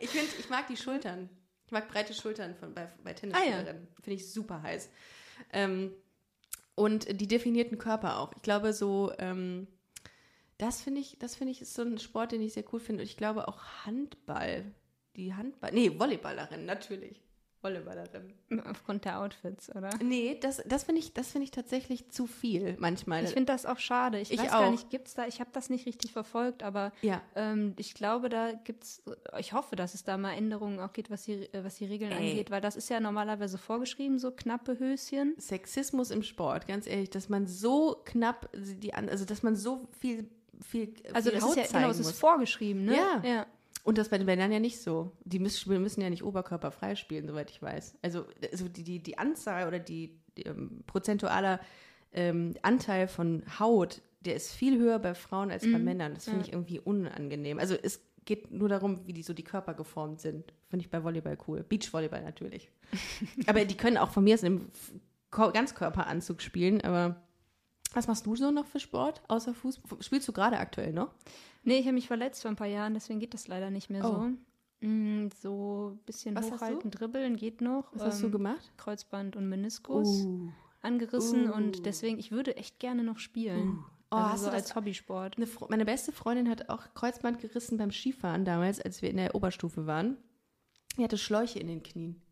ich 0.00 0.10
finde, 0.10 0.30
ich 0.38 0.48
mag 0.48 0.66
die 0.68 0.76
Schultern. 0.76 1.28
Ich 1.66 1.72
mag 1.72 1.88
breite 1.88 2.14
Schultern 2.14 2.54
von, 2.54 2.72
bei, 2.72 2.88
bei 3.02 3.12
Tennisspielerinnen. 3.12 3.66
Ah, 3.66 3.72
ja. 3.72 4.02
Finde 4.02 4.14
ich 4.14 4.32
super 4.32 4.62
heiß. 4.62 4.88
Ähm, 5.52 5.92
und 6.76 7.20
die 7.20 7.26
definierten 7.26 7.78
Körper 7.78 8.20
auch. 8.20 8.32
Ich 8.36 8.42
glaube, 8.42 8.72
so, 8.72 9.12
ähm, 9.18 9.66
das 10.58 10.80
finde 10.80 11.00
ich, 11.00 11.18
das 11.18 11.34
finde 11.34 11.52
ich 11.52 11.60
ist 11.60 11.74
so 11.74 11.82
ein 11.82 11.98
Sport, 11.98 12.32
den 12.32 12.42
ich 12.42 12.52
sehr 12.52 12.64
cool 12.72 12.80
finde. 12.80 13.02
Und 13.02 13.08
ich 13.08 13.16
glaube 13.16 13.48
auch 13.48 13.60
Handball. 13.84 14.64
Die 15.16 15.34
Handball, 15.34 15.72
nee, 15.72 15.98
Volleyballerin, 15.98 16.66
natürlich. 16.66 17.22
Volleyballerin. 17.66 18.32
Aufgrund 18.70 19.04
der 19.04 19.18
Outfits, 19.20 19.74
oder? 19.74 19.90
Nee, 20.02 20.38
das, 20.40 20.62
das 20.66 20.84
finde 20.84 21.00
ich, 21.00 21.12
das 21.12 21.32
find 21.32 21.42
ich 21.44 21.50
tatsächlich 21.50 22.08
zu 22.10 22.26
viel 22.26 22.76
manchmal. 22.78 23.24
Ich 23.24 23.30
finde 23.30 23.52
das 23.52 23.66
auch 23.66 23.78
schade. 23.78 24.20
Ich, 24.20 24.30
Ich 24.30 24.38
weiß 24.40 24.48
auch. 24.52 24.60
gar 24.60 24.70
nicht, 24.70 24.88
gibt's 24.90 25.14
da, 25.14 25.26
ich 25.26 25.40
habe 25.40 25.50
das 25.52 25.68
nicht 25.68 25.86
richtig 25.86 26.12
verfolgt, 26.12 26.62
aber 26.62 26.92
Ja. 27.02 27.20
ähm, 27.34 27.74
ich 27.76 27.94
glaube, 27.94 28.28
da 28.28 28.52
gibt's, 28.52 29.02
ich 29.38 29.52
hoffe, 29.52 29.74
dass 29.76 29.94
es 29.94 30.04
da 30.04 30.16
mal 30.16 30.32
Änderungen 30.34 30.78
auch 30.80 30.92
geht, 30.92 31.10
was 31.10 31.24
die, 31.24 31.48
was 31.52 31.76
die 31.76 31.86
Regeln 31.86 32.12
Ey. 32.12 32.30
angeht, 32.30 32.50
weil 32.50 32.60
das 32.60 32.76
ist 32.76 32.88
ja 32.88 33.00
normalerweise 33.00 33.58
vorgeschrieben, 33.58 34.18
so 34.18 34.30
knappe 34.30 34.78
Höschen. 34.78 35.34
Sexismus 35.38 36.10
im 36.10 36.22
Sport, 36.22 36.66
ganz 36.68 36.86
ehrlich, 36.86 37.10
dass 37.10 37.28
man 37.28 37.46
so 37.46 38.00
knapp 38.04 38.48
die 38.54 38.94
an, 38.94 39.08
also 39.08 39.24
dass 39.24 39.42
man 39.42 39.56
so 39.56 39.88
viel 39.98 40.28
viel 40.62 40.94
Also 41.12 41.28
viel 41.30 41.38
das 41.40 41.50
ist 41.50 41.56
ja, 41.56 41.62
Haut 41.64 41.72
genau, 41.72 41.90
es 41.90 41.98
ist 42.00 42.18
vorgeschrieben, 42.18 42.86
ne? 42.86 42.96
Ja. 42.96 43.22
ja. 43.22 43.46
Und 43.86 43.98
das 43.98 44.08
bei 44.08 44.18
den 44.18 44.26
Männern 44.26 44.50
ja 44.50 44.58
nicht 44.58 44.80
so. 44.82 45.12
Die 45.24 45.38
müssen, 45.38 45.80
müssen 45.80 46.00
ja 46.00 46.10
nicht 46.10 46.24
oberkörperfrei 46.24 46.96
spielen, 46.96 47.26
soweit 47.28 47.50
ich 47.50 47.62
weiß. 47.62 47.96
Also, 48.02 48.26
also 48.50 48.68
die, 48.68 48.82
die, 48.82 48.98
die 49.02 49.16
Anzahl 49.16 49.68
oder 49.68 49.78
die, 49.78 50.18
die 50.36 50.42
ähm, 50.42 50.82
prozentualer 50.86 51.60
ähm, 52.12 52.54
Anteil 52.62 53.06
von 53.06 53.44
Haut, 53.60 54.02
der 54.20 54.34
ist 54.34 54.52
viel 54.52 54.76
höher 54.78 54.98
bei 54.98 55.14
Frauen 55.14 55.50
als 55.52 55.62
bei 55.62 55.78
Männern. 55.78 56.14
Das 56.14 56.24
finde 56.24 56.42
ich 56.44 56.52
irgendwie 56.52 56.80
unangenehm. 56.80 57.60
Also 57.60 57.76
es 57.80 58.00
geht 58.24 58.50
nur 58.50 58.68
darum, 58.68 59.06
wie 59.06 59.12
die 59.12 59.22
so 59.22 59.32
die 59.32 59.44
Körper 59.44 59.72
geformt 59.74 60.20
sind. 60.20 60.52
Finde 60.68 60.84
ich 60.84 60.90
bei 60.90 61.04
Volleyball 61.04 61.38
cool. 61.46 61.62
Beachvolleyball 61.62 62.22
natürlich. 62.22 62.68
aber 63.46 63.64
die 63.64 63.76
können 63.76 63.98
auch 63.98 64.10
von 64.10 64.24
mir 64.24 64.34
aus 64.34 64.42
Ko- 65.30 65.52
Ganzkörperanzug 65.52 66.42
spielen, 66.42 66.80
aber 66.80 67.22
was 67.92 68.06
machst 68.08 68.26
du 68.26 68.36
so 68.36 68.50
noch 68.50 68.66
für 68.66 68.80
Sport 68.80 69.22
außer 69.28 69.54
Fußball? 69.54 70.02
Spielst 70.02 70.28
du 70.28 70.32
gerade 70.32 70.58
aktuell 70.58 70.92
noch? 70.92 71.14
Nee, 71.64 71.78
ich 71.78 71.86
habe 71.86 71.94
mich 71.94 72.06
verletzt 72.06 72.42
vor 72.42 72.50
ein 72.50 72.56
paar 72.56 72.66
Jahren, 72.66 72.94
deswegen 72.94 73.18
geht 73.20 73.34
das 73.34 73.48
leider 73.48 73.70
nicht 73.70 73.90
mehr 73.90 74.04
Oh. 74.04 74.28
so. 74.80 74.86
Mm, 74.86 75.28
so 75.42 75.92
ein 75.94 75.98
bisschen 76.04 76.36
Was 76.36 76.50
hochhalten, 76.52 76.90
dribbeln 76.90 77.36
geht 77.36 77.60
noch. 77.60 77.90
Was 77.92 78.02
hast 78.02 78.20
du 78.22 78.26
Ähm, 78.26 78.32
gemacht? 78.32 78.72
Kreuzband 78.76 79.34
und 79.36 79.48
Meniskus 79.48 80.24
Uh. 80.24 80.50
angerissen 80.82 81.48
Uh. 81.50 81.54
und 81.54 81.86
deswegen, 81.86 82.18
ich 82.18 82.30
würde 82.30 82.56
echt 82.56 82.78
gerne 82.78 83.02
noch 83.02 83.18
spielen. 83.18 83.84
Oh, 84.10 84.16
also 84.16 84.28
hast 84.32 84.40
so 84.40 84.46
du 84.46 84.52
das- 84.52 84.62
als 84.66 84.74
Hobbysport. 84.76 85.38
Meine 85.70 85.84
beste 85.84 86.12
Freundin 86.12 86.48
hat 86.48 86.68
auch 86.68 86.92
Kreuzband 86.94 87.40
gerissen 87.40 87.78
beim 87.78 87.90
Skifahren 87.90 88.44
damals, 88.44 88.80
als 88.80 89.02
wir 89.02 89.10
in 89.10 89.16
der 89.16 89.34
Oberstufe 89.34 89.86
waren. 89.86 90.18
Die 90.98 91.02
hatte 91.02 91.18
Schläuche 91.18 91.58
in 91.58 91.66
den 91.66 91.82
Knien. 91.82 92.22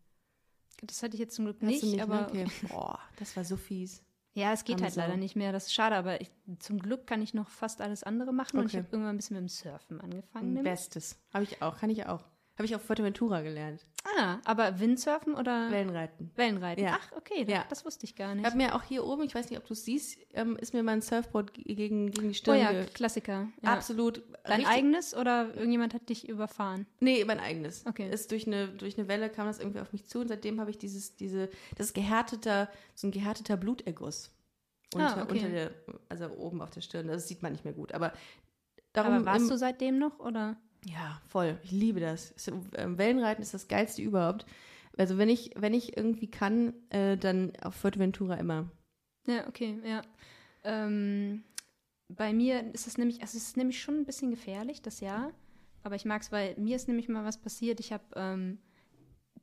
Das 0.83 1.01
hatte 1.03 1.15
ich 1.15 1.19
jetzt 1.19 1.35
zum 1.35 1.45
Glück 1.45 1.61
nicht, 1.63 1.83
nicht, 1.83 2.01
aber 2.01 2.21
ne? 2.21 2.27
okay. 2.27 2.45
Boah, 2.69 2.99
das 3.17 3.35
war 3.35 3.43
so 3.43 3.57
fies. 3.57 4.01
Ja, 4.35 4.51
es 4.51 4.63
geht 4.65 4.81
halt 4.81 4.95
leider 4.95 5.17
nicht 5.17 5.35
mehr. 5.35 5.51
Das 5.51 5.65
ist 5.67 5.73
schade, 5.73 5.95
aber 5.95 6.21
ich, 6.21 6.29
zum 6.59 6.77
Glück 6.79 7.07
kann 7.07 7.21
ich 7.21 7.33
noch 7.33 7.49
fast 7.49 7.81
alles 7.81 8.03
andere 8.03 8.33
machen 8.33 8.59
und 8.59 8.65
ich 8.65 8.73
Okay. 8.73 8.83
habe 8.83 8.89
irgendwann 8.91 9.15
ein 9.15 9.17
bisschen 9.17 9.35
mit 9.37 9.43
dem 9.43 9.49
Surfen 9.49 10.01
angefangen. 10.01 10.61
Bestes. 10.63 11.17
Habe 11.33 11.45
ich 11.45 11.61
auch, 11.61 11.79
kann 11.79 11.89
ich 11.89 12.05
auch. 12.05 12.23
Habe 12.57 12.65
ich 12.65 12.73
auf 12.75 12.81
Fuerteventura 12.83 13.41
gelernt. 13.41 13.85
Ah, 14.17 14.37
aber 14.45 14.79
Windsurfen 14.79 15.35
oder 15.35 15.69
Wellenreiten. 15.71 16.31
Wellenreiten? 16.35 16.83
Ja. 16.85 16.97
Ach, 17.01 17.11
okay, 17.17 17.43
das, 17.43 17.53
Ja. 17.53 17.65
das 17.69 17.83
wusste 17.85 18.05
ich 18.05 18.15
gar 18.15 18.29
Ich 18.29 18.35
nicht. 18.37 18.45
habe 18.45 18.55
mir 18.55 18.75
auch 18.75 18.83
hier 18.83 19.03
oben, 19.03 19.23
ich 19.23 19.35
weiß 19.35 19.49
nicht, 19.49 19.59
ob 19.59 19.65
du 19.67 19.73
es 19.73 19.83
siehst, 19.83 20.17
ähm, 20.33 20.55
ist 20.55 20.73
mir 20.73 20.81
mein 20.81 21.01
Surfboard 21.01 21.53
ge- 21.53 21.63
gegen, 21.75 22.11
gegen 22.11 22.29
die 22.29 22.29
Oh 22.29 22.33
Stirn 22.33 22.59
ja, 22.59 22.71
ge- 22.71 22.85
Klassiker. 22.85 23.49
Ja. 23.61 23.73
Absolut. 23.73 24.23
Dein 24.45 24.57
richtig- 24.61 24.67
eigenes 24.73 25.15
oder 25.15 25.53
irgendjemand 25.55 25.93
hat 25.93 26.07
dich 26.07 26.29
überfahren? 26.29 26.85
Nee, 27.01 27.25
mein 27.25 27.39
eigenes. 27.41 27.85
Okay. 27.85 28.09
Ist 28.09 28.31
durch 28.31 28.47
eine, 28.47 28.69
durch 28.69 28.97
eine 28.97 29.09
Welle 29.09 29.29
kam 29.29 29.47
das 29.47 29.59
irgendwie 29.59 29.79
auf 29.81 29.91
mich 29.91 30.05
zu 30.05 30.19
und 30.19 30.29
seitdem 30.29 30.61
habe 30.61 30.69
ich 30.69 30.77
dieses, 30.77 31.17
diese, 31.17 31.49
das 31.77 31.87
ist 31.87 31.93
gehärteter, 31.93 32.69
so 32.93 33.07
ein 33.07 33.11
gehärteter 33.11 33.57
Bluterguss. 33.57 34.31
Unter, 34.93 35.17
Ah, 35.17 35.23
okay. 35.23 35.33
unter 35.33 35.49
der, 35.49 35.71
also 36.07 36.29
oben 36.37 36.61
auf 36.61 36.69
der 36.69 36.79
Stirn. 36.81 37.07
Das 37.07 37.27
sieht 37.27 37.41
man 37.43 37.51
nicht 37.51 37.65
mehr 37.65 37.73
gut. 37.73 37.91
Aber 37.91 38.13
darum. 38.93 39.13
Aber 39.15 39.25
warst 39.25 39.41
im- 39.41 39.49
du 39.49 39.57
seitdem 39.57 39.97
noch 39.97 40.19
oder? 40.19 40.55
Ja, 40.85 41.19
voll. 41.27 41.57
Ich 41.63 41.71
liebe 41.71 41.99
das. 41.99 42.33
Ähm, 42.75 42.97
Wellenreiten 42.97 43.41
ist 43.41 43.53
das 43.53 43.67
geilste 43.67 44.01
überhaupt. 44.01 44.45
Also 44.97 45.17
wenn 45.17 45.29
ich, 45.29 45.51
wenn 45.55 45.73
ich 45.73 45.97
irgendwie 45.97 46.29
kann, 46.29 46.73
äh, 46.89 47.17
dann 47.17 47.53
auf 47.61 47.75
Fuerteventura 47.75 48.35
immer. 48.35 48.69
Ja, 49.27 49.47
okay, 49.47 49.79
ja. 49.83 50.03
Ähm, 50.63 51.43
bei 52.07 52.33
mir 52.33 52.73
ist 52.73 52.87
es 52.87 52.97
nämlich, 52.97 53.21
also 53.21 53.37
es 53.37 53.47
ist 53.47 53.57
nämlich 53.57 53.81
schon 53.81 53.95
ein 53.95 54.05
bisschen 54.05 54.29
gefährlich, 54.29 54.81
das 54.81 54.99
Jahr. 54.99 55.31
Aber 55.83 55.95
ich 55.95 56.05
mag 56.05 56.21
es, 56.21 56.31
weil 56.31 56.55
mir 56.57 56.75
ist 56.75 56.87
nämlich 56.87 57.09
mal 57.09 57.25
was 57.25 57.39
passiert. 57.39 57.79
Ich 57.79 57.91
habe, 57.91 58.03
ähm, 58.15 58.59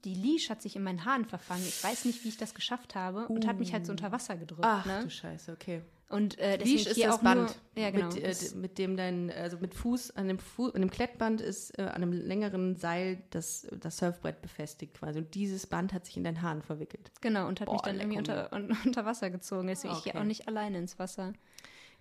die 0.04 0.14
Leash 0.14 0.48
hat 0.48 0.62
sich 0.62 0.76
in 0.76 0.82
meinen 0.82 1.04
Haaren 1.04 1.24
verfangen. 1.24 1.64
Ich 1.66 1.82
weiß 1.82 2.04
nicht, 2.04 2.24
wie 2.24 2.28
ich 2.28 2.36
das 2.36 2.54
geschafft 2.54 2.94
habe 2.94 3.28
und 3.28 3.46
hat 3.46 3.58
mich 3.58 3.72
halt 3.72 3.86
so 3.86 3.92
unter 3.92 4.10
Wasser 4.10 4.36
gedrückt. 4.36 4.64
Ach 4.64 4.86
ne? 4.86 5.00
du 5.04 5.10
Scheiße, 5.10 5.52
okay. 5.52 5.82
Und 6.12 6.38
äh, 6.38 6.58
deswegen 6.58 6.76
Leash 6.76 6.86
ist 6.88 7.02
das 7.02 7.20
Band, 7.20 7.56
Nur, 7.74 7.84
ja, 7.84 7.90
genau. 7.90 8.08
mit, 8.08 8.22
äh, 8.22 8.54
mit 8.54 8.76
dem 8.76 8.98
dein, 8.98 9.30
also 9.30 9.56
mit 9.56 9.72
Fuß, 9.74 10.10
an 10.10 10.28
dem, 10.28 10.38
Fu 10.38 10.66
an 10.66 10.82
dem 10.82 10.90
Klettband 10.90 11.40
ist 11.40 11.78
äh, 11.78 11.84
an 11.84 12.02
einem 12.02 12.12
längeren 12.12 12.76
Seil 12.76 13.22
das, 13.30 13.66
das 13.80 13.96
Surfbrett 13.96 14.42
befestigt 14.42 14.92
quasi. 14.92 15.20
Und 15.20 15.34
dieses 15.34 15.66
Band 15.66 15.94
hat 15.94 16.04
sich 16.04 16.18
in 16.18 16.24
deinen 16.24 16.42
Haaren 16.42 16.60
verwickelt. 16.60 17.10
genau, 17.22 17.48
und 17.48 17.62
hat 17.62 17.72
mich 17.72 17.80
Boah, 17.80 17.86
dann 17.86 17.98
irgendwie 17.98 18.18
unter, 18.18 18.52
un, 18.52 18.76
unter 18.84 19.06
Wasser 19.06 19.30
gezogen. 19.30 19.68
Deswegen 19.68 19.94
ich 19.94 20.04
gehe 20.04 20.12
Okay. 20.12 20.20
auch 20.20 20.26
nicht 20.26 20.48
alleine 20.48 20.76
ins 20.76 20.98
Wasser. 20.98 21.32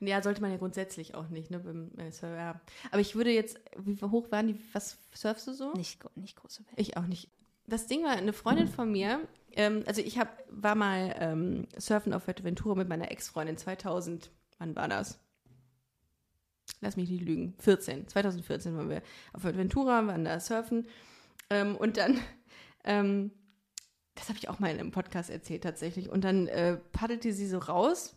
Ja, 0.02 0.21
sollte 0.21 0.41
man 0.41 0.52
ja 0.52 0.58
grundsätzlich 0.58 1.15
auch 1.15 1.30
nicht, 1.30 1.50
ne? 1.50 1.60
Beim, 1.60 1.91
äh, 1.97 2.12
ja. 2.36 2.60
Aber 2.91 3.00
ich 3.00 3.15
würde 3.15 3.32
jetzt, 3.32 3.62
wie 3.78 3.95
hoch 4.02 4.30
waren 4.30 4.47
die, 4.47 4.60
was 4.74 4.97
surfst 5.13 5.47
du 5.47 5.54
so? 5.54 5.71
Nicht, 5.74 6.04
nicht 6.17 6.36
große 6.36 6.65
Welt. 6.65 6.74
Ich 6.76 6.97
auch 6.97 7.06
nicht. 7.08 7.30
Das 7.67 7.88
Ding 7.88 8.04
war, 8.04 8.12
eine 8.12 8.34
Freundin 8.34 8.67
von 8.67 8.91
mir, 8.91 9.21
ähm, 9.55 9.83
also 9.87 10.01
ich 10.01 10.17
hab, 10.17 10.43
war 10.49 10.75
mal 10.75 11.15
ähm, 11.19 11.67
surfen 11.77 12.13
auf 12.13 12.23
Fuerteventura 12.23 12.75
mit 12.75 12.89
meiner 12.89 13.11
Ex-Freundin 13.11 13.57
2000, 13.57 14.31
wann 14.59 14.75
war 14.75 14.87
das? 14.87 15.19
Lass 16.79 16.95
mich 16.95 17.09
nicht 17.09 17.23
lügen, 17.23 17.55
14, 17.59 18.07
2014 18.07 18.77
waren 18.77 18.89
wir 18.89 19.01
auf 19.33 19.41
Fuerteventura, 19.41 20.05
waren 20.07 20.25
da 20.25 20.39
surfen 20.39 20.87
ähm, 21.49 21.75
und 21.75 21.97
dann, 21.97 22.19
ähm, 22.83 23.31
das 24.15 24.29
habe 24.29 24.37
ich 24.37 24.49
auch 24.49 24.59
mal 24.59 24.71
in 24.71 24.79
einem 24.79 24.91
Podcast 24.91 25.29
erzählt 25.29 25.63
tatsächlich, 25.63 26.09
und 26.09 26.23
dann 26.23 26.47
äh, 26.47 26.77
paddelte 26.91 27.33
sie 27.33 27.47
so 27.47 27.57
raus 27.57 28.15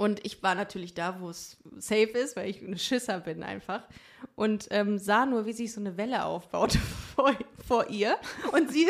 und 0.00 0.24
ich 0.24 0.42
war 0.42 0.54
natürlich 0.54 0.94
da, 0.94 1.20
wo 1.20 1.28
es 1.28 1.58
safe 1.76 2.12
ist, 2.12 2.34
weil 2.34 2.48
ich 2.48 2.62
ein 2.62 2.78
Schisser 2.78 3.20
bin 3.20 3.42
einfach. 3.42 3.86
Und 4.34 4.68
ähm, 4.70 4.96
sah 4.96 5.26
nur, 5.26 5.44
wie 5.44 5.52
sich 5.52 5.74
so 5.74 5.80
eine 5.80 5.98
Welle 5.98 6.24
aufbaute 6.24 6.78
vor, 7.14 7.34
vor 7.68 7.90
ihr. 7.90 8.16
Und 8.52 8.72
sie 8.72 8.88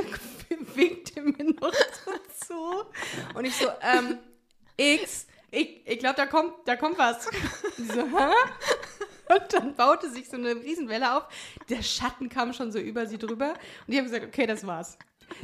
winkte 0.77 1.23
mir 1.23 1.45
noch 1.45 1.73
so 1.73 2.13
zu. 2.47 2.85
Und 3.35 3.45
ich 3.45 3.55
so, 3.57 3.67
ähm, 3.83 4.19
X, 4.77 5.27
ich, 5.51 5.87
ich 5.87 5.99
glaube, 5.99 6.17
da 6.17 6.27
kommt, 6.27 6.55
da 6.65 6.77
kommt 6.77 6.99
was. 6.99 7.27
Und 7.79 7.93
so, 7.93 8.03
hä? 8.03 8.33
Und 9.35 9.53
dann 9.53 9.75
baute 9.75 10.11
sich 10.11 10.29
so 10.29 10.37
eine 10.37 10.57
Riesenwelle 10.57 11.17
auf. 11.17 11.25
Der 11.69 11.83
Schatten 11.83 12.29
kam 12.29 12.53
schon 12.53 12.73
so 12.73 12.79
über 12.79 13.07
sie 13.07 13.19
drüber. 13.19 13.51
Und 13.87 13.93
ich 13.93 13.97
habe 13.97 14.09
gesagt, 14.09 14.27
okay, 14.27 14.47
das 14.47 14.67
war's. 14.67 14.99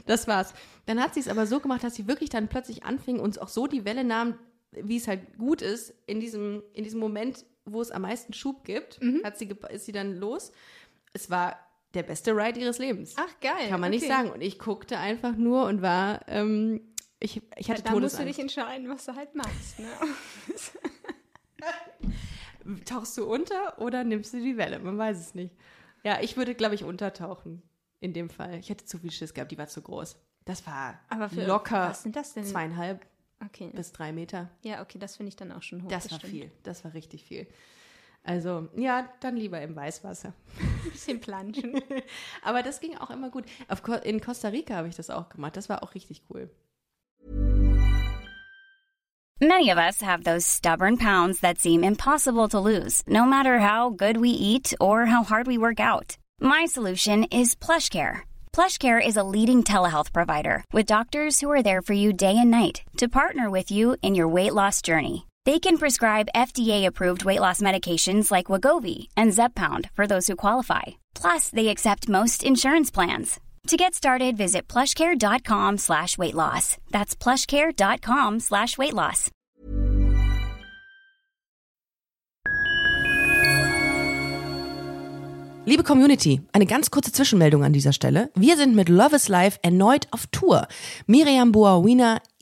Das 0.07 0.27
war's. 0.27 0.55
Dann 0.87 1.01
hat 1.01 1.15
sie 1.15 1.21
es 1.21 1.29
aber 1.29 1.47
so 1.47 1.61
gemacht, 1.61 1.85
dass 1.85 1.95
sie 1.95 2.09
wirklich 2.09 2.31
dann 2.31 2.49
plötzlich 2.49 2.85
anfing 2.85 3.21
und 3.21 3.41
auch 3.41 3.49
so 3.49 3.67
die 3.67 3.85
Welle 3.85 4.03
nahm, 4.03 4.39
wie 4.73 4.97
es 4.97 5.07
halt 5.07 5.39
gut 5.39 5.63
ist, 5.63 5.95
in 6.07 6.19
diesem, 6.21 6.63
in 6.73 6.83
diesem 6.83 6.99
Moment, 6.99 7.45
wo 7.65 7.81
es 7.81 7.91
am 7.91 8.03
meisten 8.03 8.33
Schub 8.33 8.65
gibt, 8.65 9.01
hat 9.25 9.39
sie, 9.39 9.49
ist 9.71 9.87
sie 9.87 9.93
dann 9.93 10.17
los. 10.17 10.53
Es 11.13 11.31
war 11.31 11.59
der 11.97 12.03
beste 12.05 12.33
Ride 12.37 12.61
ihres 12.61 12.79
Lebens. 12.79 13.15
Ach, 13.17 13.41
geil. 13.41 13.69
Kann 13.69 13.81
man 13.81 13.91
nicht 13.91 14.05
okay. 14.05 14.13
sagen. 14.13 14.31
Und 14.31 14.41
ich 14.41 14.59
guckte 14.59 14.99
einfach 14.99 15.35
nur 15.37 15.65
und 15.67 15.83
war, 15.83 16.27
ähm, 16.29 16.81
ich, 17.19 17.43
ich 17.57 17.71
hatte 17.71 17.83
da 17.83 17.91
musst 17.91 18.15
du 18.15 18.23
Todesangst. 18.23 18.29
dich 18.29 18.39
entscheiden, 18.39 18.89
was 18.89 19.07
du 19.07 19.15
halt 19.17 19.35
machst. 19.35 19.79
Ne? 19.79 19.89
Tauchst 22.85 23.17
du 23.17 23.25
unter 23.25 23.79
oder 23.81 24.05
nimmst 24.05 24.35
du 24.35 24.41
die 24.41 24.57
Welle? 24.57 24.79
Man 24.79 24.99
weiß 24.99 25.19
es 25.19 25.35
nicht. 25.35 25.55
Ja, 26.05 26.21
ich 26.21 26.37
würde, 26.37 26.55
glaube 26.55 26.75
ich, 26.75 26.85
untertauchen. 26.85 27.63
In 28.01 28.13
dem 28.13 28.29
Fall. 28.29 28.59
Ich 28.59 28.69
hätte 28.69 28.85
zu 28.85 28.99
viel 28.99 29.11
Schiss 29.11 29.33
gehabt, 29.33 29.51
die 29.51 29.59
war 29.59 29.69
zu 29.69 29.81
groß. 29.81 30.21
Das 30.45 30.67
war 30.67 31.01
Aber 31.09 31.29
für 31.29 31.45
locker 31.45 31.89
was 31.91 32.03
sind 32.03 32.15
das 32.15 32.35
denn? 32.35 32.45
zweieinhalb 32.45 33.05
Okay. 33.45 33.71
bis 33.75 33.93
drei 33.93 34.13
Meter. 34.13 34.51
Ja, 34.63 34.83
okay, 34.83 34.99
das 34.99 35.17
finde 35.17 35.29
ich 35.29 35.37
dann 35.37 35.53
auch 35.53 35.63
schon 35.63 35.83
hoch. 35.83 35.89
Das 35.89 36.11
war 36.11 36.19
stimmt. 36.19 36.33
viel. 36.33 36.51
Das 36.63 36.85
war 36.85 36.95
richtig 36.95 37.25
viel. 37.25 37.47
Also, 38.23 38.69
ja, 38.77 39.09
dann 39.21 39.37
lieber 39.37 39.61
im 39.61 39.77
Weißwasser. 39.77 40.33
Ein 40.87 40.93
bisschen 40.93 41.21
planschen. 41.21 41.81
Aber 42.43 42.63
das 42.63 42.81
ging 42.81 42.97
auch 42.97 43.11
immer 43.11 43.31
gut. 43.31 43.45
Auf, 43.69 43.83
Co- 43.83 43.95
in 43.95 44.21
Costa 44.21 44.49
Rica 44.49 44.77
habe 44.77 44.89
ich 44.89 44.97
das 44.97 45.11
auch 45.11 45.29
gemacht. 45.29 45.57
Das 45.57 45.69
war 45.69 45.83
auch 45.83 45.95
richtig 45.95 46.23
cool. 46.31 46.49
Many 49.41 49.69
of 49.71 49.77
us 49.79 50.01
have 50.01 50.25
those 50.25 50.47
stubborn 50.47 50.97
pounds 50.97 51.41
that 51.41 51.59
seem 51.59 51.85
impossible 51.85 52.49
to 52.49 52.59
lose, 52.59 53.03
no 53.07 53.27
matter 53.27 53.59
how 53.61 53.91
good 53.91 54.17
we 54.17 54.31
eat 54.31 54.73
or 54.81 55.05
how 55.07 55.25
hard 55.25 55.47
we 55.47 55.59
work 55.59 55.79
out. 55.79 56.17
My 56.41 56.65
solution 56.67 57.25
is 57.25 57.55
PlushCare. 57.55 58.21
PlushCare 58.55 58.99
is 59.07 59.19
a 59.19 59.23
leading 59.23 59.63
telehealth 59.63 60.11
provider 60.15 60.65
with 60.73 60.87
doctors 60.87 61.41
who 61.41 61.51
are 61.51 61.63
there 61.63 61.83
for 61.83 61.93
you 61.93 62.15
day 62.15 62.37
and 62.39 62.51
night 62.51 62.81
to 62.97 63.09
partner 63.09 63.51
with 63.51 63.71
you 63.71 63.97
in 64.01 64.15
your 64.15 64.27
weight 64.29 64.55
loss 64.55 64.81
journey. 64.81 65.27
They 65.47 65.61
can 65.61 65.79
prescribe 65.79 66.29
FDA-approved 66.35 67.25
weight 67.25 67.39
loss 67.41 67.61
medications 67.61 68.33
like 68.33 68.51
Wagovi 68.51 69.07
and 69.17 69.31
Zepbound 69.33 69.91
for 69.95 70.05
those 70.09 70.27
who 70.27 70.35
qualify. 70.35 70.83
Plus, 71.15 71.51
they 71.51 71.69
accept 71.69 72.09
most 72.09 72.43
insurance 72.43 72.91
plans. 72.91 73.39
To 73.69 73.77
get 73.77 73.95
started, 73.95 74.37
visit 74.37 74.67
plushcare.com 74.67 75.79
slash 75.79 76.19
weight 76.19 76.35
loss. 76.35 76.79
That's 76.91 77.15
plushcare.com 77.15 78.41
slash 78.41 78.77
weight 78.77 78.93
loss. 78.93 79.31
Liebe 85.69 85.83
Community, 85.83 86.43
eine 86.53 86.65
ganz 86.65 86.93
kurze 86.93 87.11
Zwischenmeldung 87.11 87.65
an 87.65 87.73
dieser 87.73 87.93
Stelle. 87.93 88.31
Wir 88.37 88.57
sind 88.57 88.77
mit 88.77 88.89
Love 88.89 89.17
is 89.17 89.29
Life 89.29 89.59
erneut 89.63 90.07
auf 90.13 90.29
Tour. 90.29 90.69
Miriam 91.09 91.51
Boawina, 91.51 92.21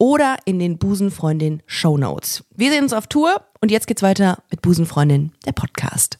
oder 0.00 0.38
in 0.46 0.58
den 0.58 0.78
Busenfreundin 0.78 1.62
Show 1.66 1.98
Notes. 1.98 2.42
Wir 2.56 2.72
sehen 2.72 2.84
uns 2.84 2.92
auf 2.94 3.06
Tour 3.06 3.44
und 3.60 3.70
jetzt 3.70 3.86
geht's 3.86 4.02
weiter 4.02 4.42
mit 4.50 4.62
Busenfreundin, 4.62 5.32
der 5.46 5.52
Podcast. 5.52 6.18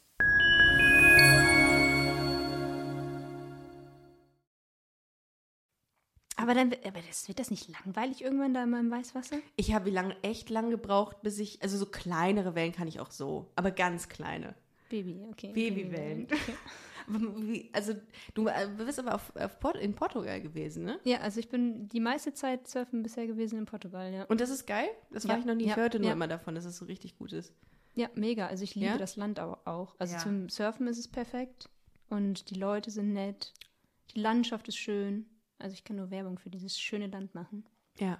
Aber 6.37 6.55
dann 6.55 6.73
aber 6.87 7.01
das, 7.07 7.29
wird 7.29 7.39
das 7.39 7.51
nicht 7.51 7.69
langweilig 7.69 8.23
irgendwann 8.23 8.55
da 8.55 8.65
in 8.65 8.71
meinem 8.71 8.91
Weißwasser? 8.91 9.37
Ich 9.57 9.75
habe 9.75 9.87
wie 9.87 9.91
lange 9.91 10.17
echt 10.23 10.51
lang 10.51 10.71
gebraucht, 10.71 11.23
bis 11.23 11.39
ich 11.39 11.63
also 11.63 11.77
so 11.77 11.87
kleinere 11.87 12.55
Wellen 12.55 12.73
kann 12.73 12.89
ich 12.89 13.01
auch 13.01 13.11
so, 13.11 13.51
aber 13.57 13.71
ganz 13.71 14.09
kleine. 14.09 14.55
Baby, 14.89 15.21
okay. 15.31 15.53
Babywellen. 15.53 16.27
Aber 16.31 16.39
wie- 17.13 17.71
Also 17.73 17.95
du 18.35 18.47
äh, 18.49 18.69
bist 18.77 18.99
aber 18.99 19.15
auf, 19.15 19.35
auf 19.37 19.59
Port 19.61 19.77
in 19.77 19.95
Portugal 19.95 20.41
gewesen, 20.41 20.85
ne? 20.85 20.99
Ja, 21.05 21.19
also 21.21 21.41
ich 21.41 21.49
bin 21.49 21.89
die 21.89 22.01
meiste 22.01 22.33
Zeit 22.35 22.67
surfen 22.69 23.03
bisher 23.03 23.27
gewesen 23.27 23.59
in 23.59 23.67
Portugal, 23.67 24.13
ja. 24.13 24.25
Und 24.25 24.41
das 24.41 24.51
ist 24.51 24.67
geil? 24.67 24.89
Das 25.11 25.27
war 25.27 25.35
Ja, 25.35 25.41
ich 25.41 25.47
noch 25.47 25.55
nie. 25.55 25.65
ja, 25.65 25.71
ich 25.71 25.77
hörte 25.77 25.99
nur 25.99 26.09
ja. 26.09 26.13
immer 26.15 26.29
davon, 26.29 26.55
dass 26.55 26.65
es 26.65 26.77
so 26.77 26.85
richtig 26.85 27.19
gut 27.19 27.33
ist. 27.33 27.53
Ja, 27.95 28.09
mega. 28.15 28.47
Also 28.47 28.63
ich 28.65 28.75
liebe 28.75 28.99
das 28.99 29.17
Land 29.17 29.41
au- 29.41 29.59
auch. 29.65 29.97
Also 29.99 30.17
zum 30.19 30.49
Surfen 30.49 30.87
ist 30.87 30.99
es 30.99 31.09
perfekt 31.09 31.69
und 32.09 32.51
die 32.51 32.55
Leute 32.55 32.91
sind 32.91 33.13
nett. 33.13 33.53
Die 34.15 34.21
Landschaft 34.21 34.69
ist 34.69 34.77
schön. 34.79 35.27
Also 35.59 35.75
ich 35.75 35.85
kann 35.85 35.97
nur 35.97 36.11
Werbung 36.11 36.39
für 36.39 36.51
dieses 36.51 36.79
schöne 36.81 37.09
Land 37.09 37.35
machen. 37.35 37.65
Ja, 37.99 38.19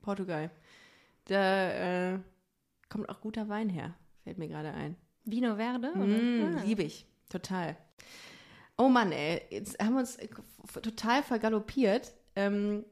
Portugal. 0.00 0.50
Da 1.26 2.14
äh, 2.14 2.18
kommt 2.88 3.08
auch 3.08 3.20
guter 3.20 3.48
Wein 3.48 3.68
her, 3.68 3.94
fällt 4.24 4.38
mir 4.38 4.48
gerade 4.48 4.72
ein. 4.72 4.96
Vino 5.24 5.56
Verde? 5.56 5.90
Oder? 5.94 6.06
Mm, 6.06 6.56
Ah. 6.56 6.62
Liebe 6.64 6.82
ich, 6.84 7.06
total. 7.28 7.76
Oh 8.78 8.88
Mann, 8.88 9.12
ey, 9.12 9.42
jetzt 9.50 9.78
haben 9.82 9.94
wir 9.94 10.00
uns 10.00 10.18
total 10.82 11.22
vergaloppiert. 11.22 12.12
Ähm, 12.34 12.84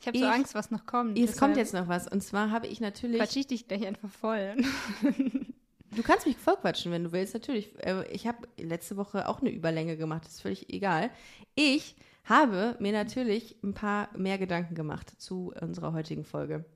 Ich 0.00 0.06
habe 0.06 0.18
so 0.18 0.24
Angst, 0.26 0.54
was 0.54 0.70
noch 0.70 0.86
kommt. 0.86 1.18
jetzt 1.18 1.38
kommt 1.38 1.56
jetzt 1.56 1.74
noch 1.74 1.88
was. 1.88 2.08
Und 2.08 2.22
zwar 2.22 2.50
habe 2.50 2.66
ich 2.66 2.80
natürlich. 2.80 3.18
Quatsch 3.20 3.36
ich 3.36 3.46
dich 3.46 3.68
gleich 3.68 3.86
einfach 3.86 4.10
voll. 4.10 4.56
Du 5.90 6.02
kannst 6.02 6.26
mich 6.26 6.36
vollquatschen, 6.36 6.92
wenn 6.92 7.04
du 7.04 7.12
willst, 7.12 7.32
natürlich. 7.32 7.72
Äh, 7.82 8.04
Ich 8.12 8.26
habe 8.26 8.46
letzte 8.58 8.98
Woche 8.98 9.26
auch 9.26 9.40
eine 9.40 9.50
Überlänge 9.50 9.96
gemacht, 9.96 10.26
das 10.26 10.34
ist 10.34 10.42
völlig 10.42 10.70
egal. 10.72 11.10
Ich 11.54 11.96
habe 12.24 12.76
mir 12.78 12.92
natürlich 12.92 13.56
ein 13.64 13.72
paar 13.72 14.10
mehr 14.16 14.36
Gedanken 14.36 14.74
gemacht 14.74 15.10
zu 15.18 15.50
unserer 15.60 15.94
heutigen 15.94 16.24
Folge. 16.24 16.66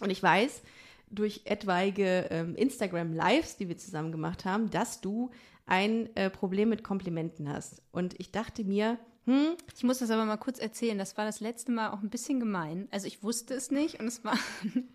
Und 0.00 0.08
ich 0.08 0.22
weiß 0.22 0.62
durch 1.10 1.42
etwaige 1.44 2.26
ähm, 2.30 2.54
Instagram-Lives, 2.54 3.56
die 3.56 3.68
wir 3.68 3.78
zusammen 3.78 4.12
gemacht 4.12 4.44
haben, 4.44 4.70
dass 4.70 5.00
du 5.00 5.30
ein 5.66 6.14
äh, 6.16 6.30
Problem 6.30 6.68
mit 6.70 6.82
Komplimenten 6.82 7.48
hast. 7.48 7.82
Und 7.92 8.18
ich 8.18 8.32
dachte 8.32 8.64
mir, 8.64 8.98
hm, 9.28 9.56
Ich 9.76 9.84
muss 9.84 9.98
das 9.98 10.10
aber 10.10 10.24
mal 10.24 10.38
kurz 10.38 10.58
erzählen. 10.58 10.96
Das 10.96 11.18
war 11.18 11.26
das 11.26 11.40
letzte 11.40 11.70
Mal 11.70 11.90
auch 11.90 12.00
ein 12.00 12.08
bisschen 12.08 12.40
gemein. 12.40 12.88
Also 12.90 13.06
ich 13.06 13.22
wusste 13.22 13.52
es 13.52 13.70
nicht 13.70 14.00
und 14.00 14.06
es 14.06 14.24
waren 14.24 14.38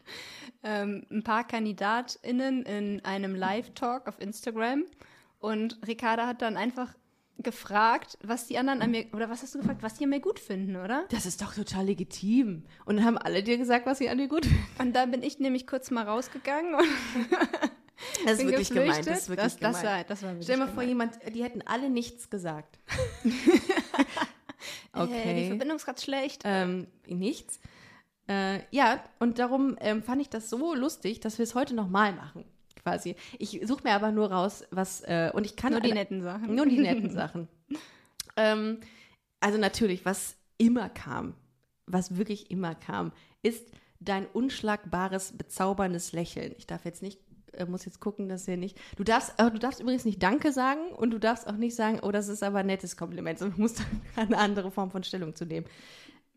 ähm, 0.64 1.06
ein 1.12 1.24
paar 1.24 1.46
KandidatInnen 1.46 2.64
in 2.64 3.06
einem 3.06 3.36
Live-Talk 3.36 4.08
auf 4.08 4.20
Instagram 4.20 4.86
und 5.38 5.78
Ricarda 5.86 6.26
hat 6.26 6.42
dann 6.42 6.58
einfach 6.58 6.96
gefragt, 7.40 8.18
was 8.24 8.48
die 8.48 8.58
anderen 8.58 8.82
an 8.82 8.92
mir, 8.92 9.06
oder 9.14 9.30
was 9.30 9.42
hast 9.42 9.54
du 9.56 9.60
gefragt, 9.60 9.82
was 9.84 9.96
die 9.96 10.04
an 10.06 10.12
mir 10.12 10.20
gut 10.20 10.40
finden, 10.40 10.76
oder? 10.76 11.06
das 11.10 11.26
ist 11.26 11.42
doch 11.42 11.54
total 11.54 11.86
legitim. 11.86 12.64
Und 12.86 12.98
dann 12.98 13.06
haben 13.06 13.18
alle 13.18 13.44
dir 13.44 13.58
gesagt, 13.58 13.86
was 13.86 13.98
sie 13.98 14.10
an 14.10 14.18
dir 14.18 14.28
gut 14.28 14.46
finden. 14.46 14.66
Und 14.80 14.94
da 14.96 15.06
bin 15.06 15.24
ich 15.24 15.40
nämlich 15.40 15.68
kurz 15.68 15.92
mal 15.92 16.04
rausgegangen 16.06 16.76
und 16.76 16.86
Das 18.26 18.34
ist 18.34 18.38
bin 18.40 18.48
wirklich 18.50 18.70
geflüchtet. 18.70 18.96
gemeint. 19.06 19.08
Das 19.08 19.20
ist 19.22 19.30
wirklich 19.30 19.54
das, 19.54 19.58
das, 19.60 19.80
gemein. 19.82 19.98
war, 19.98 20.04
das 20.04 20.22
war 20.24 20.30
wirklich 20.32 20.44
Stell 20.46 20.56
dir 20.58 20.66
mal 20.66 20.72
vor, 20.74 20.84
gemein. 20.84 21.12
jemand, 21.22 21.36
die 21.36 21.44
hätten 21.44 21.62
alle 21.62 21.90
nichts 21.90 22.30
gesagt. 22.30 22.80
Äh, 24.96 25.42
die 25.42 25.48
Verbindung 25.48 25.78
ist 25.78 25.86
gerade 25.86 26.00
schlecht. 26.00 26.44
ähm, 26.46 26.88
nichts. 27.08 27.60
Äh, 28.30 28.60
ja, 28.72 29.04
und 29.20 29.40
darum 29.40 29.76
ähm, 29.82 30.04
fand 30.04 30.22
ich 30.22 30.30
das 30.30 30.50
so 30.50 30.74
lustig, 30.76 31.20
dass 31.20 31.38
wir 31.40 31.44
es 31.44 31.56
heute 31.56 31.74
nochmal 31.74 32.14
machen, 32.14 32.46
quasi. 32.84 33.16
Ich 33.40 33.62
suche 33.64 33.84
mir 33.84 33.94
aber 33.94 34.12
nur 34.12 34.32
raus, 34.32 34.64
was, 34.72 35.02
äh, 35.02 35.32
und 35.34 35.46
ich 35.46 35.56
kann... 35.56 35.72
Nur 35.72 35.82
die 35.82 35.92
alle- 35.92 36.00
netten 36.02 36.22
Sachen. 36.22 36.54
Nur 36.56 36.66
die 36.66 36.80
netten 36.80 37.10
Sachen. 37.10 37.48
ähm, 38.38 38.80
also 39.40 39.58
natürlich, 39.58 40.06
was 40.06 40.36
immer 40.58 40.90
kam, 40.90 41.34
was 41.86 42.18
wirklich 42.18 42.50
immer 42.52 42.76
kam, 42.76 43.12
ist 43.42 43.66
dein 44.00 44.26
unschlagbares, 44.28 45.38
bezauberndes 45.38 46.12
Lächeln. 46.14 46.54
Ich 46.58 46.68
darf 46.68 46.86
jetzt 46.86 47.02
nicht, 47.02 47.20
äh, 47.54 47.66
muss 47.66 47.86
jetzt 47.86 48.00
gucken, 48.00 48.28
dass 48.30 48.48
er 48.48 48.58
nicht. 48.58 48.78
Du 48.98 49.04
darfst, 49.04 49.34
äh, 49.40 49.50
du 49.52 49.60
darfst 49.60 49.80
übrigens 49.80 50.06
nicht 50.06 50.22
Danke 50.22 50.52
sagen 50.52 50.90
und 50.92 51.12
du 51.12 51.20
darfst 51.20 51.48
auch 51.48 51.56
nicht 51.58 51.76
sagen, 51.76 52.00
oh, 52.02 52.12
das 52.12 52.28
ist 52.28 52.44
aber 52.44 52.60
ein 52.60 52.66
nettes 52.68 52.96
Kompliment. 52.98 53.40
sondern 53.40 53.56
Du 53.58 53.62
musst 53.62 53.82
eine 54.16 54.38
andere 54.38 54.72
Form 54.72 54.92
von 54.92 55.04
Stellung 55.04 55.36
zu 55.36 55.46
nehmen. 55.46 55.66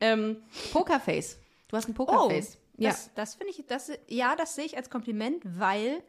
Ähm, 0.00 0.36
Pokerface. 0.72 1.38
Du 1.68 1.76
hast 1.76 1.88
ein 1.88 1.94
Pokerface. 1.94 2.54
ja. 2.76 2.90
Oh, 2.90 2.92
Das, 2.92 3.10
das 3.14 3.34
finde 3.36 3.52
ich, 3.56 3.64
das, 3.66 3.90
ja, 4.08 4.36
das 4.36 4.54
sehe 4.54 4.64
ich 4.66 4.76
als 4.76 4.90
Kompliment, 4.90 5.42
weil 5.58 6.02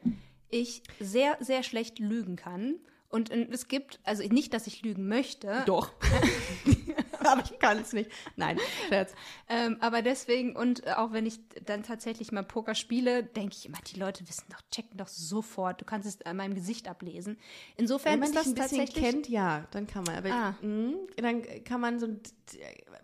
ich 0.49 0.83
sehr, 0.99 1.37
sehr 1.39 1.63
schlecht 1.63 1.99
lügen 1.99 2.35
kann. 2.35 2.75
Und 3.09 3.31
es 3.31 3.67
gibt, 3.69 3.99
also 4.03 4.21
nicht, 4.27 4.53
dass 4.53 4.67
ich 4.67 4.81
lügen 4.81 5.07
möchte, 5.07 5.63
Doch. 5.65 5.91
aber 7.19 7.41
ich 7.43 7.57
kann 7.59 7.77
es 7.79 7.93
nicht. 7.93 8.11
Nein, 8.35 8.59
Scherz. 8.89 9.13
ähm, 9.47 9.77
aber 9.79 10.01
deswegen, 10.01 10.55
und 10.57 10.85
auch 10.97 11.13
wenn 11.13 11.25
ich 11.25 11.39
dann 11.65 11.83
tatsächlich 11.83 12.31
mal 12.33 12.43
Poker 12.43 12.75
spiele, 12.75 13.23
denke 13.23 13.55
ich 13.57 13.65
immer, 13.65 13.77
die 13.87 13.97
Leute 13.99 14.27
wissen 14.27 14.45
doch, 14.49 14.61
checken 14.71 14.97
doch 14.97 15.07
sofort, 15.07 15.79
du 15.81 15.85
kannst 15.85 16.07
es 16.07 16.21
an 16.25 16.35
meinem 16.37 16.53
Gesicht 16.55 16.87
ablesen. 16.89 17.37
Insofern 17.77 18.13
Wenn 18.13 18.19
man 18.19 18.29
ist 18.29 18.35
das 18.35 18.47
ein 18.47 18.55
bisschen 18.55 18.77
tatsächlich. 18.79 19.03
kennt, 19.05 19.29
ja, 19.29 19.65
dann 19.71 19.87
kann 19.87 20.03
man. 20.03 20.15
Aber 20.17 20.29
Ah. 20.31 20.55
mh, 20.61 20.93
dann 21.17 21.43
kann 21.63 21.79
man 21.81 21.99
so. 21.99 22.07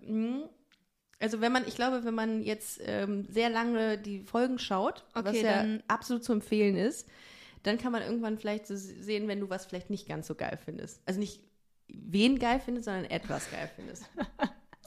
mh, 0.05 0.49
Also 1.19 1.39
wenn 1.39 1.51
man, 1.53 1.65
ich 1.67 1.75
glaube, 1.75 2.03
wenn 2.03 2.13
man 2.15 2.43
jetzt 2.43 2.81
ähm, 2.83 3.25
sehr 3.29 3.49
lange 3.49 3.97
die 3.97 4.19
Folgen 4.23 4.59
schaut, 4.59 5.05
was 5.13 5.25
Okay, 5.27 5.43
ja 5.43 5.57
dann- 5.63 5.83
absolut 5.87 6.23
zu 6.25 6.33
empfehlen 6.33 6.75
ist, 6.75 7.07
dann 7.63 7.77
kann 7.77 7.91
man 7.91 8.01
irgendwann 8.01 8.37
vielleicht 8.37 8.67
so 8.67 8.75
sehen, 8.75 9.27
wenn 9.27 9.39
du 9.39 9.49
was 9.49 9.65
vielleicht 9.65 9.89
nicht 9.89 10.07
ganz 10.07 10.27
so 10.27 10.35
geil 10.35 10.59
findest. 10.63 11.01
Also 11.05 11.19
nicht 11.19 11.41
wen 11.87 12.39
geil 12.39 12.61
findest, 12.63 12.85
sondern 12.85 13.05
etwas 13.05 13.49
geil 13.51 13.69
findest. 13.75 14.05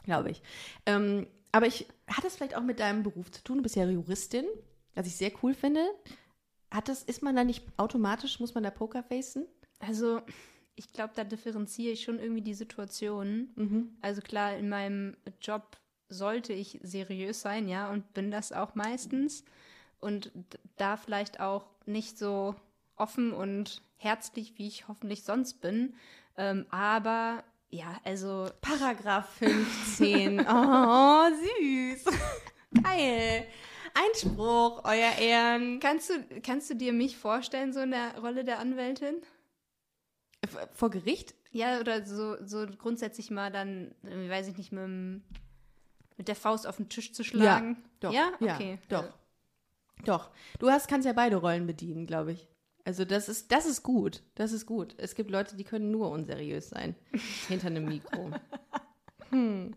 glaube 0.06 0.30
ich. 0.30 0.42
Ähm, 0.86 1.26
aber 1.52 1.66
ich 1.66 1.86
hat 2.06 2.24
das 2.24 2.36
vielleicht 2.36 2.56
auch 2.56 2.62
mit 2.62 2.80
deinem 2.80 3.02
Beruf 3.02 3.30
zu 3.30 3.44
tun? 3.44 3.58
Du 3.58 3.62
bist 3.62 3.76
ja 3.76 3.84
Juristin, 3.84 4.46
was 4.94 5.06
ich 5.06 5.16
sehr 5.16 5.32
cool 5.42 5.52
finde. 5.52 5.84
Hat 6.70 6.88
das, 6.88 7.02
ist 7.02 7.22
man 7.22 7.36
da 7.36 7.44
nicht 7.44 7.64
automatisch, 7.76 8.40
muss 8.40 8.54
man 8.54 8.64
da 8.64 8.70
Poker 8.70 9.02
facen? 9.02 9.46
Also, 9.78 10.22
ich 10.74 10.92
glaube, 10.92 11.12
da 11.14 11.24
differenziere 11.24 11.92
ich 11.92 12.02
schon 12.02 12.18
irgendwie 12.18 12.42
die 12.42 12.54
Situationen. 12.54 13.52
Mhm. 13.56 13.96
Also 14.00 14.22
klar, 14.22 14.56
in 14.56 14.68
meinem 14.68 15.16
Job 15.40 15.78
sollte 16.08 16.52
ich 16.52 16.78
seriös 16.82 17.40
sein, 17.40 17.68
ja, 17.68 17.90
und 17.90 18.14
bin 18.14 18.30
das 18.30 18.52
auch 18.52 18.74
meistens. 18.74 19.44
Und 20.00 20.30
da 20.76 20.96
vielleicht 20.96 21.40
auch 21.40 21.66
nicht 21.86 22.18
so 22.18 22.54
offen 22.97 23.32
und 23.32 23.82
herzlich, 23.97 24.59
wie 24.59 24.66
ich 24.68 24.88
hoffentlich 24.88 25.24
sonst 25.24 25.61
bin. 25.61 25.94
Ähm, 26.36 26.66
aber 26.70 27.42
ja, 27.70 27.99
also 28.05 28.49
Paragraph 28.61 29.28
15. 29.38 30.40
Oh, 30.49 31.24
süß. 31.61 32.05
Geil. 32.82 33.47
Einspruch, 33.94 34.82
euer 34.84 35.12
Ehren. 35.18 35.80
kannst 35.80 36.11
du, 36.11 36.40
kannst 36.42 36.68
du 36.70 36.74
dir 36.76 36.92
mich 36.92 37.16
vorstellen, 37.16 37.72
so 37.72 37.80
in 37.80 37.92
der 37.92 38.18
Rolle 38.18 38.44
der 38.44 38.59
Anwältin? 38.59 39.22
F- 40.42 40.68
Vor 40.74 40.90
Gericht? 40.90 41.34
Ja, 41.51 41.80
oder 41.80 42.05
so, 42.05 42.36
so 42.44 42.66
grundsätzlich 42.78 43.30
mal 43.30 43.51
dann, 43.51 43.94
äh, 44.05 44.28
weiß 44.28 44.49
ich 44.49 44.59
nicht, 44.59 44.70
mit, 44.72 44.82
dem, 44.82 45.22
mit 46.18 46.28
der 46.28 46.36
Faust 46.36 46.66
auf 46.66 46.76
den 46.76 46.90
Tisch 46.90 47.14
zu 47.14 47.24
schlagen. 47.24 47.82
Doch. 48.01 48.12
Ja, 48.12 48.32
okay. 48.40 48.78
doch. 48.90 49.05
Doch. 50.05 50.30
Du 50.59 50.68
hast, 50.70 50.88
kannst 50.88 51.07
ja 51.07 51.14
beide 51.14 51.36
Rollen 51.36 51.66
bedienen, 51.66 52.07
glaube 52.07 52.32
ich. 52.32 52.47
Also 52.87 53.05
das 53.05 53.28
ist, 53.28 53.51
das 53.51 53.66
ist 53.66 53.82
gut. 53.82 54.22
Das 54.37 54.53
ist 54.53 54.64
gut. 54.64 54.95
Es 54.97 55.16
gibt 55.16 55.28
Leute, 55.28 55.57
die 55.57 55.64
können 55.64 55.91
nur 55.91 56.09
unseriös 56.09 56.68
sein. 56.70 56.95
hinter 57.49 57.66
einem 57.66 57.84
Mikro. 57.84 58.30
Hm. 59.30 59.74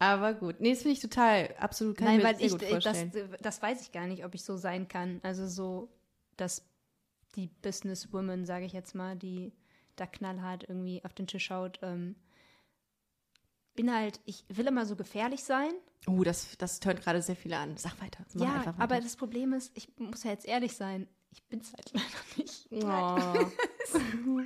Aber 0.00 0.34
gut. 0.34 0.56
Nee, 0.60 0.70
das 0.70 0.82
finde 0.82 0.94
ich 0.94 1.00
total, 1.00 1.54
absolut, 1.60 1.96
kann 1.96 2.08
Nein, 2.08 2.16
ich 2.16 2.22
mir 2.24 2.28
weil 2.28 2.36
sehr 2.36 2.46
ich, 2.46 2.52
gut 2.52 2.62
äh, 2.62 2.74
das, 2.80 2.84
vorstellen. 2.98 3.32
äh, 3.32 3.36
das 3.40 3.62
weiß 3.62 3.82
ich 3.82 3.92
gar 3.92 4.08
nicht, 4.08 4.24
ob 4.24 4.34
ich 4.34 4.42
so 4.42 4.56
sein 4.56 4.88
kann. 4.88 5.20
Also 5.22 5.46
so, 5.46 5.88
dass 6.36 6.68
die 7.36 7.46
Businesswoman, 7.62 8.44
sage 8.44 8.64
ich 8.64 8.72
jetzt 8.72 8.96
mal, 8.96 9.14
die, 9.14 9.52
da 9.94 10.04
knallhart 10.04 10.64
irgendwie 10.68 11.04
auf 11.04 11.14
den 11.14 11.28
Tisch 11.28 11.48
haut. 11.50 11.78
Ähm, 11.82 12.16
bin 13.76 13.94
halt, 13.94 14.18
ich 14.24 14.44
will 14.48 14.66
immer 14.66 14.84
so 14.84 14.96
gefährlich 14.96 15.44
sein. 15.44 15.70
Oh, 16.08 16.24
das, 16.24 16.58
das 16.58 16.80
tönt 16.80 17.02
gerade 17.02 17.22
sehr 17.22 17.36
viele 17.36 17.56
an. 17.56 17.76
Sag 17.76 18.00
weiter. 18.02 18.24
Ja, 18.34 18.66
weiter. 18.66 18.74
aber 18.78 19.00
das 19.00 19.14
Problem 19.14 19.52
ist, 19.52 19.70
ich 19.78 19.96
muss 19.96 20.24
ja 20.24 20.32
jetzt 20.32 20.48
ehrlich 20.48 20.76
sein, 20.76 21.06
ich 21.32 21.42
bin 21.44 21.60
es 21.60 21.72
halt 21.72 21.92
leider 21.92 22.06
nicht. 22.36 22.66
Oh. 22.72 23.46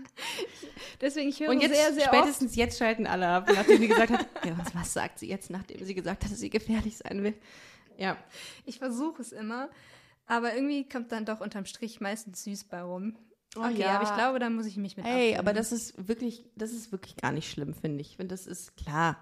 Deswegen, 1.01 1.31
ich 1.31 1.41
höre 1.41 1.51
Und 1.51 1.61
jetzt, 1.61 1.75
sehr, 1.75 1.93
sehr 1.93 2.05
oft. 2.05 2.15
spätestens 2.15 2.57
jetzt 2.57 2.79
schalten 2.79 3.07
alle 3.07 3.29
ab, 3.29 3.51
nachdem 3.53 3.79
sie 3.79 3.89
gesagt 3.89 4.11
hat, 4.11 4.29
ja, 4.45 4.59
was, 4.59 4.75
was 4.75 4.93
sagt 4.93 5.19
sie 5.19 5.29
jetzt, 5.29 5.51
nachdem 5.51 5.85
sie 5.85 5.95
gesagt 5.95 6.25
hat, 6.25 6.31
dass 6.31 6.39
sie 6.39 6.51
gefährlich 6.51 6.99
sein 6.99 7.23
will. 7.23 7.35
Ja. 7.97 8.17
Ich 8.67 8.79
versuche 8.79 9.23
es 9.23 9.33
immer, 9.33 9.71
aber 10.27 10.55
irgendwie 10.55 10.89
kommt 10.89 11.13
dann 11.13 11.25
doch 11.25 11.41
unterm 11.41 11.65
Strich 11.65 12.01
meistens 12.01 12.45
süß 12.45 12.65
bei 12.65 12.83
rum. 12.83 13.17
Oh 13.57 13.61
okay, 13.63 13.81
ja. 13.81 13.97
aber 13.97 14.05
ich 14.05 14.15
glaube, 14.15 14.39
da 14.39 14.49
muss 14.49 14.67
ich 14.67 14.77
mich 14.77 14.97
mit 14.97 15.05
Ey, 15.07 15.37
aber 15.37 15.53
das 15.53 15.73
ist 15.73 16.07
wirklich, 16.09 16.45
das 16.55 16.71
ist 16.71 16.93
wirklich 16.93 17.17
gar 17.17 17.33
nicht 17.33 17.51
schlimm, 17.51 17.75
finde 17.75 18.01
ich. 18.01 18.17
Finde, 18.17 18.35
das 18.35 18.47
ist 18.47 18.77
klar. 18.77 19.19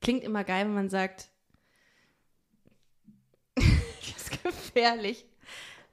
Klingt 0.00 0.22
immer 0.22 0.44
geil, 0.44 0.66
wenn 0.66 0.74
man 0.74 0.90
sagt, 0.90 1.30
das 3.56 3.64
ist 4.16 4.42
gefährlich. 4.42 5.26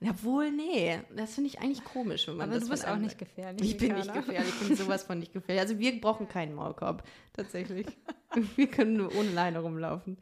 Jawohl, 0.03 0.51
nee. 0.51 0.99
Das 1.15 1.35
finde 1.35 1.49
ich 1.49 1.59
eigentlich 1.59 1.83
komisch, 1.83 2.27
wenn 2.27 2.37
man 2.37 2.49
Aber 2.49 2.55
das 2.59 2.65
du 2.65 2.71
bist 2.71 2.87
auch 2.87 2.97
nicht 2.97 3.17
gefährlich. 3.19 3.61
Ich 3.61 3.77
bin 3.77 3.93
nicht 3.93 4.11
gefährlich, 4.11 4.51
ich 4.61 4.67
bin 4.67 4.75
sowas 4.75 5.03
von 5.03 5.19
nicht 5.19 5.31
gefährlich. 5.31 5.61
Also 5.61 5.77
wir 5.77 6.01
brauchen 6.01 6.27
keinen 6.27 6.55
Maulkorb, 6.55 7.03
tatsächlich. 7.33 7.85
Wir 8.55 8.67
können 8.67 8.93
nur 8.93 9.13
ohne 9.15 9.29
Leine 9.31 9.59
rumlaufen. 9.59 10.17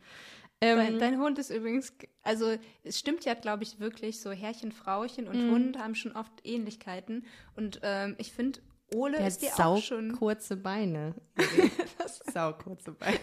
Dein, 0.59 0.93
Ähm, 0.95 0.99
dein 0.99 1.19
Hund 1.21 1.37
ist 1.39 1.51
übrigens, 1.51 1.93
also 2.23 2.57
es 2.83 2.97
stimmt 2.99 3.23
ja, 3.23 3.35
glaube 3.35 3.61
ich, 3.63 3.79
wirklich, 3.79 4.19
so 4.19 4.31
Herrchen, 4.31 4.71
Frauchen 4.71 5.27
und 5.27 5.45
Mhm. 5.47 5.51
Hund 5.51 5.77
haben 5.79 5.93
schon 5.95 6.11
oft 6.13 6.31
Ähnlichkeiten. 6.43 7.23
Und 7.55 7.79
ähm, 7.83 8.15
ich 8.17 8.33
finde, 8.33 8.59
Ole 8.93 9.17
der 9.19 9.27
ist 9.27 9.43
dir 9.43 9.51
sau 9.55 9.75
auch 9.75 9.81
schon. 9.83 10.11
kurze 10.13 10.57
Beine. 10.57 11.13
sau 12.33 12.51
kurze 12.53 12.91
Beine. 12.93 13.19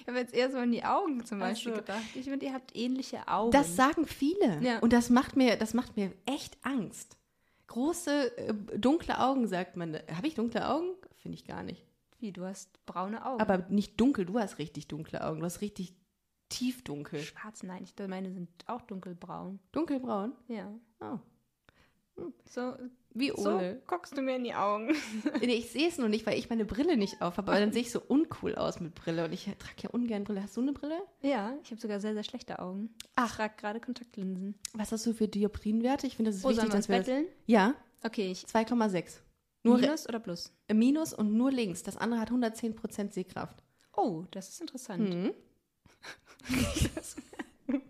Ich 0.00 0.06
habe 0.06 0.18
jetzt 0.18 0.34
eher 0.34 0.50
so 0.50 0.58
an 0.58 0.72
die 0.72 0.84
Augen 0.84 1.24
zum 1.24 1.38
Beispiel 1.38 1.72
so. 1.72 1.78
gedacht. 1.80 2.02
Ich 2.14 2.24
finde, 2.24 2.46
ihr 2.46 2.52
habt 2.52 2.76
ähnliche 2.76 3.26
Augen. 3.28 3.52
Das 3.52 3.76
sagen 3.76 4.06
viele. 4.06 4.60
Ja. 4.62 4.78
Und 4.80 4.92
das 4.92 5.10
macht 5.10 5.36
mir, 5.36 5.56
das 5.56 5.74
macht 5.74 5.96
mir 5.96 6.12
echt 6.26 6.58
Angst. 6.62 7.16
Große, 7.66 8.36
äh, 8.36 8.54
dunkle 8.78 9.20
Augen, 9.20 9.46
sagt 9.46 9.76
man. 9.76 9.94
Habe 10.14 10.26
ich 10.26 10.34
dunkle 10.34 10.68
Augen? 10.68 10.94
Finde 11.18 11.36
ich 11.36 11.44
gar 11.44 11.62
nicht. 11.62 11.84
Wie, 12.18 12.32
du 12.32 12.44
hast 12.44 12.84
braune 12.84 13.24
Augen. 13.24 13.40
Aber 13.40 13.58
nicht 13.68 14.00
dunkel, 14.00 14.26
du 14.26 14.38
hast 14.38 14.58
richtig 14.58 14.88
dunkle 14.88 15.24
Augen. 15.24 15.40
Du 15.40 15.46
hast 15.46 15.60
richtig 15.60 15.94
tiefdunkel. 16.50 17.20
schwarz, 17.20 17.62
nein, 17.62 17.84
ich 17.84 17.94
meine 18.08 18.32
sind 18.32 18.50
auch 18.66 18.82
dunkelbraun. 18.82 19.60
Dunkelbraun? 19.72 20.32
Ja. 20.48 20.72
Oh. 21.00 21.18
So, 22.44 22.74
Wie 23.12 23.28
so 23.36 23.50
Ole. 23.56 23.82
guckst 23.88 24.16
du 24.16 24.22
mir 24.22 24.36
in 24.36 24.44
die 24.44 24.54
Augen. 24.54 24.94
Nee, 25.40 25.54
ich 25.54 25.70
sehe 25.72 25.88
es 25.88 25.98
nur 25.98 26.08
nicht, 26.08 26.26
weil 26.26 26.38
ich 26.38 26.48
meine 26.48 26.64
Brille 26.64 26.96
nicht 26.96 27.20
auf 27.22 27.38
habe. 27.38 27.50
Aber 27.50 27.60
dann 27.60 27.72
sehe 27.72 27.82
ich 27.82 27.90
so 27.90 28.00
uncool 28.00 28.54
aus 28.54 28.78
mit 28.80 28.94
Brille. 28.94 29.24
Und 29.24 29.32
ich 29.32 29.44
trage 29.44 29.82
ja 29.82 29.90
ungern 29.90 30.22
Brille. 30.24 30.42
Hast 30.42 30.56
du 30.56 30.60
eine 30.60 30.72
Brille? 30.72 31.00
Ja, 31.22 31.54
ich 31.64 31.70
habe 31.72 31.80
sogar 31.80 31.98
sehr, 32.00 32.14
sehr 32.14 32.22
schlechte 32.22 32.58
Augen. 32.60 32.94
Ach, 33.16 33.30
ich 33.30 33.36
trage 33.36 33.54
gerade 33.56 33.80
Kontaktlinsen. 33.80 34.54
Was 34.74 34.92
hast 34.92 35.06
du 35.06 35.12
für 35.12 35.26
Dioptrinwerte? 35.28 36.06
Ich 36.06 36.16
finde, 36.16 36.30
das 36.30 36.38
ist 36.38 36.44
Oh, 36.44 36.50
wichtig, 36.50 36.64
wir 36.64 36.70
dass 36.70 36.88
wir 36.88 36.98
das, 36.98 37.06
betteln? 37.06 37.26
Ja, 37.46 37.74
Okay, 38.02 38.30
ich. 38.30 38.44
2,6. 38.44 39.18
Nur 39.62 39.76
Minus 39.78 40.08
oder 40.08 40.20
Plus? 40.20 40.52
äh, 40.68 40.74
Minus 40.74 41.12
und 41.12 41.34
nur 41.34 41.50
links. 41.52 41.82
Das 41.82 41.96
andere 41.98 42.18
hat 42.20 42.30
110% 42.30 43.12
Sehkraft. 43.12 43.62
Oh, 43.94 44.24
das 44.30 44.48
ist 44.48 44.60
interessant. 44.62 45.14
Mhm. 45.14 45.34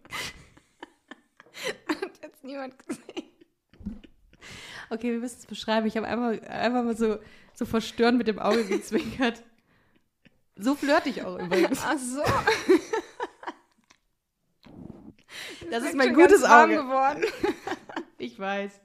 Hat 1.88 2.18
jetzt 2.22 2.42
niemand 2.44 2.76
gesehen. 2.78 3.29
Okay, 4.90 5.12
wir 5.12 5.18
müssen 5.18 5.38
es 5.38 5.46
beschreiben. 5.46 5.86
Ich 5.86 5.96
habe 5.96 6.06
einfach, 6.06 6.48
einfach 6.48 6.82
mal 6.82 6.96
so, 6.96 7.18
so 7.54 7.64
verstörend 7.64 8.18
mit 8.18 8.26
dem 8.26 8.38
Auge 8.38 8.64
gezwinkert. 8.64 9.42
So 10.56 10.74
flirte 10.74 11.08
ich 11.08 11.22
auch 11.24 11.38
übrigens. 11.38 11.80
Ach 11.84 11.96
so. 11.96 12.22
Das 15.70 15.84
ist 15.84 15.94
mein 15.94 16.14
gutes 16.14 16.42
Auge. 16.44 16.76
geworden. 16.76 17.24
Ich 18.18 18.38
weiß. 18.38 18.82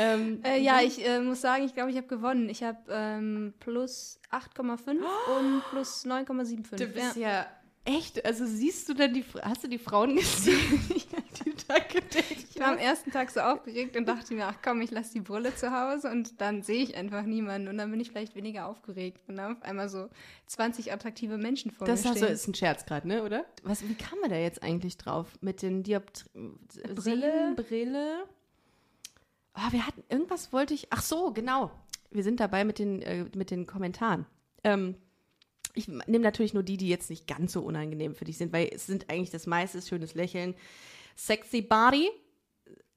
Ähm, 0.00 0.40
Äh, 0.42 0.60
ja, 0.60 0.80
ich 0.80 1.06
äh, 1.06 1.20
muss 1.20 1.40
sagen, 1.40 1.62
ich 1.62 1.74
glaube, 1.74 1.92
ich 1.92 1.96
habe 1.96 2.08
gewonnen. 2.08 2.48
Ich 2.48 2.64
habe 2.64 2.78
ähm, 2.88 3.54
plus 3.60 4.18
8,5 4.32 4.96
und 5.36 5.62
plus 5.70 6.04
9,75. 6.04 6.76
du 6.76 6.86
bist 6.88 7.14
ja. 7.14 7.28
ja 7.28 7.46
echt, 7.84 8.24
also 8.24 8.46
siehst 8.46 8.88
du 8.88 8.94
denn 8.94 9.12
die, 9.14 9.24
hast 9.42 9.64
du 9.64 9.68
die 9.68 9.78
Frauen 9.78 10.16
gesehen, 10.16 10.80
die 10.88 11.52
da 11.66 11.78
gedeckt 11.78 12.46
Ich 12.50 12.60
war 12.60 12.68
am 12.68 12.78
ersten 12.78 13.10
Tag 13.10 13.30
so 13.30 13.40
aufgeregt 13.40 13.96
und 13.96 14.06
dachte 14.06 14.34
mir, 14.34 14.46
ach 14.46 14.58
komm, 14.62 14.80
ich 14.80 14.90
lasse 14.90 15.12
die 15.12 15.20
Brille 15.20 15.54
zu 15.54 15.72
Hause 15.72 16.10
und 16.10 16.40
dann 16.40 16.62
sehe 16.62 16.82
ich 16.82 16.96
einfach 16.96 17.22
niemanden 17.22 17.68
und 17.68 17.78
dann 17.78 17.90
bin 17.90 18.00
ich 18.00 18.10
vielleicht 18.10 18.34
weniger 18.34 18.66
aufgeregt. 18.66 19.20
Und 19.28 19.36
dann 19.36 19.56
auf 19.56 19.62
einmal 19.62 19.88
so 19.88 20.08
20 20.46 20.92
attraktive 20.92 21.38
Menschen 21.38 21.70
vor 21.70 21.86
Das 21.86 22.04
mir 22.04 22.16
stehen. 22.16 22.28
ist 22.28 22.48
ein 22.48 22.54
Scherz 22.54 22.86
gerade, 22.86 23.08
ne, 23.08 23.22
oder? 23.22 23.44
Was, 23.62 23.86
wie 23.88 23.94
kam 23.94 24.18
man 24.20 24.30
da 24.30 24.36
jetzt 24.36 24.62
eigentlich 24.62 24.96
drauf? 24.96 25.26
Mit 25.40 25.62
den 25.62 25.82
Dioptri 25.82 26.28
Brille? 26.94 27.54
Brille. 27.56 28.24
Ah, 29.54 29.70
wir 29.70 29.86
hatten, 29.86 30.02
irgendwas 30.08 30.52
wollte 30.52 30.74
ich, 30.74 30.88
ach 30.90 31.02
so, 31.02 31.32
genau. 31.32 31.70
Wir 32.10 32.22
sind 32.22 32.40
dabei 32.40 32.64
mit 32.64 32.78
den, 32.78 33.02
äh, 33.02 33.24
mit 33.34 33.50
den 33.50 33.66
Kommentaren. 33.66 34.26
Ähm, 34.64 34.96
ich 35.74 35.88
nehme 35.88 36.20
natürlich 36.20 36.54
nur 36.54 36.62
die, 36.62 36.76
die 36.76 36.88
jetzt 36.88 37.10
nicht 37.10 37.26
ganz 37.26 37.52
so 37.52 37.62
unangenehm 37.62 38.14
für 38.14 38.24
dich 38.24 38.38
sind, 38.38 38.52
weil 38.52 38.70
es 38.72 38.86
sind 38.86 39.08
eigentlich 39.10 39.30
das 39.30 39.46
meiste 39.46 39.78
ist 39.78 39.88
schönes 39.88 40.14
Lächeln. 40.14 40.54
Sexy 41.16 41.62
Body. 41.62 42.10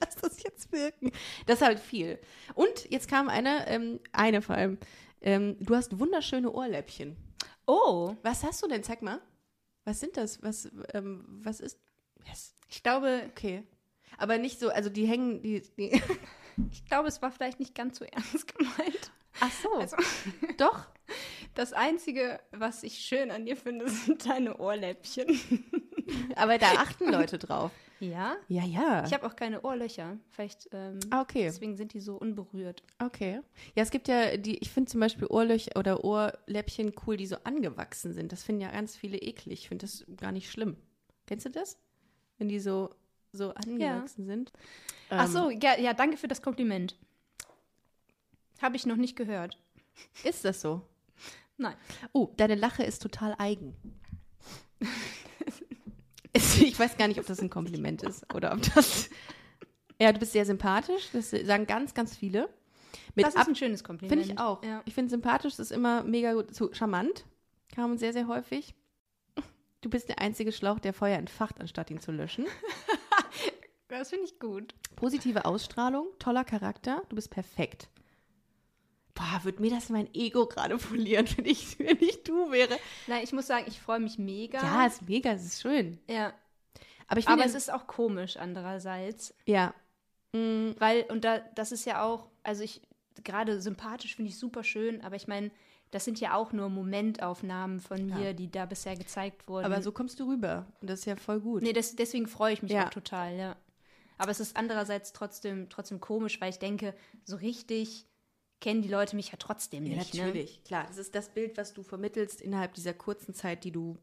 Lass 0.00 0.16
das 0.20 0.42
jetzt 0.42 0.72
wirken. 0.72 1.10
Das 1.46 1.60
ist 1.60 1.66
halt 1.66 1.80
viel. 1.80 2.18
Und 2.54 2.90
jetzt 2.90 3.08
kam 3.08 3.28
eine, 3.28 3.66
ähm, 3.68 4.00
eine 4.12 4.42
vor 4.42 4.56
allem. 4.56 4.78
Ähm, 5.20 5.56
du 5.60 5.74
hast 5.74 5.98
wunderschöne 5.98 6.50
Ohrläppchen. 6.52 7.16
Oh, 7.66 8.14
Was 8.22 8.44
hast 8.44 8.62
du 8.62 8.68
denn? 8.68 8.82
Zeig 8.82 9.02
mal. 9.02 9.20
Was 9.84 10.00
sind 10.00 10.16
das? 10.16 10.42
Was, 10.42 10.70
ähm, 10.94 11.24
was 11.42 11.60
ist. 11.60 11.80
Yes. 12.26 12.54
ich 12.68 12.82
glaube, 12.82 13.22
Okay. 13.30 13.62
Aber 14.18 14.38
nicht 14.38 14.60
so, 14.60 14.70
also 14.70 14.88
die 14.90 15.06
hängen, 15.06 15.42
die. 15.42 15.62
die 15.76 16.00
ich 16.72 16.84
glaube, 16.86 17.08
es 17.08 17.20
war 17.22 17.30
vielleicht 17.30 17.60
nicht 17.60 17.74
ganz 17.74 17.98
so 17.98 18.04
ernst 18.04 18.54
gemeint. 18.56 19.05
Ach 19.40 19.50
so. 19.50 19.72
Also, 19.74 19.96
Doch. 20.58 20.86
das 21.54 21.72
Einzige, 21.72 22.40
was 22.52 22.82
ich 22.82 22.98
schön 22.98 23.30
an 23.30 23.46
dir 23.46 23.56
finde, 23.56 23.88
sind 23.90 24.26
deine 24.28 24.58
Ohrläppchen. 24.58 25.26
Aber 26.36 26.58
da 26.58 26.72
achten 26.74 27.10
Leute 27.10 27.38
drauf. 27.38 27.70
Ja? 27.98 28.36
Ja, 28.48 28.64
ja. 28.64 29.04
Ich 29.06 29.14
habe 29.14 29.26
auch 29.26 29.36
keine 29.36 29.62
Ohrlöcher. 29.62 30.18
Vielleicht 30.30 30.68
ähm, 30.72 31.00
ah, 31.10 31.22
okay. 31.22 31.44
deswegen 31.44 31.76
sind 31.76 31.94
die 31.94 32.00
so 32.00 32.16
unberührt. 32.16 32.82
Okay. 32.98 33.40
Ja, 33.74 33.82
es 33.82 33.90
gibt 33.90 34.08
ja 34.08 34.36
die, 34.36 34.58
ich 34.58 34.70
finde 34.70 34.90
zum 34.90 35.00
Beispiel 35.00 35.26
Ohrlöcher 35.26 35.76
oder 35.76 36.04
Ohrläppchen 36.04 36.92
cool, 37.06 37.16
die 37.16 37.26
so 37.26 37.36
angewachsen 37.44 38.12
sind. 38.12 38.32
Das 38.32 38.42
finden 38.42 38.60
ja 38.60 38.70
ganz 38.70 38.96
viele 38.96 39.16
eklig. 39.16 39.60
Ich 39.62 39.68
finde 39.68 39.86
das 39.86 40.04
gar 40.16 40.32
nicht 40.32 40.50
schlimm. 40.50 40.76
Kennst 41.26 41.46
du 41.46 41.50
das? 41.50 41.78
Wenn 42.38 42.48
die 42.48 42.60
so, 42.60 42.90
so 43.32 43.54
angewachsen 43.54 44.26
sind. 44.26 44.52
Ach 45.08 45.24
Ähm, 45.24 45.32
so, 45.32 45.50
ja, 45.50 45.78
ja, 45.78 45.94
danke 45.94 46.18
für 46.18 46.28
das 46.28 46.42
Kompliment. 46.42 46.96
Habe 48.60 48.76
ich 48.76 48.86
noch 48.86 48.96
nicht 48.96 49.16
gehört. 49.16 49.58
Ist 50.24 50.44
das 50.44 50.60
so? 50.60 50.82
Nein. 51.56 51.74
Oh, 52.12 52.32
deine 52.36 52.54
Lache 52.54 52.82
ist 52.82 53.02
total 53.02 53.34
eigen. 53.38 53.74
Ich 56.32 56.78
weiß 56.78 56.98
gar 56.98 57.08
nicht, 57.08 57.18
ob 57.18 57.26
das 57.26 57.40
ein 57.40 57.48
Kompliment 57.48 58.02
ist 58.02 58.32
oder 58.34 58.52
ob 58.52 58.62
das. 58.74 59.10
Ja, 59.98 60.12
du 60.12 60.18
bist 60.18 60.32
sehr 60.32 60.44
sympathisch. 60.44 61.08
Das 61.14 61.30
sagen 61.30 61.66
ganz, 61.66 61.94
ganz 61.94 62.14
viele. 62.14 62.50
Mit 63.14 63.24
das 63.24 63.34
ist 63.34 63.40
Ab 63.40 63.48
ein 63.48 63.56
schönes 63.56 63.82
Kompliment. 63.82 64.20
Finde 64.20 64.34
ich 64.34 64.38
auch. 64.38 64.62
Ja. 64.62 64.82
Ich 64.84 64.92
finde 64.92 65.08
sympathisch 65.08 65.58
ist 65.58 65.72
immer 65.72 66.02
mega 66.02 66.34
gut. 66.34 66.54
So, 66.54 66.70
charmant 66.74 67.24
kam 67.74 67.96
sehr, 67.96 68.12
sehr 68.12 68.28
häufig. 68.28 68.74
Du 69.80 69.88
bist 69.88 70.10
der 70.10 70.20
einzige 70.20 70.52
Schlauch, 70.52 70.80
der 70.80 70.92
Feuer 70.92 71.16
entfacht, 71.16 71.60
anstatt 71.60 71.90
ihn 71.90 72.00
zu 72.00 72.12
löschen. 72.12 72.44
Das 73.88 74.10
finde 74.10 74.24
ich 74.24 74.40
gut. 74.40 74.74
Positive 74.96 75.44
Ausstrahlung, 75.44 76.08
toller 76.18 76.44
Charakter, 76.44 77.02
du 77.08 77.14
bist 77.14 77.30
perfekt. 77.30 77.88
Boah, 79.16 79.40
würde 79.42 79.60
mir 79.60 79.70
das 79.70 79.88
mein 79.88 80.08
Ego 80.14 80.46
gerade 80.46 80.76
polieren, 80.90 81.26
wenn 81.36 81.46
ich, 81.46 81.78
wenn 81.80 81.98
ich 82.00 82.22
du 82.22 82.52
wäre. 82.52 82.78
Nein, 83.08 83.24
ich 83.24 83.32
muss 83.32 83.48
sagen, 83.48 83.64
ich 83.66 83.80
freue 83.80 83.98
mich 83.98 84.18
mega. 84.18 84.62
Ja, 84.62 84.86
ist 84.86 85.02
mega, 85.08 85.32
es 85.32 85.44
ist 85.44 85.62
schön. 85.62 85.98
ja. 86.08 86.32
Aber 87.08 87.20
ich 87.20 87.28
Aber 87.28 87.44
es 87.44 87.54
ist 87.54 87.72
auch 87.72 87.86
komisch 87.86 88.36
andererseits. 88.36 89.32
ja. 89.46 89.74
Mm, 90.32 90.72
Weil, 90.78 91.02
und 91.08 91.24
da, 91.24 91.38
das 91.54 91.70
ist 91.72 91.84
ja 91.86 92.02
auch, 92.04 92.26
also 92.42 92.62
ich, 92.64 92.82
gerade 93.22 93.60
sympathisch 93.60 94.16
finde 94.16 94.30
ich 94.30 94.38
super 94.38 94.64
schön, 94.64 95.00
aber 95.02 95.14
ich 95.16 95.28
meine, 95.28 95.52
das 95.92 96.04
sind 96.04 96.18
ja 96.18 96.34
auch 96.34 96.52
nur 96.52 96.68
Momentaufnahmen 96.68 97.78
von 97.78 98.06
mir, 98.06 98.18
Ja. 98.26 98.32
die 98.32 98.50
da 98.50 98.66
bisher 98.66 98.96
gezeigt 98.96 99.46
wurden. 99.48 99.64
Aber 99.66 99.82
so 99.82 99.92
kommst 99.92 100.18
du 100.18 100.28
rüber. 100.28 100.66
Und 100.80 100.90
das 100.90 100.98
ist 101.00 101.04
ja 101.06 101.14
voll 101.14 101.38
gut. 101.40 101.62
Nee, 101.62 101.72
das, 101.72 101.94
deswegen 101.94 102.26
freue 102.26 102.52
ich 102.54 102.62
mich 102.62 102.72
Ja. 102.72 102.86
auch 102.86 102.90
total, 102.90 103.36
ja. 103.36 103.56
Aber 104.18 104.32
es 104.32 104.40
ist 104.40 104.56
andererseits 104.56 105.12
trotzdem, 105.12 105.68
trotzdem 105.70 106.00
komisch, 106.00 106.40
weil 106.40 106.50
ich 106.50 106.58
denke, 106.58 106.92
so 107.24 107.36
richtig 107.36 108.04
kennen 108.60 108.82
die 108.82 108.88
Leute 108.88 109.16
mich 109.16 109.30
ja 109.30 109.36
trotzdem 109.38 109.84
Ja, 109.86 109.96
nicht. 109.96 110.14
Ne? 110.14 110.20
natürlich. 110.22 110.62
Klar, 110.64 110.86
das 110.88 110.98
ist 110.98 111.14
das 111.14 111.28
Bild, 111.28 111.56
was 111.56 111.72
du 111.74 111.82
vermittelst 111.82 112.40
innerhalb 112.40 112.74
dieser 112.74 112.94
kurzen 112.94 113.34
Zeit, 113.34 113.64
die 113.64 113.72
du 113.72 113.98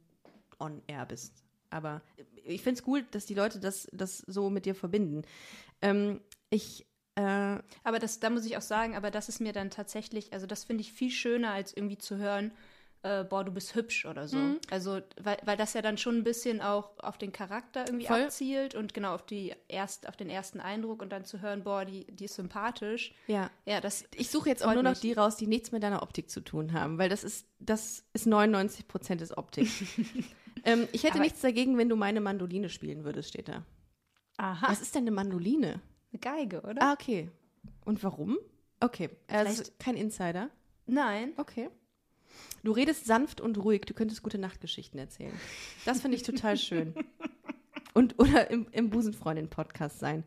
on 0.60 0.82
air 0.88 1.06
bist. 1.06 1.43
Aber 1.70 2.01
ich 2.45 2.62
finde 2.62 2.80
es 2.82 2.88
cool, 2.88 3.04
dass 3.12 3.26
die 3.26 3.34
Leute 3.34 3.60
das, 3.60 3.88
das 3.91 4.20
so 4.20 4.49
mit 4.49 4.66
dir 4.66 4.76
verbinden. 4.76 5.24
Ähm, 5.82 6.22
ich 6.49 6.86
Äh, 7.16 7.60
Aber 7.84 7.99
das, 7.99 8.20
da 8.20 8.30
muss 8.32 8.43
ich 8.45 8.58
auch 8.58 8.62
sagen, 8.64 8.95
aber 8.95 9.12
das 9.12 9.30
ist 9.30 9.39
mir 9.39 9.54
dann 9.54 9.70
tatsächlich, 9.70 10.34
also 10.34 10.47
das 10.47 10.64
finde 10.64 10.82
ich 10.82 10.93
viel 10.93 11.12
schöner, 11.12 11.51
als 11.51 11.72
irgendwie 11.72 11.99
zu 11.99 12.18
hören, 12.18 12.51
äh, 13.04 13.24
boah, 13.24 13.43
du 13.43 13.51
bist 13.51 13.76
hübsch 13.76 14.06
oder 14.06 14.28
so. 14.28 14.38
Mhm. 14.38 14.60
Also, 14.72 14.99
weil, 15.22 15.38
weil 15.43 15.58
das 15.58 15.74
ja 15.74 15.82
dann 15.82 15.97
schon 15.97 16.18
ein 16.18 16.24
bisschen 16.24 16.62
auch 16.62 16.97
auf 16.99 17.18
den 17.18 17.32
Charakter 17.32 17.86
irgendwie 17.88 18.08
Voll. 18.08 18.24
abzielt 18.24 18.76
und 18.76 18.93
genau 18.93 19.14
auf 19.14 19.26
die 19.26 19.54
erst, 19.68 20.08
auf 20.08 20.16
den 20.16 20.30
ersten 20.30 20.60
Eindruck 20.60 21.01
und 21.01 21.10
dann 21.12 21.26
zu 21.26 21.41
hören, 21.41 21.64
boah, 21.64 21.86
die, 21.86 22.06
die 22.08 22.26
ist 22.26 22.36
sympathisch. 22.36 23.14
ja. 23.28 23.49
Ja, 23.66 23.80
das. 23.82 24.06
Ich 24.16 24.30
suche 24.30 24.49
jetzt 24.49 24.66
auch 24.66 24.74
nur 24.74 24.84
noch 24.84 24.97
die 24.97 25.14
raus, 25.14 25.36
die 25.38 25.47
nichts 25.47 25.72
mit 25.72 25.84
deiner 25.84 26.01
Optik 26.01 26.30
zu 26.30 26.41
tun 26.41 26.74
haben, 26.74 26.97
weil 26.97 27.10
das 27.10 27.24
ist, 27.24 27.45
das 27.60 28.04
ist 28.14 28.26
99 28.26 28.88
Prozent 28.88 29.22
des 29.22 29.38
Optik. 29.38 29.68
ähm, 30.66 30.88
ich 30.91 31.04
hätte 31.04 31.16
Aber- 31.16 31.24
nichts 31.24 31.41
dagegen, 31.41 31.78
wenn 31.78 31.89
du 31.89 31.95
meine 31.95 32.22
Mandoline 32.22 32.70
spielen 32.70 33.04
würdest, 33.04 33.30
steht 33.30 33.49
da. 33.49 33.66
Aha. 34.38 34.70
Was 34.70 34.82
ist 34.82 34.95
denn 34.95 35.04
eine 35.04 35.12
Mandoline? 35.12 35.82
Eine 36.12 36.20
Geige, 36.20 36.62
oder? 36.62 36.82
Ah, 36.82 36.93
okay. 36.93 37.30
Und 37.86 38.04
warum? 38.04 38.38
Okay, 38.80 39.10
also 39.28 39.64
kein 39.80 39.95
Insider. 39.95 40.49
Nein. 40.86 41.34
Okay. 41.38 41.70
Du 42.63 42.71
redest 42.71 43.05
sanft 43.05 43.41
und 43.41 43.57
ruhig, 43.57 43.81
du 43.81 43.93
könntest 43.93 44.23
gute 44.23 44.38
Nachtgeschichten 44.38 44.99
erzählen. 44.99 45.34
Das 45.86 46.01
finde 46.01 46.17
ich 46.17 46.23
total 46.23 46.57
schön. 46.57 46.93
Und 47.95 48.19
oder 48.19 48.49
im, 48.49 48.65
im 48.71 48.89
Busenfreundin-Podcast 48.89 49.99
sein. 49.99 50.23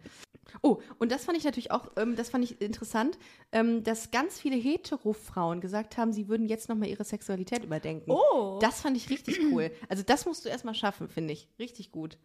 Oh, 0.63 0.81
und 0.99 1.11
das 1.11 1.25
fand 1.25 1.37
ich 1.37 1.43
natürlich 1.43 1.73
auch, 1.73 1.91
ähm, 1.97 2.15
das 2.15 2.31
fand 2.31 2.45
ich 2.45 2.61
interessant, 2.61 3.19
ähm, 3.51 3.83
dass 3.83 4.13
ganz 4.13 4.41
viele 4.41 4.57
Hetero-Frauen 4.57 5.61
gesagt 5.61 5.97
haben, 5.97 6.13
sie 6.13 6.29
würden 6.29 6.47
jetzt 6.47 6.69
nochmal 6.69 6.89
ihre 6.89 7.03
Sexualität 7.03 7.65
überdenken. 7.65 8.11
Oh. 8.11 8.59
Das 8.61 8.81
fand 8.81 8.97
ich 8.97 9.11
richtig 9.11 9.41
cool. 9.51 9.73
Also 9.89 10.05
das 10.05 10.27
musst 10.27 10.45
du 10.45 10.49
erstmal 10.49 10.75
schaffen, 10.75 11.09
finde 11.09 11.33
ich. 11.33 11.49
Richtig 11.59 11.91
gut. 11.91 12.19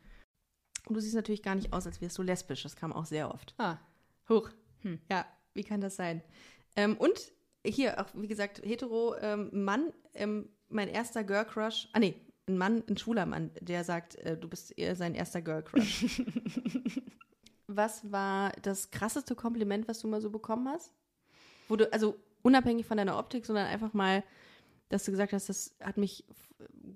Und 0.88 0.96
du 0.96 1.02
siehst 1.02 1.16
natürlich 1.16 1.42
gar 1.42 1.56
nicht 1.56 1.74
aus, 1.74 1.88
als 1.88 2.02
wärst 2.02 2.18
du 2.18 2.22
lesbisch. 2.22 2.64
Das 2.64 2.76
kam 2.76 2.94
auch 2.94 3.06
sehr 3.06 3.34
oft. 3.34 3.56
Ah. 3.58 3.78
Hoch. 4.30 4.50
Ja, 5.10 5.26
wie 5.54 5.64
kann 5.64 5.82
das 5.82 5.96
sein? 5.96 6.24
Ähm, 6.76 6.98
und 6.98 7.32
hier 7.66 8.00
auch, 8.00 8.08
wie 8.14 8.28
gesagt, 8.28 8.62
hetero 8.64 9.16
ähm, 9.18 9.50
Mann, 9.52 9.94
ähm, 10.14 10.50
mein 10.70 10.88
erster 10.88 11.24
Girl 11.24 11.46
Crush. 11.46 11.90
Ah, 11.94 12.00
nee, 12.00 12.16
ein 12.48 12.58
Mann, 12.58 12.84
ein 12.90 12.98
schwuler 12.98 13.26
Mann, 13.26 13.52
der 13.60 13.84
sagt, 13.84 14.16
äh, 14.16 14.38
du 14.38 14.48
bist 14.48 14.78
eher 14.78 14.96
sein 14.96 15.16
erster 15.16 15.42
Girl 15.42 15.64
Crush. 15.64 16.22
was 17.68 18.12
war 18.12 18.52
das 18.62 18.92
krasseste 18.92 19.36
Kompliment, 19.36 19.88
was 19.88 20.00
du 20.00 20.08
mal 20.08 20.22
so 20.22 20.30
bekommen 20.30 20.68
hast? 20.68 20.94
Wo 21.68 21.76
du, 21.76 21.92
also 21.94 22.18
unabhängig 22.42 22.86
von 22.86 22.98
deiner 22.98 23.18
Optik, 23.18 23.46
sondern 23.46 23.68
einfach 23.68 23.94
mal, 23.94 24.24
dass 24.90 25.06
du 25.06 25.12
gesagt 25.12 25.34
hast, 25.34 25.50
das 25.50 25.76
hat 25.80 25.98
mich 25.98 26.26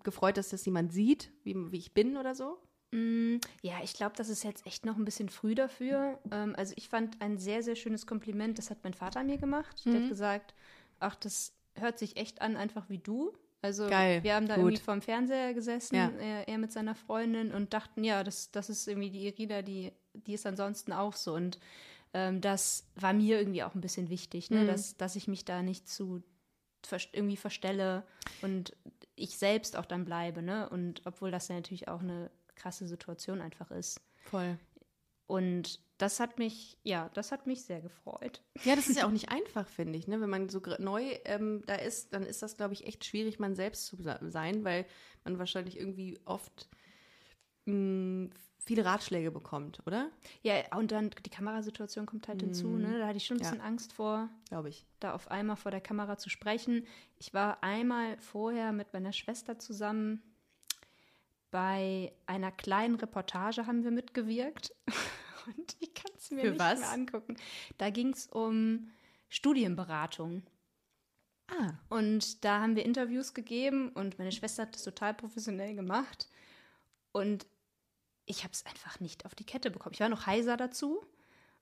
gefreut, 0.03 0.37
dass 0.37 0.49
das 0.49 0.65
jemand 0.65 0.91
sieht, 0.93 1.31
wie, 1.43 1.55
wie 1.71 1.77
ich 1.77 1.93
bin 1.93 2.17
oder 2.17 2.35
so? 2.35 2.57
Mm, 2.91 3.37
Ja, 3.61 3.75
ich 3.83 3.93
glaube, 3.93 4.15
das 4.15 4.29
ist 4.29 4.43
jetzt 4.43 4.65
echt 4.65 4.85
noch 4.85 4.95
ein 4.97 5.05
bisschen 5.05 5.29
früh 5.29 5.55
dafür. 5.55 6.19
Ähm, 6.31 6.53
also 6.57 6.73
ich 6.77 6.89
fand 6.89 7.21
ein 7.21 7.37
sehr, 7.37 7.63
sehr 7.63 7.75
schönes 7.75 8.05
Kompliment, 8.07 8.57
das 8.57 8.69
hat 8.69 8.83
mein 8.83 8.93
Vater 8.93 9.23
mir 9.23 9.37
gemacht. 9.37 9.85
Der 9.85 9.93
Mhm. 9.93 10.03
hat 10.03 10.09
gesagt, 10.09 10.53
ach, 10.99 11.15
das 11.15 11.53
hört 11.75 11.99
sich 11.99 12.17
echt 12.17 12.41
an, 12.41 12.55
einfach 12.55 12.89
wie 12.89 12.99
du. 12.99 13.33
Also 13.61 13.87
Geil, 13.89 14.21
wir 14.23 14.35
haben 14.35 14.47
da 14.47 14.55
gut. 14.55 14.65
irgendwie 14.65 14.81
vorm 14.83 15.01
Fernseher 15.01 15.53
gesessen, 15.53 15.95
Ja. 15.95 16.09
er, 16.19 16.47
er 16.47 16.57
mit 16.59 16.71
seiner 16.71 16.93
Freundin 16.95 17.51
und 17.51 17.73
dachten, 17.73 18.03
ja, 18.03 18.23
das, 18.23 18.51
das 18.51 18.69
ist 18.69 18.87
irgendwie 18.87 19.09
die 19.09 19.25
Irina, 19.25 19.61
die, 19.63 19.91
die 20.13 20.33
ist 20.35 20.45
ansonsten 20.45 20.93
auch 20.93 21.15
so. 21.15 21.33
Und 21.33 21.59
ähm, 22.13 22.39
das 22.41 22.85
war 22.95 23.11
mir 23.13 23.39
irgendwie 23.39 23.63
auch 23.63 23.73
ein 23.73 23.81
bisschen 23.81 24.09
wichtig, 24.09 24.51
ne? 24.51 24.61
Mhm. 24.61 24.67
dass, 24.67 24.95
dass 24.97 25.15
ich 25.15 25.27
mich 25.27 25.43
da 25.45 25.61
nicht 25.63 25.89
zu 25.89 26.21
irgendwie 27.13 27.37
verstelle 27.37 28.03
und 28.43 28.75
ich 29.15 29.37
selbst 29.39 29.75
auch 29.75 29.85
dann 29.87 30.05
bleibe, 30.05 30.43
ne? 30.43 30.69
Und 30.69 31.01
obwohl 31.05 31.31
das 31.31 31.47
ja 31.47 31.55
natürlich 31.55 31.87
auch 31.87 32.01
eine 32.01 32.29
krasse 32.55 32.87
Situation 32.87 33.41
einfach 33.41 33.71
ist. 33.71 34.01
Voll. 34.23 34.57
Und 35.27 35.79
das 35.97 36.19
hat 36.19 36.37
mich, 36.37 36.77
ja, 36.83 37.09
das 37.13 37.31
hat 37.31 37.47
mich 37.47 37.63
sehr 37.63 37.81
gefreut. 37.81 38.41
Ja, 38.63 38.75
das 38.75 38.87
ist 38.87 38.97
ja 38.97 39.07
auch 39.07 39.11
nicht 39.11 39.29
einfach, 39.29 39.67
finde 39.67 39.97
ich. 39.97 40.07
Ne? 40.07 40.21
Wenn 40.21 40.29
man 40.29 40.49
so 40.49 40.61
neu 40.79 41.01
ähm, 41.25 41.63
da 41.65 41.75
ist, 41.75 42.13
dann 42.13 42.23
ist 42.23 42.41
das, 42.43 42.57
glaube 42.57 42.73
ich, 42.73 42.85
echt 42.85 43.05
schwierig, 43.05 43.39
man 43.39 43.55
selbst 43.55 43.85
zu 43.87 43.97
sein, 44.01 44.63
weil 44.63 44.85
man 45.23 45.39
wahrscheinlich 45.39 45.79
irgendwie 45.79 46.19
oft 46.25 46.69
mh, 47.65 48.29
viele 48.59 48.85
Ratschläge 48.85 49.31
bekommt, 49.31 49.81
oder? 49.85 50.09
Ja, 50.41 50.55
und 50.77 50.91
dann 50.91 51.11
die 51.25 51.29
Kamerasituation 51.29 52.05
kommt 52.05 52.27
halt 52.27 52.41
hinzu, 52.41 52.77
ne? 52.77 52.99
Da 52.99 53.07
hatte 53.07 53.17
ich 53.17 53.25
schon 53.25 53.37
ein 53.37 53.43
Ja. 53.43 53.49
bisschen 53.49 53.61
Angst 53.65 53.93
vor, 53.93 54.29
Glaube 54.49 54.69
ich. 54.69 54.85
da 54.99 55.13
auf 55.13 55.29
einmal 55.31 55.55
vor 55.55 55.71
der 55.71 55.81
Kamera 55.81 56.17
zu 56.17 56.29
sprechen. 56.29 56.85
Ich 57.17 57.33
war 57.33 57.63
einmal 57.63 58.17
vorher 58.19 58.73
mit 58.73 58.91
meiner 58.93 59.13
Schwester 59.13 59.57
zusammen 59.59 60.21
bei 61.55 62.11
einer 62.25 62.51
kleinen 62.51 62.95
Reportage 62.95 63.65
haben 63.65 63.85
wir 63.85 63.91
mitgewirkt. 63.91 64.73
Und 65.47 65.77
ich 65.79 65.93
kann 65.93 66.11
es 66.17 66.29
mir 66.31 66.41
Für 66.41 66.49
nicht 66.49 66.59
was? 66.59 66.79
mehr 66.81 66.91
angucken. 66.91 67.37
Da 67.77 67.91
ging 67.91 68.09
es 68.11 68.27
um 68.27 68.91
Studienberatung. 69.29 70.43
Ah, 71.47 71.75
Und 71.87 72.43
da 72.43 72.59
haben 72.59 72.75
wir 72.75 72.83
Interviews 72.83 73.33
gegeben 73.33 73.89
und 73.93 74.17
meine 74.17 74.33
Schwester 74.33 74.63
hat 74.63 74.75
das 74.75 74.83
total 74.83 75.13
professionell 75.13 75.75
gemacht. 75.75 76.27
Und 77.13 77.45
ich 78.25 78.43
habe 78.43 78.51
es 78.51 78.65
einfach 78.65 78.99
nicht 78.99 79.25
auf 79.25 79.33
die 79.33 79.45
Kette 79.45 79.71
bekommen. 79.71 79.93
Ich 79.93 80.01
war 80.01 80.09
noch 80.09 80.25
heiser 80.25 80.57
dazu. 80.57 81.05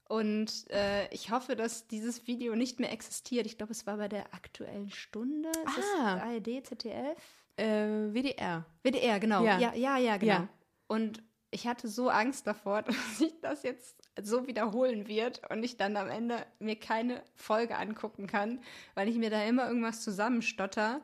Und 0.09 0.67
äh, 0.71 1.07
ich 1.13 1.29
hoffe, 1.29 1.55
dass 1.55 1.85
dieses 1.87 2.25
Video 2.25 2.55
nicht 2.55 2.79
mehr 2.79 2.91
existiert. 2.91 3.45
Ich 3.45 3.57
glaube, 3.59 3.73
es 3.73 3.85
war 3.85 3.97
bei 3.97 4.07
der 4.07 4.33
aktuellen 4.33 4.89
Stunde. 4.89 5.49
Ist 5.49 5.77
das 5.77 5.85
Ah. 5.99 6.17
ARD, 6.23 6.65
ZDF? 6.65 7.42
Äh, 7.57 8.13
WDR. 8.13 8.65
WDR, 8.83 9.19
genau. 9.19 9.43
Ja. 9.43 9.59
Ja, 9.59 9.73
ja, 9.73 9.97
ja, 9.97 10.17
genau. 10.17 10.33
Ja. 10.33 10.49
Und 10.87 11.23
ich 11.51 11.67
hatte 11.67 11.87
so 11.87 12.09
Angst 12.09 12.47
davor, 12.47 12.81
dass 12.83 13.17
sich 13.17 13.39
das 13.41 13.63
jetzt 13.63 14.01
so 14.21 14.47
wiederholen 14.47 15.07
wird 15.07 15.41
und 15.49 15.63
ich 15.63 15.77
dann 15.77 15.97
am 15.97 16.07
Ende 16.07 16.45
mir 16.59 16.75
keine 16.75 17.23
Folge 17.35 17.77
angucken 17.77 18.27
kann, 18.27 18.59
weil 18.95 19.07
ich 19.07 19.17
mir 19.17 19.29
da 19.29 19.43
immer 19.43 19.67
irgendwas 19.67 20.03
zusammenstotter. 20.03 21.01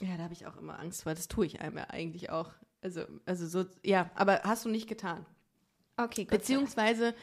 Ja, 0.00 0.16
da 0.16 0.24
habe 0.24 0.32
ich 0.32 0.46
auch 0.46 0.56
immer 0.56 0.78
Angst 0.78 1.02
vor. 1.02 1.14
Das 1.14 1.28
tue 1.28 1.46
ich 1.46 1.60
einem 1.60 1.76
ja 1.76 1.84
eigentlich 1.90 2.30
auch. 2.30 2.50
Also, 2.82 3.04
also 3.26 3.46
so, 3.46 3.68
ja, 3.84 4.10
aber 4.14 4.42
hast 4.42 4.64
du 4.64 4.70
nicht 4.70 4.88
getan. 4.88 5.26
Okay, 5.96 6.24
gut. 6.24 6.30
Beziehungsweise 6.30 7.14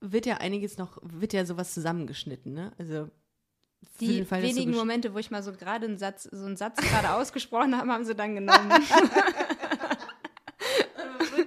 wird 0.00 0.26
ja 0.26 0.38
einiges 0.38 0.78
noch, 0.78 0.98
wird 1.02 1.32
ja 1.32 1.44
sowas 1.44 1.72
zusammengeschnitten, 1.72 2.52
ne? 2.52 2.72
Also 2.78 3.10
die 4.00 4.24
Fall, 4.24 4.40
du 4.40 4.48
wenigen 4.48 4.72
Momente, 4.72 5.12
wo 5.14 5.18
ich 5.18 5.30
mal 5.30 5.42
so 5.42 5.52
gerade 5.52 5.86
einen 5.86 5.98
Satz, 5.98 6.24
so 6.24 6.46
einen 6.46 6.56
Satz 6.56 6.76
gerade 6.80 7.10
ausgesprochen 7.14 7.76
habe, 7.76 7.90
haben 7.90 8.04
sie 8.04 8.14
dann 8.14 8.34
genommen. 8.34 8.70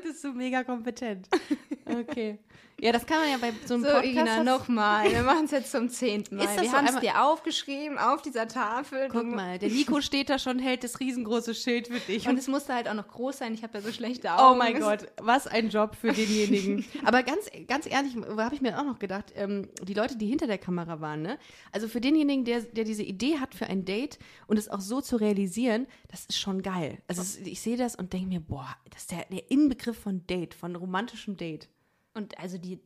wirktest 0.04 0.24
du 0.24 0.34
mega 0.34 0.64
kompetent. 0.64 1.28
Okay. 2.00 2.40
Ja, 2.82 2.92
das 2.92 3.06
kann 3.06 3.20
man 3.20 3.30
ja 3.30 3.38
bei 3.38 3.54
so 3.66 3.76
einem 3.76 3.84
So, 3.84 3.90
Podcast. 3.92 4.14
Ina, 4.14 4.44
nochmal. 4.44 5.10
Wir 5.10 5.22
machen 5.22 5.46
es 5.46 5.52
jetzt 5.52 5.72
zum 5.72 5.90
zehnten 5.90 6.36
Mal. 6.38 6.44
Ist 6.44 6.56
das 6.56 6.64
Wir 6.64 6.70
so 6.72 6.78
haben 6.78 6.88
es 6.88 7.00
dir 7.00 7.24
aufgeschrieben 7.24 7.98
auf 7.98 8.22
dieser 8.24 8.48
Tafel. 8.48 9.08
Guck 9.10 9.26
mal, 9.28 9.58
der 9.60 9.70
Nico 9.70 10.02
steht 10.02 10.30
da 10.30 10.38
schon, 10.40 10.60
hält 10.60 10.84
das 10.84 11.00
riesengroße 11.00 11.54
Schild 11.56 11.88
für 11.88 12.00
dich. 12.00 12.28
Und 12.28 12.38
es 12.38 12.48
musste 12.48 12.74
halt 12.74 12.90
auch 12.90 12.94
noch 12.96 13.08
groß 13.08 13.38
sein. 13.38 13.54
Ich 13.54 13.64
habe 13.64 13.78
ja 13.78 13.82
so 13.82 13.94
schlechte 13.94 14.28
Oh 14.28 14.42
Augen. 14.42 14.58
mein 14.58 14.80
Gott, 14.80 15.06
was 15.22 15.48
ein 15.48 15.70
Job 15.70 15.96
für 15.96 16.12
denjenigen. 16.14 16.84
Aber 17.06 17.24
ganz, 17.24 17.50
ganz 17.68 17.86
ehrlich, 17.86 18.16
habe 18.18 18.56
ich 18.56 18.62
mir 18.62 18.78
auch 18.78 18.84
noch 18.86 19.00
gedacht, 19.00 19.32
ähm, 19.36 19.70
die 19.84 19.94
Leute, 19.94 20.18
die 20.18 20.28
hinter 20.28 20.48
der 20.48 20.58
Kamera 20.58 21.00
waren, 21.00 21.22
ne? 21.22 21.38
Also 21.72 21.88
für 21.88 22.02
denjenigen, 22.02 22.44
der, 22.44 22.62
der 22.62 22.84
diese 22.84 23.04
Idee 23.04 23.38
hat 23.40 23.56
für 23.56 23.68
ein 23.68 23.86
Date 23.86 24.18
und 24.48 24.58
es 24.58 24.68
auch 24.68 24.82
so 24.82 25.00
zu 25.00 25.16
realisieren, 25.18 25.88
das 26.10 26.26
ist 26.26 26.40
schon 26.40 26.62
geil. 26.64 26.98
Also 27.08 27.22
es, 27.22 27.38
ich 27.38 27.62
sehe 27.62 27.78
das 27.78 27.96
und 27.96 28.12
denke 28.12 28.28
mir, 28.28 28.42
boah, 28.42 28.76
das 28.90 29.04
ist 29.04 29.12
der, 29.12 29.26
der 29.32 29.50
Inbegriff 29.52 29.98
von 30.00 30.26
Date, 30.28 30.54
von 30.54 30.76
romantischem 30.76 31.38
Date. 31.38 31.70
Und 32.14 32.38
also 32.40 32.58
die, 32.58 32.80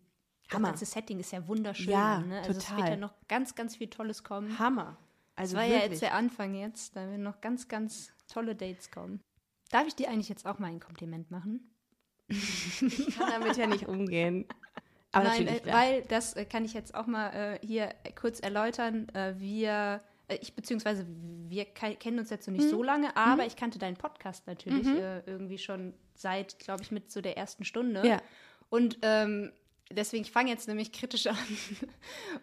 das 0.48 0.56
Hammer. 0.56 0.70
ganze 0.70 0.86
Setting 0.86 1.20
ist 1.20 1.32
ja 1.32 1.46
wunderschön. 1.48 1.92
Ja, 1.92 2.20
ne? 2.20 2.40
Also 2.40 2.52
es 2.52 2.60
total. 2.60 2.78
wird 2.78 2.90
ja 2.90 2.96
noch 2.96 3.14
ganz, 3.28 3.56
ganz 3.56 3.76
viel 3.76 3.88
Tolles 3.90 4.24
kommen. 4.24 4.58
Hammer. 4.60 4.98
Das 5.36 5.44
Also 5.44 5.58
war 5.58 5.64
ja 5.66 5.74
wirklich. 5.74 5.92
jetzt 5.92 6.02
der 6.02 6.14
Anfang 6.16 6.54
jetzt. 6.56 6.96
Da 6.96 7.02
werden 7.02 7.24
noch 7.24 7.42
ganz, 7.42 7.68
ganz 7.68 8.12
tolle 8.28 8.56
Dates 8.56 8.90
kommen. 8.92 9.22
Darf 9.70 9.86
ich 9.88 9.96
dir 9.96 10.10
eigentlich 10.10 10.30
jetzt 10.30 10.46
auch 10.46 10.60
mal 10.60 10.68
ein 10.68 10.80
Kompliment 10.80 11.30
machen? 11.32 11.70
ich 12.30 13.16
kann 13.18 13.30
damit 13.32 13.58
ja 13.58 13.68
nicht 13.68 13.88
umgehen. 13.88 14.46
Aber 15.12 15.26
Nein, 15.30 15.46
natürlich, 15.46 15.66
äh, 15.66 15.70
ja. 15.70 15.74
weil 15.74 16.02
das 16.04 16.34
äh, 16.36 16.46
kann 16.46 16.66
ich 16.66 16.74
jetzt 16.74 16.94
auch 16.96 17.08
mal 17.08 17.30
äh, 17.30 17.66
hier 17.66 17.94
kurz 18.20 18.40
erläutern. 18.40 19.08
Äh, 19.10 19.36
wir, 19.38 20.02
äh, 20.28 20.38
ich 20.42 20.54
beziehungsweise 20.56 21.06
wir 21.48 21.66
ke- 21.66 21.96
kennen 21.96 22.20
uns 22.20 22.30
jetzt 22.30 22.48
noch 22.48 22.54
nicht 22.54 22.66
Mhm. 22.66 22.70
so 22.70 22.84
lange, 22.84 23.16
aber 23.16 23.46
ich 23.46 23.56
kannte 23.56 23.80
deinen 23.80 23.96
Podcast 23.96 24.46
natürlich 24.48 24.86
äh, 24.88 25.20
irgendwie 25.26 25.58
schon 25.58 25.94
seit, 26.14 26.60
glaube 26.60 26.84
ich, 26.84 26.92
mit 26.92 27.10
so 27.12 27.22
der 27.22 27.38
ersten 27.38 27.64
Stunde. 27.64 28.06
Ja. 28.06 28.22
Und 28.70 28.98
ähm, 29.02 29.52
deswegen, 29.92 30.24
ich 30.24 30.32
fange 30.32 30.50
jetzt 30.50 30.68
nämlich 30.68 30.92
kritisch 30.92 31.28
an. 31.28 31.38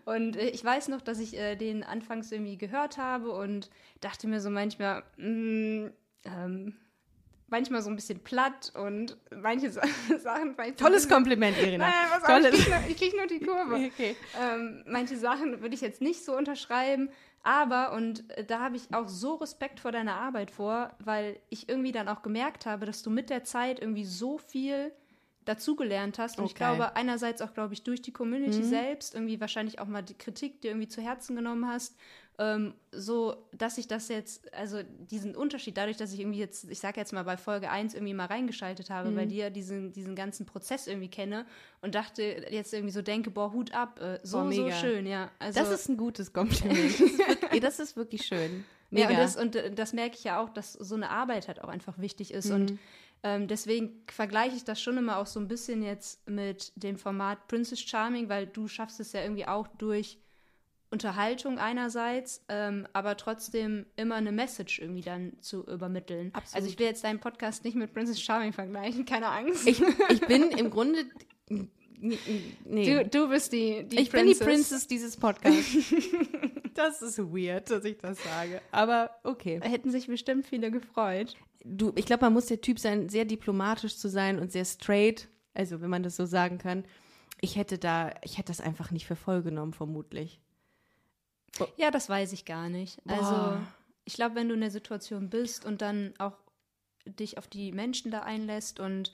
Und 0.05 0.37
äh, 0.37 0.49
ich 0.49 0.64
weiß 0.64 0.89
noch, 0.89 1.01
dass 1.01 1.18
ich 1.18 1.37
äh, 1.37 1.57
den 1.57 1.83
anfangs 1.83 2.33
irgendwie 2.33 2.59
gehört 2.59 2.99
habe 2.99 3.31
und 3.31 3.70
dachte 4.01 4.27
mir 4.27 4.41
so 4.41 4.51
manchmal, 4.51 5.03
mh, 5.16 5.91
ähm, 6.25 6.77
manchmal 7.49 7.83
so 7.83 7.91
ein 7.91 7.97
bisschen 7.97 8.20
platt 8.20 8.72
und 8.75 9.16
manche 9.31 9.70
Sa 9.70 9.83
Sachen. 10.18 10.59
ein 10.59 10.77
Tolles 10.77 11.09
Kompliment, 11.09 11.57
Irina. 11.59 11.87
Nein, 11.87 11.95
was 12.11 12.22
Tolles. 12.25 12.55
ich 12.59 12.64
krieg, 12.64 12.68
nur, 12.75 12.91
ich 12.91 12.97
krieg 12.97 13.16
nur 13.16 13.27
die 13.27 13.41
Kurve. 13.41 13.75
Okay. 13.95 14.16
Ähm, 14.41 14.83
manche 14.87 15.16
Sachen 15.16 15.61
würde 15.61 15.75
ich 15.75 15.81
jetzt 15.81 16.01
nicht 16.01 16.25
so 16.25 16.37
unterschreiben, 16.37 17.11
aber, 17.43 17.93
und 17.93 18.29
äh, 18.31 18.45
da 18.45 18.61
habe 18.61 18.77
ich 18.77 18.93
auch 18.93 19.07
so 19.07 19.35
Respekt 19.35 19.79
vor 19.79 19.93
deiner 19.93 20.14
Arbeit 20.16 20.51
vor, 20.51 20.97
weil 20.99 21.39
ich 21.51 21.68
irgendwie 21.68 21.93
dann 21.93 22.09
auch 22.09 22.22
gemerkt 22.22 22.64
habe, 22.66 22.87
dass 22.87 23.03
du 23.03 23.11
mit 23.11 23.29
der 23.31 23.45
Zeit 23.45 23.79
irgendwie 23.81 24.07
so 24.07 24.39
viel 24.39 24.93
dazugelernt 25.45 26.18
hast. 26.18 26.38
Und 26.38 26.45
ich 26.47 26.53
Okay. 26.53 26.59
glaube, 26.64 26.97
einerseits 26.97 27.42
auch, 27.42 27.55
glaube 27.55 27.74
ich, 27.74 27.82
durch 27.82 28.03
die 28.03 28.12
Community 28.12 28.61
Mhm. 28.61 28.64
selbst, 28.64 29.14
irgendwie 29.14 29.40
wahrscheinlich 29.40 29.78
auch 29.78 29.86
mal 29.86 30.03
die 30.03 30.14
Kritik, 30.14 30.61
die 30.61 30.68
irgendwie 30.68 30.88
zu 30.88 31.01
Herzen 31.03 31.36
genommen 31.36 31.66
hast, 31.68 31.97
ähm, 32.36 32.74
so, 32.90 33.36
dass 33.57 33.78
ich 33.78 33.86
das 33.86 34.09
jetzt, 34.09 34.53
also 34.53 34.80
diesen 34.82 35.36
Unterschied, 35.36 35.76
dadurch, 35.76 35.97
dass 35.97 36.12
ich 36.12 36.18
irgendwie 36.18 36.40
jetzt, 36.40 36.68
ich 36.68 36.80
sage 36.80 36.99
jetzt 36.99 37.12
mal 37.12 37.22
bei 37.22 37.36
Folge 37.36 37.70
1 37.70 37.95
irgendwie 37.95 38.12
mal 38.14 38.26
reingeschaltet 38.26 38.90
habe, 38.90 39.11
Mhm. 39.11 39.14
bei 39.14 39.26
dir 39.26 39.51
diesen, 39.51 39.92
diesen 39.92 40.16
ganzen 40.16 40.45
Prozess 40.45 40.88
irgendwie 40.88 41.09
kenne 41.09 41.47
und 41.80 41.95
dachte 41.95 42.22
jetzt 42.51 42.72
irgendwie 42.74 42.92
so 42.92 43.03
denke, 43.03 43.30
boah, 43.30 43.53
Hut 43.53 43.72
ab, 43.72 44.01
äh, 44.01 44.18
so, 44.24 44.38
Boah, 44.40 44.53
so 44.53 44.70
schön, 44.72 45.07
ja. 45.07 45.30
Also, 45.38 45.61
Das 45.61 45.70
ist 45.70 45.88
ein 45.88 45.97
gutes 45.97 46.32
Kompliment. 46.32 46.74
Das 46.99 47.01
ist 47.01 47.18
wirklich, 47.18 47.61
das 47.62 47.78
ist 47.78 47.97
wirklich 47.97 48.26
schön. 48.26 48.64
Mega. 48.90 49.11
Ja, 49.11 49.16
und 49.16 49.18
das, 49.24 49.36
und 49.36 49.57
äh, 49.57 49.70
das 49.72 49.92
merke 49.92 50.16
ich 50.16 50.24
ja 50.24 50.40
auch, 50.40 50.51
dass 50.51 50.72
so 50.72 50.95
eine 50.97 51.11
Arbeit 51.11 51.47
halt 51.49 51.62
auch 51.62 51.68
einfach 51.68 51.99
wichtig 51.99 52.32
ist. 52.32 52.47
Mhm. 52.51 52.55
Und 52.55 52.78
ähm, 53.25 53.49
deswegen 53.49 54.03
vergleiche 54.07 54.55
ich 54.55 54.64
das 54.64 54.81
schon 54.83 54.99
immer 54.99 55.16
auch 55.16 55.27
so 55.27 55.41
ein 55.41 55.49
bisschen 55.49 55.83
jetzt 55.83 56.29
mit 56.29 56.72
dem 56.77 56.99
Format 56.99 57.49
Princess 57.49 57.81
Charming, 57.81 58.29
weil 58.29 58.47
du 58.47 58.68
schaffst 58.68 59.01
es 59.01 59.12
ja 59.12 59.22
irgendwie 59.22 59.47
auch 59.47 59.66
durch 59.79 60.18
Unterhaltung 60.91 61.59
einerseits, 61.59 62.45
ähm, 62.51 62.87
aber 62.93 63.16
trotzdem 63.16 63.87
immer 63.97 64.16
eine 64.16 64.31
Message 64.31 64.79
irgendwie 64.79 65.01
dann 65.01 65.33
zu 65.41 65.64
übermitteln. 65.66 66.35
Absolut. 66.35 66.55
Also 66.55 66.68
ich 66.68 66.79
will 66.79 66.87
jetzt 66.87 67.03
deinen 67.03 67.18
Podcast 67.18 67.64
nicht 67.64 67.77
mit 67.77 67.95
Princess 67.95 68.20
Charming 68.20 68.53
vergleichen, 68.53 69.05
keine 69.07 69.29
Angst. 69.29 69.66
ich, 69.66 69.83
ich 70.11 70.20
bin 70.27 70.51
im 70.51 70.68
Grunde. 70.68 71.07
Nee. 71.49 72.18
du, 72.66 73.09
du 73.09 73.29
bist 73.31 73.55
die, 73.55 73.85
die 73.85 74.01
ich 74.01 74.11
bin 74.11 74.27
die 74.27 74.35
Princess 74.35 74.87
dieses 74.87 75.16
Podcasts. 75.16 75.75
das 76.75 77.01
ist 77.01 77.18
weird, 77.18 77.70
dass 77.70 77.87
ich 77.87 77.97
das 77.97 78.22
sage. 78.22 78.61
Aber 78.70 79.18
okay. 79.22 79.61
Hätten 79.62 79.91
sich 79.91 80.09
bestimmt 80.09 80.47
viele 80.47 80.70
gefreut. 80.70 81.35
Du, 81.64 81.92
ich 81.96 82.06
glaube, 82.06 82.24
man 82.24 82.34
muss 82.34 82.46
der 82.46 82.60
Typ 82.60 82.78
sein, 82.78 83.08
sehr 83.08 83.24
diplomatisch 83.24 83.96
zu 83.96 84.08
sein 84.08 84.38
und 84.38 84.52
sehr 84.52 84.64
straight. 84.64 85.28
Also, 85.54 85.80
wenn 85.80 85.90
man 85.90 86.02
das 86.02 86.16
so 86.16 86.26
sagen 86.26 86.58
kann. 86.58 86.84
Ich 87.40 87.56
hätte 87.56 87.78
da, 87.78 88.14
ich 88.22 88.38
hätte 88.38 88.48
das 88.48 88.60
einfach 88.60 88.90
nicht 88.90 89.06
für 89.06 89.16
voll 89.16 89.42
genommen, 89.42 89.72
vermutlich. 89.72 90.40
Ja, 91.76 91.90
das 91.90 92.08
weiß 92.08 92.32
ich 92.32 92.44
gar 92.44 92.68
nicht. 92.68 93.00
Also, 93.06 93.30
Boah. 93.30 93.66
ich 94.04 94.14
glaube, 94.14 94.34
wenn 94.34 94.48
du 94.48 94.54
in 94.54 94.60
der 94.60 94.70
Situation 94.70 95.30
bist 95.30 95.64
und 95.64 95.82
dann 95.82 96.14
auch 96.18 96.36
dich 97.06 97.38
auf 97.38 97.48
die 97.48 97.72
Menschen 97.72 98.10
da 98.10 98.20
einlässt 98.20 98.80
und 98.80 99.12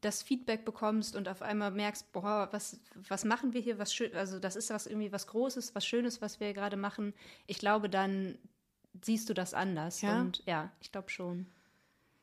das 0.00 0.22
Feedback 0.22 0.64
bekommst 0.64 1.14
und 1.14 1.28
auf 1.28 1.42
einmal 1.42 1.70
merkst, 1.70 2.12
boah, 2.12 2.48
was, 2.52 2.80
was 3.08 3.24
machen 3.24 3.52
wir 3.52 3.60
hier, 3.60 3.78
was 3.78 3.92
schön, 3.92 4.14
also 4.14 4.38
das 4.38 4.56
ist 4.56 4.70
was 4.70 4.86
irgendwie 4.86 5.12
was 5.12 5.26
Großes, 5.26 5.74
was 5.74 5.84
Schönes, 5.84 6.22
was 6.22 6.40
wir 6.40 6.54
gerade 6.54 6.76
machen. 6.76 7.12
Ich 7.46 7.58
glaube, 7.58 7.90
dann 7.90 8.38
siehst 9.02 9.28
du 9.28 9.34
das 9.34 9.52
anders. 9.52 10.00
Ja? 10.00 10.20
Und 10.20 10.42
ja, 10.46 10.72
ich 10.80 10.90
glaube 10.90 11.10
schon. 11.10 11.46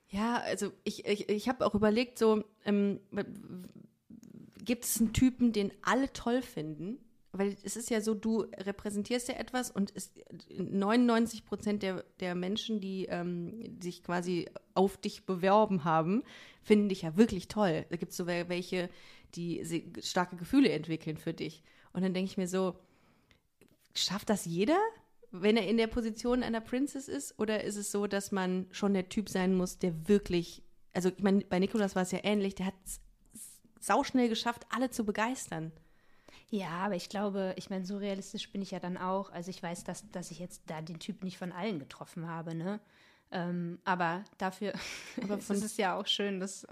Ja, 0.09 0.37
also 0.37 0.71
ich, 0.83 1.05
ich, 1.05 1.29
ich 1.29 1.49
habe 1.49 1.65
auch 1.65 1.75
überlegt, 1.75 2.17
so, 2.17 2.43
ähm, 2.65 2.99
gibt 4.63 4.85
es 4.85 4.99
einen 4.99 5.13
Typen, 5.13 5.51
den 5.51 5.71
alle 5.81 6.11
toll 6.13 6.41
finden? 6.41 6.99
Weil 7.33 7.55
es 7.63 7.75
ist 7.75 7.89
ja 7.89 8.01
so, 8.01 8.13
du 8.15 8.41
repräsentierst 8.57 9.27
ja 9.27 9.35
etwas 9.35 9.69
und 9.69 9.91
es, 9.95 10.11
99 10.57 11.45
Prozent 11.45 11.83
der, 11.83 12.03
der 12.19 12.35
Menschen, 12.35 12.79
die 12.79 13.05
ähm, 13.05 13.77
sich 13.81 14.01
quasi 14.03 14.49
auf 14.73 14.97
dich 14.97 15.25
beworben 15.25 15.83
haben, 15.83 16.23
finden 16.63 16.89
dich 16.89 17.03
ja 17.03 17.17
wirklich 17.17 17.47
toll. 17.47 17.85
Da 17.89 17.97
gibt 17.97 18.11
es 18.11 18.17
so 18.17 18.23
wel- 18.25 18.49
welche, 18.49 18.89
die 19.35 19.61
starke 20.01 20.37
Gefühle 20.37 20.69
entwickeln 20.69 21.17
für 21.17 21.33
dich. 21.33 21.63
Und 21.93 22.01
dann 22.01 22.13
denke 22.13 22.31
ich 22.31 22.37
mir 22.37 22.47
so, 22.47 22.75
schafft 23.93 24.29
das 24.29 24.45
jeder, 24.45 24.79
wenn 25.32 25.57
er 25.57 25.67
in 25.67 25.78
der 25.78 25.88
Position 25.88 26.43
einer 26.43 26.61
Princess 26.61 27.07
ist? 27.07 27.38
Oder 27.39 27.63
ist 27.63 27.75
es 27.75 27.91
so, 27.91 28.07
dass 28.07 28.32
man 28.32 28.67
schon 28.71 28.93
der 28.93 29.09
Typ 29.09 29.30
sein 29.30 29.55
muss, 29.55 29.80
der 29.80 30.07
wirklich, 30.07 30.63
also 30.93 31.09
ich 31.09 31.23
meine, 31.23 31.43
bei 31.45 31.59
Nikolas 31.59 31.95
war 31.95 32.03
es 32.03 32.11
ja 32.11 32.19
ähnlich, 32.23 32.55
der 32.55 32.67
hat 32.67 32.75
es 32.86 33.01
sauschnell 33.80 34.30
geschafft, 34.30 34.65
alle 34.69 34.89
zu 34.89 35.05
begeistern. 35.05 35.71
Ja, 36.49 36.69
aber 36.69 36.95
ich 36.95 37.09
glaube, 37.09 37.53
ich 37.57 37.69
meine, 37.69 37.86
so 37.86 37.97
realistisch 37.97 38.51
bin 38.51 38.61
ich 38.61 38.71
ja 38.71 38.80
dann 38.80 38.97
auch. 38.97 39.32
Also 39.32 39.49
ich 39.49 39.61
weiß, 39.61 39.84
dass, 39.84 40.09
dass 40.11 40.32
ich 40.32 40.39
jetzt 40.39 40.63
da 40.67 40.82
den 40.82 40.99
Typ 40.99 41.23
nicht 41.23 41.38
von 41.38 41.51
allen 41.51 41.80
getroffen 41.80 42.28
habe, 42.28 42.55
ne? 42.55 42.80
Ähm, 43.32 43.80
aber 43.84 44.23
dafür 44.38 44.73
Aber 45.21 45.38
ist 45.38 45.49
es 45.49 45.75
ja 45.75 45.99
auch 45.99 46.07
schön, 46.07 46.39
dass, 46.39 46.65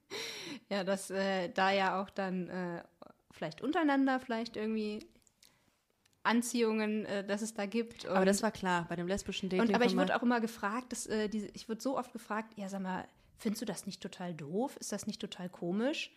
ja, 0.70 0.82
dass 0.84 1.10
äh, 1.10 1.50
da 1.50 1.70
ja 1.70 2.00
auch 2.00 2.08
dann 2.08 2.48
äh, 2.48 2.82
vielleicht 3.30 3.60
untereinander 3.60 4.18
vielleicht 4.18 4.56
irgendwie 4.56 5.00
Anziehungen, 6.30 7.04
äh, 7.06 7.24
dass 7.26 7.42
es 7.42 7.54
da 7.54 7.66
gibt. 7.66 8.06
Aber 8.06 8.24
das 8.24 8.42
war 8.42 8.50
klar, 8.52 8.86
bei 8.88 8.96
dem 8.96 9.06
lesbischen 9.08 9.48
Dating. 9.48 9.68
und, 9.68 9.74
aber 9.74 9.84
ich 9.84 9.96
wurde 9.96 10.16
auch 10.16 10.22
immer 10.22 10.40
gefragt, 10.40 10.92
dass, 10.92 11.06
äh, 11.06 11.28
diese, 11.28 11.48
ich 11.54 11.68
wurde 11.68 11.80
so 11.80 11.98
oft 11.98 12.12
gefragt, 12.12 12.52
ja, 12.56 12.68
sag 12.68 12.82
mal, 12.82 13.04
findest 13.36 13.62
du 13.62 13.66
das 13.66 13.86
nicht 13.86 14.00
total 14.02 14.34
doof? 14.34 14.76
Ist 14.78 14.92
das 14.92 15.06
nicht 15.06 15.20
total 15.20 15.48
komisch? 15.48 16.12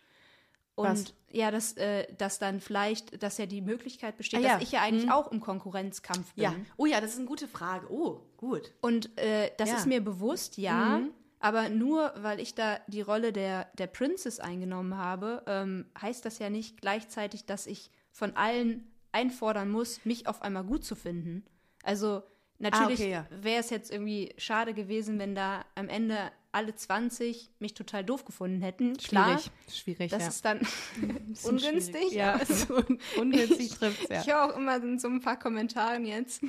Und 0.76 0.86
Was? 0.86 1.14
ja, 1.30 1.50
dass, 1.52 1.76
äh, 1.76 2.06
dass 2.18 2.38
dann 2.40 2.60
vielleicht, 2.60 3.22
dass 3.22 3.38
ja 3.38 3.46
die 3.46 3.60
Möglichkeit 3.60 4.16
besteht, 4.16 4.40
Ah, 4.40 4.42
ja. 4.42 4.54
dass 4.54 4.62
ich 4.64 4.72
ja 4.72 4.82
eigentlich 4.82 5.10
auch 5.10 5.30
im 5.30 5.40
Konkurrenzkampf 5.40 6.34
bin. 6.34 6.42
Ja. 6.44 6.54
Oh 6.76 6.86
ja, 6.86 7.00
das 7.00 7.10
ist 7.12 7.18
eine 7.18 7.26
gute 7.26 7.46
Frage. 7.46 7.86
Oh, 7.92 8.22
gut. 8.36 8.72
Und 8.80 9.16
äh, 9.18 9.50
das 9.56 9.70
Ja. 9.70 9.76
ist 9.76 9.86
mir 9.86 10.00
bewusst, 10.02 10.58
ja. 10.58 11.00
Aber 11.38 11.68
nur 11.68 12.12
weil 12.16 12.40
ich 12.40 12.54
da 12.54 12.78
die 12.88 13.02
Rolle 13.02 13.32
der, 13.32 13.68
der 13.78 13.86
Princess 13.86 14.40
eingenommen 14.40 14.96
habe, 14.96 15.42
ähm, 15.46 15.86
heißt 16.00 16.24
das 16.24 16.38
ja 16.38 16.50
nicht 16.50 16.80
gleichzeitig, 16.80 17.44
dass 17.44 17.66
ich 17.66 17.90
von 18.10 18.34
allen 18.36 18.90
einfordern 19.14 19.70
muss, 19.70 20.04
mich 20.04 20.26
auf 20.26 20.42
einmal 20.42 20.64
gut 20.64 20.84
zu 20.84 20.94
finden. 20.94 21.44
Also 21.82 22.22
natürlich 22.58 23.00
okay, 23.00 23.10
ja. 23.10 23.26
wäre 23.30 23.60
es 23.60 23.70
jetzt 23.70 23.90
irgendwie 23.90 24.34
schade 24.36 24.74
gewesen, 24.74 25.18
wenn 25.18 25.34
da 25.34 25.64
am 25.74 25.88
Ende 25.88 26.18
alle 26.52 26.74
20 26.74 27.50
mich 27.58 27.74
total 27.74 28.04
doof 28.04 28.24
gefunden 28.24 28.62
hätten. 28.62 28.96
Klar, 28.96 29.38
Schwierig. 29.38 29.50
Schwierig, 29.68 30.10
das 30.10 30.22
ja. 30.22 30.28
ist 30.28 30.44
dann 30.44 30.60
ungünstig. 31.42 32.12
Ja, 32.12 32.44
so 32.44 32.76
un 32.76 32.98
ungünstig 33.16 33.70
trifft 33.70 34.10
ja. 34.10 34.20
ich 34.20 34.26
höre 34.26 34.44
auch 34.44 34.56
immer 34.56 34.76
in 34.76 34.98
so 34.98 35.08
ein 35.08 35.20
paar 35.20 35.38
Kommentaren 35.38 36.04
jetzt, 36.04 36.42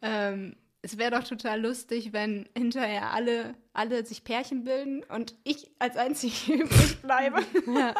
ähm, 0.00 0.56
es 0.84 0.98
wäre 0.98 1.12
doch 1.12 1.22
total 1.22 1.60
lustig, 1.60 2.12
wenn 2.12 2.48
hinterher 2.56 3.12
alle, 3.12 3.54
alle 3.72 4.04
sich 4.04 4.24
Pärchen 4.24 4.64
bilden 4.64 5.04
und 5.04 5.36
ich 5.44 5.70
als 5.78 5.96
einzige 5.96 6.54
übrig 6.64 7.00
bleibe. 7.00 7.40
ja. 7.66 7.94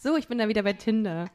So, 0.00 0.16
ich 0.16 0.26
bin 0.26 0.38
da 0.38 0.48
wieder 0.48 0.64
bei 0.64 0.72
Tinder. 0.72 1.30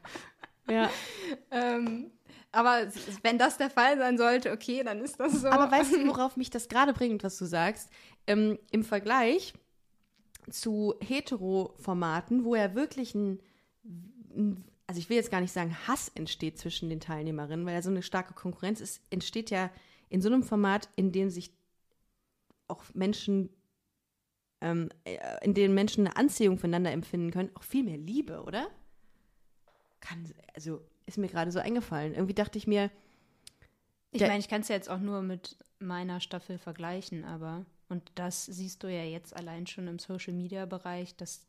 Ja. 0.70 0.90
ähm, 1.50 2.10
aber 2.50 2.88
wenn 3.22 3.38
das 3.38 3.58
der 3.58 3.70
Fall 3.70 3.98
sein 3.98 4.16
sollte, 4.16 4.52
okay, 4.52 4.82
dann 4.82 5.00
ist 5.00 5.20
das 5.20 5.40
so. 5.42 5.48
Aber 5.48 5.70
weißt 5.70 5.92
du, 5.92 6.06
worauf 6.08 6.36
mich 6.36 6.50
das 6.50 6.68
gerade 6.68 6.92
bringt, 6.92 7.22
was 7.22 7.36
du 7.38 7.44
sagst? 7.44 7.90
Ähm, 8.26 8.58
Im 8.70 8.84
Vergleich 8.84 9.54
zu 10.50 10.94
Hetero-Formaten, 11.00 12.44
wo 12.44 12.54
ja 12.54 12.74
wirklich 12.74 13.14
ein, 13.14 13.40
ein, 14.34 14.64
also 14.86 14.98
ich 14.98 15.10
will 15.10 15.16
jetzt 15.16 15.30
gar 15.30 15.42
nicht 15.42 15.52
sagen, 15.52 15.76
Hass 15.86 16.10
entsteht 16.14 16.58
zwischen 16.58 16.88
den 16.88 17.00
Teilnehmerinnen, 17.00 17.66
weil 17.66 17.74
ja 17.74 17.82
so 17.82 17.90
eine 17.90 18.02
starke 18.02 18.32
Konkurrenz 18.32 18.80
ist, 18.80 19.02
entsteht 19.10 19.50
ja 19.50 19.70
in 20.08 20.22
so 20.22 20.28
einem 20.28 20.42
Format, 20.42 20.88
in 20.96 21.12
dem 21.12 21.28
sich 21.28 21.52
auch 22.66 22.82
Menschen, 22.94 23.50
ähm, 24.62 24.88
äh, 25.04 25.18
in 25.42 25.52
dem 25.52 25.74
Menschen 25.74 26.06
eine 26.06 26.16
Anziehung 26.16 26.58
füreinander 26.58 26.92
empfinden 26.92 27.30
können, 27.30 27.50
auch 27.54 27.62
viel 27.62 27.84
mehr 27.84 27.98
Liebe, 27.98 28.42
oder? 28.42 28.68
Kann, 30.00 30.24
also 30.54 30.80
ist 31.06 31.18
mir 31.18 31.28
gerade 31.28 31.50
so 31.50 31.58
eingefallen. 31.58 32.14
Irgendwie 32.14 32.34
dachte 32.34 32.58
ich 32.58 32.66
mir, 32.66 32.90
ich 34.10 34.22
meine, 34.22 34.38
ich 34.38 34.48
kann 34.48 34.62
es 34.62 34.68
ja 34.68 34.74
jetzt 34.74 34.88
auch 34.88 35.00
nur 35.00 35.22
mit 35.22 35.56
meiner 35.78 36.20
Staffel 36.20 36.58
vergleichen, 36.58 37.24
aber 37.24 37.66
und 37.88 38.12
das 38.14 38.46
siehst 38.46 38.82
du 38.82 38.88
ja 38.88 39.04
jetzt 39.04 39.34
allein 39.34 39.66
schon 39.66 39.88
im 39.88 39.98
Social 39.98 40.34
Media 40.34 40.66
Bereich, 40.66 41.16
dass 41.16 41.46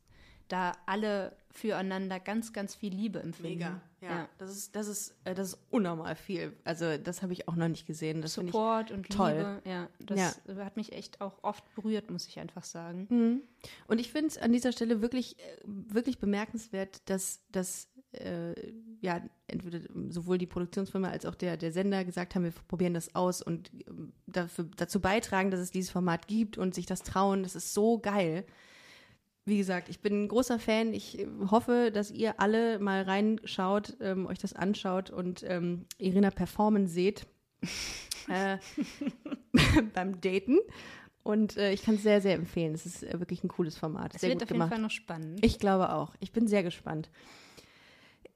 da 0.48 0.72
alle 0.86 1.36
füreinander 1.50 2.18
ganz, 2.18 2.52
ganz 2.52 2.74
viel 2.74 2.92
Liebe 2.92 3.20
empfinden. 3.20 3.58
Mega, 3.58 3.80
ja. 4.00 4.28
Das 4.38 4.50
ist, 4.50 4.74
das 4.74 4.88
ist, 4.88 5.14
äh, 5.24 5.34
das 5.34 5.48
ist 5.48 5.58
unnormal 5.70 6.16
viel. 6.16 6.52
Also 6.64 6.96
das 6.96 7.22
habe 7.22 7.32
ich 7.32 7.48
auch 7.48 7.54
noch 7.54 7.68
nicht 7.68 7.86
gesehen. 7.86 8.20
Das. 8.20 8.34
Support 8.34 8.90
und 8.90 9.08
toll. 9.08 9.32
Liebe, 9.32 9.62
ja, 9.64 9.88
das 10.00 10.40
hat 10.56 10.76
mich 10.76 10.92
echt 10.92 11.20
auch 11.20 11.42
oft 11.42 11.64
berührt, 11.74 12.10
muss 12.10 12.26
ich 12.26 12.40
einfach 12.40 12.64
sagen. 12.64 13.06
Mhm. 13.10 13.42
Und 13.86 14.00
ich 14.00 14.10
finde 14.10 14.28
es 14.28 14.38
an 14.38 14.52
dieser 14.52 14.72
Stelle 14.72 15.02
wirklich, 15.02 15.38
äh, 15.38 15.42
wirklich 15.64 16.18
bemerkenswert, 16.18 17.08
dass, 17.08 17.40
dass 17.50 17.88
äh, 18.12 18.54
ja, 19.00 19.22
entweder 19.46 19.80
sowohl 20.08 20.38
die 20.38 20.46
Produktionsfirma 20.46 21.08
als 21.08 21.24
auch 21.26 21.34
der, 21.34 21.56
der 21.56 21.72
Sender 21.72 22.04
gesagt 22.04 22.34
haben, 22.34 22.44
wir 22.44 22.52
probieren 22.68 22.94
das 22.94 23.14
aus 23.14 23.40
und 23.42 23.70
ähm, 23.88 24.12
dafür, 24.26 24.68
dazu 24.76 25.00
beitragen, 25.00 25.50
dass 25.50 25.60
es 25.60 25.70
dieses 25.70 25.90
Format 25.90 26.26
gibt 26.26 26.58
und 26.58 26.74
sich 26.74 26.86
das 26.86 27.02
trauen. 27.02 27.42
Das 27.42 27.54
ist 27.54 27.72
so 27.72 27.98
geil. 27.98 28.44
Wie 29.46 29.56
gesagt, 29.56 29.88
ich 29.88 30.00
bin 30.00 30.24
ein 30.24 30.28
großer 30.28 30.58
Fan. 30.58 30.92
Ich 30.92 31.18
äh, 31.18 31.26
hoffe, 31.50 31.90
dass 31.92 32.10
ihr 32.10 32.40
alle 32.40 32.78
mal 32.78 33.02
reinschaut, 33.02 33.96
ähm, 34.00 34.26
euch 34.26 34.38
das 34.38 34.52
anschaut 34.52 35.10
und 35.10 35.44
ähm, 35.46 35.86
Irina 35.98 36.30
performen 36.30 36.86
seht 36.86 37.26
äh, 38.28 38.58
beim 39.94 40.20
Daten. 40.20 40.58
Und 41.22 41.56
äh, 41.56 41.72
ich 41.72 41.82
kann 41.82 41.96
es 41.96 42.02
sehr, 42.02 42.20
sehr 42.20 42.34
empfehlen. 42.34 42.74
Es 42.74 42.86
ist 42.86 43.02
äh, 43.02 43.18
wirklich 43.20 43.44
ein 43.44 43.48
cooles 43.48 43.76
Format. 43.76 44.14
Es 44.14 44.20
sehr 44.22 44.30
wird 44.30 44.40
gut 44.40 44.44
auf 44.44 44.48
jeden 44.50 44.58
gemacht. 44.58 44.70
Fall 44.70 44.82
noch 44.82 44.90
spannend. 44.90 45.44
Ich 45.44 45.58
glaube 45.58 45.92
auch. 45.92 46.14
Ich 46.20 46.32
bin 46.32 46.48
sehr 46.48 46.62
gespannt. 46.62 47.10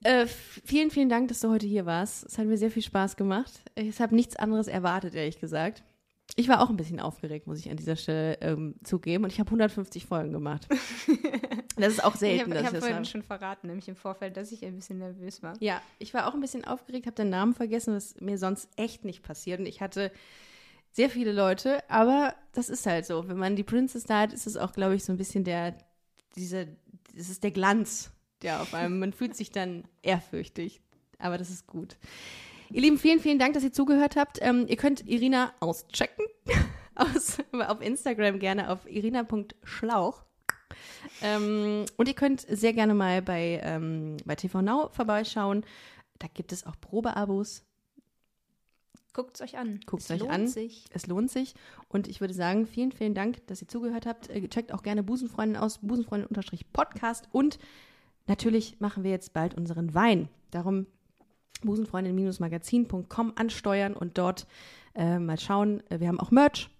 Äh, 0.04 0.26
vielen, 0.26 0.90
vielen 0.90 1.08
Dank, 1.08 1.28
dass 1.28 1.40
du 1.40 1.50
heute 1.50 1.66
hier 1.66 1.86
warst. 1.86 2.24
Es 2.26 2.38
hat 2.38 2.46
mir 2.46 2.58
sehr 2.58 2.70
viel 2.70 2.82
Spaß 2.82 3.16
gemacht. 3.16 3.52
Ich 3.74 4.00
habe 4.00 4.14
nichts 4.14 4.36
anderes 4.36 4.68
erwartet, 4.68 5.14
ehrlich 5.14 5.40
gesagt. 5.40 5.82
Ich 6.36 6.48
war 6.48 6.62
auch 6.62 6.70
ein 6.70 6.76
bisschen 6.76 7.00
aufgeregt, 7.00 7.46
muss 7.46 7.58
ich 7.58 7.70
an 7.70 7.76
dieser 7.76 7.96
Stelle 7.96 8.38
ähm, 8.40 8.74
zugeben. 8.82 9.24
Und 9.24 9.32
ich 9.32 9.40
habe 9.40 9.48
150 9.48 10.06
Folgen 10.06 10.32
gemacht. 10.32 10.68
Das 11.76 11.92
ist 11.92 12.04
auch 12.04 12.14
Ich 12.14 12.20
selten, 12.20 12.54
habe 12.54 12.58
hab 12.58 12.66
ich 12.66 12.70
das 12.70 12.78
vorhin 12.78 12.96
habe. 12.98 13.04
schon 13.04 13.22
verraten, 13.24 13.66
nämlich 13.66 13.88
im 13.88 13.96
Vorfeld, 13.96 14.36
dass 14.36 14.52
ich 14.52 14.64
ein 14.64 14.76
bisschen 14.76 14.98
nervös 14.98 15.42
war. 15.42 15.54
Ja, 15.58 15.82
ich 15.98 16.14
war 16.14 16.28
auch 16.28 16.34
ein 16.34 16.40
bisschen 16.40 16.64
aufgeregt, 16.64 17.06
habe 17.06 17.16
den 17.16 17.30
Namen 17.30 17.52
vergessen, 17.52 17.96
was 17.96 18.14
mir 18.20 18.38
sonst 18.38 18.68
echt 18.76 19.04
nicht 19.04 19.24
passiert. 19.24 19.58
Und 19.58 19.66
ich 19.66 19.80
hatte 19.80 20.12
sehr 20.92 21.10
viele 21.10 21.32
Leute, 21.32 21.82
aber 21.90 22.36
das 22.52 22.68
ist 22.68 22.86
halt 22.86 23.06
so. 23.06 23.26
Wenn 23.26 23.38
man 23.38 23.56
die 23.56 23.64
Princess 23.64 24.04
da 24.04 24.20
hat, 24.20 24.32
ist 24.32 24.46
es 24.46 24.56
auch, 24.56 24.72
glaube 24.72 24.94
ich, 24.94 25.02
so 25.02 25.12
ein 25.12 25.16
bisschen 25.16 25.42
der, 25.42 25.76
dieser, 26.36 26.66
das 27.16 27.28
ist 27.28 27.42
der 27.42 27.50
Glanz, 27.50 28.12
der 28.44 28.62
auf 28.62 28.74
einem, 28.74 29.00
man 29.00 29.12
fühlt 29.12 29.34
sich 29.34 29.50
dann 29.50 29.84
ehrfürchtig. 30.02 30.80
Aber 31.18 31.38
das 31.38 31.50
ist 31.50 31.66
gut. 31.66 31.96
Ihr 32.70 32.82
Lieben, 32.82 32.98
vielen, 32.98 33.20
vielen 33.20 33.38
Dank, 33.38 33.54
dass 33.54 33.64
ihr 33.64 33.72
zugehört 33.72 34.16
habt. 34.16 34.38
Ähm, 34.40 34.66
ihr 34.68 34.76
könnt 34.76 35.06
Irina 35.08 35.52
auschecken. 35.60 36.26
Aus, 36.94 37.38
auf 37.52 37.80
Instagram 37.80 38.38
gerne 38.38 38.70
auf 38.70 38.88
irina.schlauch. 38.88 40.22
Ähm, 41.22 41.86
und 41.96 42.06
ihr 42.06 42.14
könnt 42.14 42.42
sehr 42.42 42.72
gerne 42.72 42.94
mal 42.94 43.20
bei, 43.20 43.60
ähm, 43.64 44.16
bei 44.24 44.36
TV 44.36 44.62
Now 44.62 44.90
vorbeischauen. 44.92 45.64
Da 46.20 46.28
gibt 46.32 46.52
es 46.52 46.64
auch 46.64 46.76
Probeabos. 46.80 47.64
Guckt 49.12 49.36
es 49.36 49.42
euch 49.42 49.58
an. 49.58 49.80
Guckt 49.86 50.04
es 50.04 50.10
euch 50.12 50.20
lohnt 50.20 50.32
an. 50.32 50.46
Sich. 50.46 50.84
Es 50.90 51.06
lohnt 51.06 51.32
sich. 51.32 51.54
Und 51.88 52.06
ich 52.06 52.20
würde 52.20 52.34
sagen, 52.34 52.64
vielen, 52.66 52.92
vielen 52.92 53.14
Dank, 53.14 53.44
dass 53.48 53.60
ihr 53.60 53.68
zugehört 53.68 54.06
habt. 54.06 54.30
Äh, 54.30 54.46
Checkt 54.48 54.72
auch 54.72 54.82
gerne 54.82 55.02
Busenfreundin 55.02 55.56
aus, 55.56 55.78
busenfreundin-podcast. 55.78 57.28
Und 57.32 57.58
natürlich 58.26 58.80
machen 58.80 59.04
wir 59.04 59.10
jetzt 59.10 59.32
bald 59.32 59.54
unseren 59.54 59.94
Wein. 59.94 60.28
Darum 60.50 60.86
busenfreundin-magazin.com 61.62 63.32
ansteuern 63.36 63.94
und 63.94 64.18
dort 64.18 64.46
äh, 64.94 65.18
mal 65.18 65.38
schauen. 65.38 65.82
Äh, 65.90 66.00
Wir 66.00 66.08
haben 66.08 66.20
auch 66.20 66.30
Merch. 66.30 66.70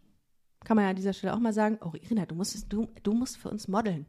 Kann 0.64 0.76
man 0.76 0.84
ja 0.84 0.90
an 0.90 0.96
dieser 0.96 1.12
Stelle 1.12 1.34
auch 1.34 1.38
mal 1.38 1.52
sagen. 1.52 1.78
Oh, 1.82 1.92
Irina, 1.94 2.26
du 2.26 2.34
musst, 2.34 2.72
du, 2.72 2.88
du 3.02 3.12
musst 3.12 3.36
für 3.36 3.50
uns 3.50 3.68
modeln. 3.68 4.06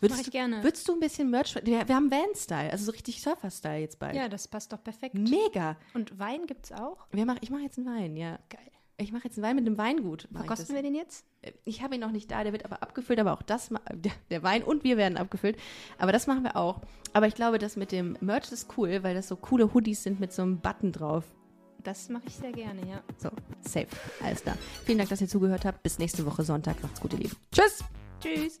Würdest 0.00 0.18
Mach 0.18 0.20
ich 0.20 0.26
du, 0.26 0.30
gerne. 0.30 0.62
Würdest 0.62 0.88
du 0.88 0.92
ein 0.92 1.00
bisschen 1.00 1.30
Merch? 1.30 1.56
Wir, 1.64 1.88
wir 1.88 1.94
haben 1.94 2.10
Van-Style, 2.10 2.70
also 2.70 2.84
so 2.84 2.92
richtig 2.92 3.20
Surfer-Style 3.20 3.80
jetzt 3.80 3.98
bald. 3.98 4.14
Ja, 4.14 4.28
das 4.28 4.46
passt 4.46 4.72
doch 4.72 4.82
perfekt. 4.82 5.14
Mega. 5.14 5.76
Und 5.94 6.18
Wein 6.18 6.46
gibt's 6.46 6.70
auch? 6.72 7.06
Wir 7.10 7.26
mach, 7.26 7.36
ich 7.40 7.50
mache 7.50 7.62
jetzt 7.62 7.78
einen 7.78 7.86
Wein, 7.88 8.16
ja. 8.16 8.38
Geil. 8.48 8.70
Ich 9.00 9.12
mache 9.12 9.24
jetzt 9.24 9.38
einen 9.38 9.44
Wein 9.44 9.56
mit 9.56 9.66
einem 9.66 9.78
Weingut. 9.78 10.28
Verkosten 10.32 10.74
wir 10.74 10.82
den 10.82 10.94
jetzt? 10.94 11.24
Ich 11.64 11.82
habe 11.82 11.94
ihn 11.94 12.00
noch 12.00 12.10
nicht 12.10 12.32
da, 12.32 12.42
der 12.42 12.52
wird 12.52 12.64
aber 12.64 12.82
abgefüllt, 12.82 13.20
aber 13.20 13.32
auch 13.32 13.42
das, 13.42 13.70
der 14.30 14.42
Wein 14.42 14.64
und 14.64 14.82
wir 14.82 14.96
werden 14.96 15.16
abgefüllt. 15.16 15.56
Aber 15.98 16.10
das 16.10 16.26
machen 16.26 16.42
wir 16.42 16.56
auch. 16.56 16.80
Aber 17.12 17.28
ich 17.28 17.36
glaube, 17.36 17.58
das 17.58 17.76
mit 17.76 17.92
dem 17.92 18.18
Merch 18.20 18.50
ist 18.50 18.76
cool, 18.76 19.04
weil 19.04 19.14
das 19.14 19.28
so 19.28 19.36
coole 19.36 19.72
Hoodies 19.72 20.02
sind 20.02 20.18
mit 20.18 20.32
so 20.32 20.42
einem 20.42 20.58
Button 20.58 20.90
drauf. 20.90 21.24
Das 21.84 22.08
mache 22.08 22.24
ich 22.26 22.34
sehr 22.34 22.50
gerne, 22.50 22.80
ja. 22.88 23.00
So, 23.18 23.30
safe. 23.60 23.86
Alles 24.20 24.42
klar. 24.42 24.58
Vielen 24.84 24.98
Dank, 24.98 25.10
dass 25.10 25.20
ihr 25.20 25.28
zugehört 25.28 25.64
habt. 25.64 25.82
Bis 25.84 26.00
nächste 26.00 26.26
Woche 26.26 26.42
Sonntag. 26.42 26.82
Macht's 26.82 27.00
gut, 27.00 27.12
ihr 27.12 27.20
Lieben. 27.20 27.36
Tschüss. 27.52 27.84
Tschüss. 28.20 28.60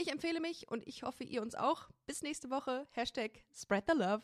Ich 0.00 0.12
empfehle 0.12 0.40
mich 0.40 0.70
und 0.70 0.86
ich 0.86 1.02
hoffe, 1.02 1.24
ihr 1.24 1.42
uns 1.42 1.56
auch. 1.56 1.88
Bis 2.06 2.22
nächste 2.22 2.50
Woche. 2.50 2.86
Hashtag 2.92 3.42
Spread 3.52 3.84
the 3.88 3.94
Love. 3.96 4.22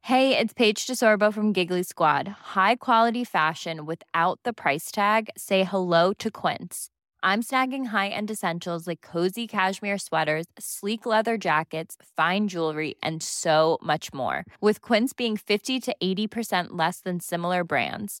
Hey, 0.00 0.36
it's 0.36 0.52
Paige 0.54 0.86
DeSorbo 0.86 1.32
from 1.32 1.52
Giggly 1.52 1.84
Squad. 1.84 2.26
High 2.56 2.76
quality 2.76 3.22
fashion 3.22 3.86
without 3.86 4.40
the 4.44 4.52
price 4.52 4.90
tag. 4.90 5.28
Say 5.36 5.62
hello 5.62 6.12
to 6.14 6.30
Quince. 6.30 6.88
I'm 7.22 7.40
snagging 7.40 7.86
high-end 7.86 8.30
essentials 8.30 8.88
like 8.88 9.00
cozy 9.00 9.46
cashmere 9.46 9.98
sweaters, 9.98 10.46
sleek 10.58 11.06
leather 11.06 11.38
jackets, 11.38 11.96
fine 12.16 12.48
jewelry, 12.48 12.96
and 13.00 13.22
so 13.22 13.78
much 13.80 14.12
more. 14.12 14.44
With 14.60 14.80
Quince 14.80 15.12
being 15.12 15.36
50 15.36 15.78
to 15.80 15.94
80% 16.02 16.70
less 16.70 16.98
than 16.98 17.20
similar 17.20 17.62
brands. 17.62 18.20